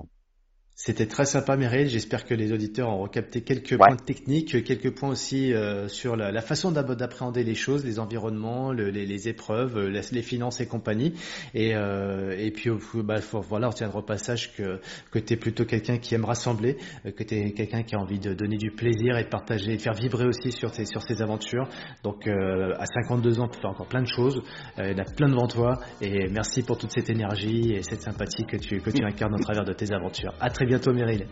C'était 0.84 1.06
très 1.06 1.26
sympa, 1.26 1.56
Meryl. 1.56 1.88
J'espère 1.88 2.24
que 2.24 2.34
les 2.34 2.52
auditeurs 2.52 2.88
ont 2.88 2.98
recapté 2.98 3.42
quelques 3.42 3.76
points 3.76 3.94
techniques, 3.94 4.64
quelques 4.64 4.90
points 4.90 5.10
aussi 5.10 5.54
euh, 5.54 5.86
sur 5.86 6.16
la, 6.16 6.32
la 6.32 6.40
façon 6.40 6.72
d'appréhender 6.72 7.44
les 7.44 7.54
choses, 7.54 7.84
les 7.84 8.00
environnements, 8.00 8.72
le, 8.72 8.90
les, 8.90 9.06
les, 9.06 9.28
épreuves, 9.28 9.78
les, 9.78 10.00
les, 10.10 10.22
finances 10.22 10.60
et 10.60 10.66
compagnie. 10.66 11.14
Et, 11.54 11.76
euh, 11.76 12.34
et 12.36 12.50
puis 12.50 12.68
bah, 13.04 13.20
voilà, 13.48 13.68
on 13.68 13.70
tiendra 13.70 14.00
au 14.00 14.02
passage 14.02 14.56
que, 14.56 14.80
que 15.12 15.20
tu 15.20 15.34
es 15.34 15.36
plutôt 15.36 15.64
quelqu'un 15.64 15.98
qui 15.98 16.16
aime 16.16 16.24
rassembler, 16.24 16.76
euh, 17.06 17.12
que 17.12 17.22
tu 17.22 17.36
es 17.36 17.52
quelqu'un 17.52 17.84
qui 17.84 17.94
a 17.94 18.00
envie 18.00 18.18
de 18.18 18.34
donner 18.34 18.56
du 18.56 18.72
plaisir 18.72 19.16
et 19.16 19.22
de 19.22 19.28
partager, 19.28 19.76
de 19.76 19.80
faire 19.80 19.94
vibrer 19.94 20.26
aussi 20.26 20.50
sur 20.50 20.72
tes, 20.72 20.84
sur 20.84 21.02
ses 21.04 21.22
aventures. 21.22 21.68
Donc 22.02 22.26
euh, 22.26 22.74
à 22.80 22.86
52 22.86 23.38
ans, 23.38 23.46
tu 23.46 23.60
fais 23.60 23.68
encore 23.68 23.86
plein 23.86 24.02
de 24.02 24.08
choses. 24.08 24.42
Euh, 24.80 24.90
il 24.90 24.98
y 24.98 25.00
en 25.00 25.04
a 25.04 25.04
plein 25.04 25.28
devant 25.28 25.46
toi. 25.46 25.78
Et 26.00 26.26
merci 26.28 26.64
pour 26.64 26.76
toute 26.76 26.90
cette 26.90 27.08
énergie 27.08 27.72
et 27.72 27.84
cette 27.84 28.02
sympathie 28.02 28.46
que 28.46 28.56
tu, 28.56 28.80
que 28.80 28.90
tu 28.90 29.04
incarnes 29.04 29.36
au 29.36 29.42
travers 29.44 29.64
de 29.64 29.74
tes 29.74 29.92
aventures. 29.92 30.34
À 30.40 30.50
très 30.50 30.71
bientôt, 30.72 30.94
Meryl. 30.94 31.26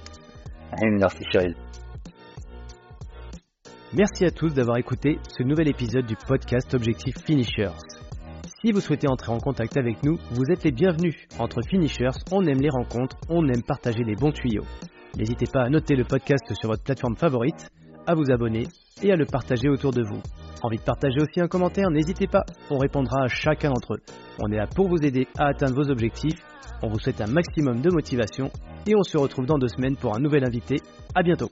Merci, 0.99 1.25
Cyril. 1.33 1.55
Merci 3.95 4.27
à 4.27 4.31
tous 4.31 4.53
d'avoir 4.53 4.77
écouté 4.77 5.19
ce 5.35 5.43
nouvel 5.43 5.67
épisode 5.69 6.05
du 6.05 6.15
podcast 6.15 6.75
Objectif 6.75 7.15
Finishers. 7.25 7.79
Si 8.61 8.71
vous 8.71 8.81
souhaitez 8.81 9.09
entrer 9.09 9.33
en 9.33 9.39
contact 9.39 9.79
avec 9.79 10.03
nous, 10.03 10.19
vous 10.33 10.45
êtes 10.51 10.63
les 10.63 10.73
bienvenus. 10.73 11.17
Entre 11.39 11.63
Finishers, 11.71 12.21
on 12.31 12.45
aime 12.47 12.61
les 12.61 12.69
rencontres, 12.69 13.17
on 13.31 13.49
aime 13.49 13.63
partager 13.63 14.05
les 14.05 14.15
bons 14.15 14.33
tuyaux. 14.33 14.67
N'hésitez 15.17 15.47
pas 15.51 15.63
à 15.63 15.71
noter 15.71 15.97
le 15.97 16.05
podcast 16.05 16.45
sur 16.53 16.69
votre 16.69 16.85
plateforme 16.85 17.17
favorite, 17.17 17.71
à 18.07 18.15
vous 18.15 18.31
abonner 18.31 18.65
et 19.03 19.11
à 19.11 19.17
le 19.17 19.25
partager 19.25 19.71
autour 19.71 19.93
de 19.93 20.03
vous. 20.03 20.21
Envie 20.63 20.77
de 20.77 20.83
partager 20.83 21.19
aussi 21.19 21.41
un 21.41 21.49
commentaire? 21.49 21.89
N'hésitez 21.91 22.27
pas, 22.27 22.45
on 22.69 22.77
répondra 22.77 23.23
à 23.23 23.29
chacun 23.29 23.71
d'entre 23.71 23.95
eux. 23.95 24.03
On 24.39 24.53
est 24.53 24.59
là 24.59 24.67
pour 24.67 24.89
vous 24.89 25.03
aider 25.03 25.27
à 25.39 25.47
atteindre 25.47 25.77
vos 25.77 25.91
objectifs. 25.91 26.43
On 26.83 26.89
vous 26.89 26.99
souhaite 26.99 27.21
un 27.21 27.27
maximum 27.27 27.81
de 27.81 27.91
motivation 27.91 28.51
et 28.87 28.95
on 28.97 29.03
se 29.03 29.19
retrouve 29.19 29.47
dans 29.47 29.59
deux 29.59 29.69
semaines 29.69 29.97
pour 29.97 30.15
un 30.15 30.19
nouvel 30.19 30.45
invité. 30.45 30.81
À 31.15 31.23
bientôt 31.23 31.51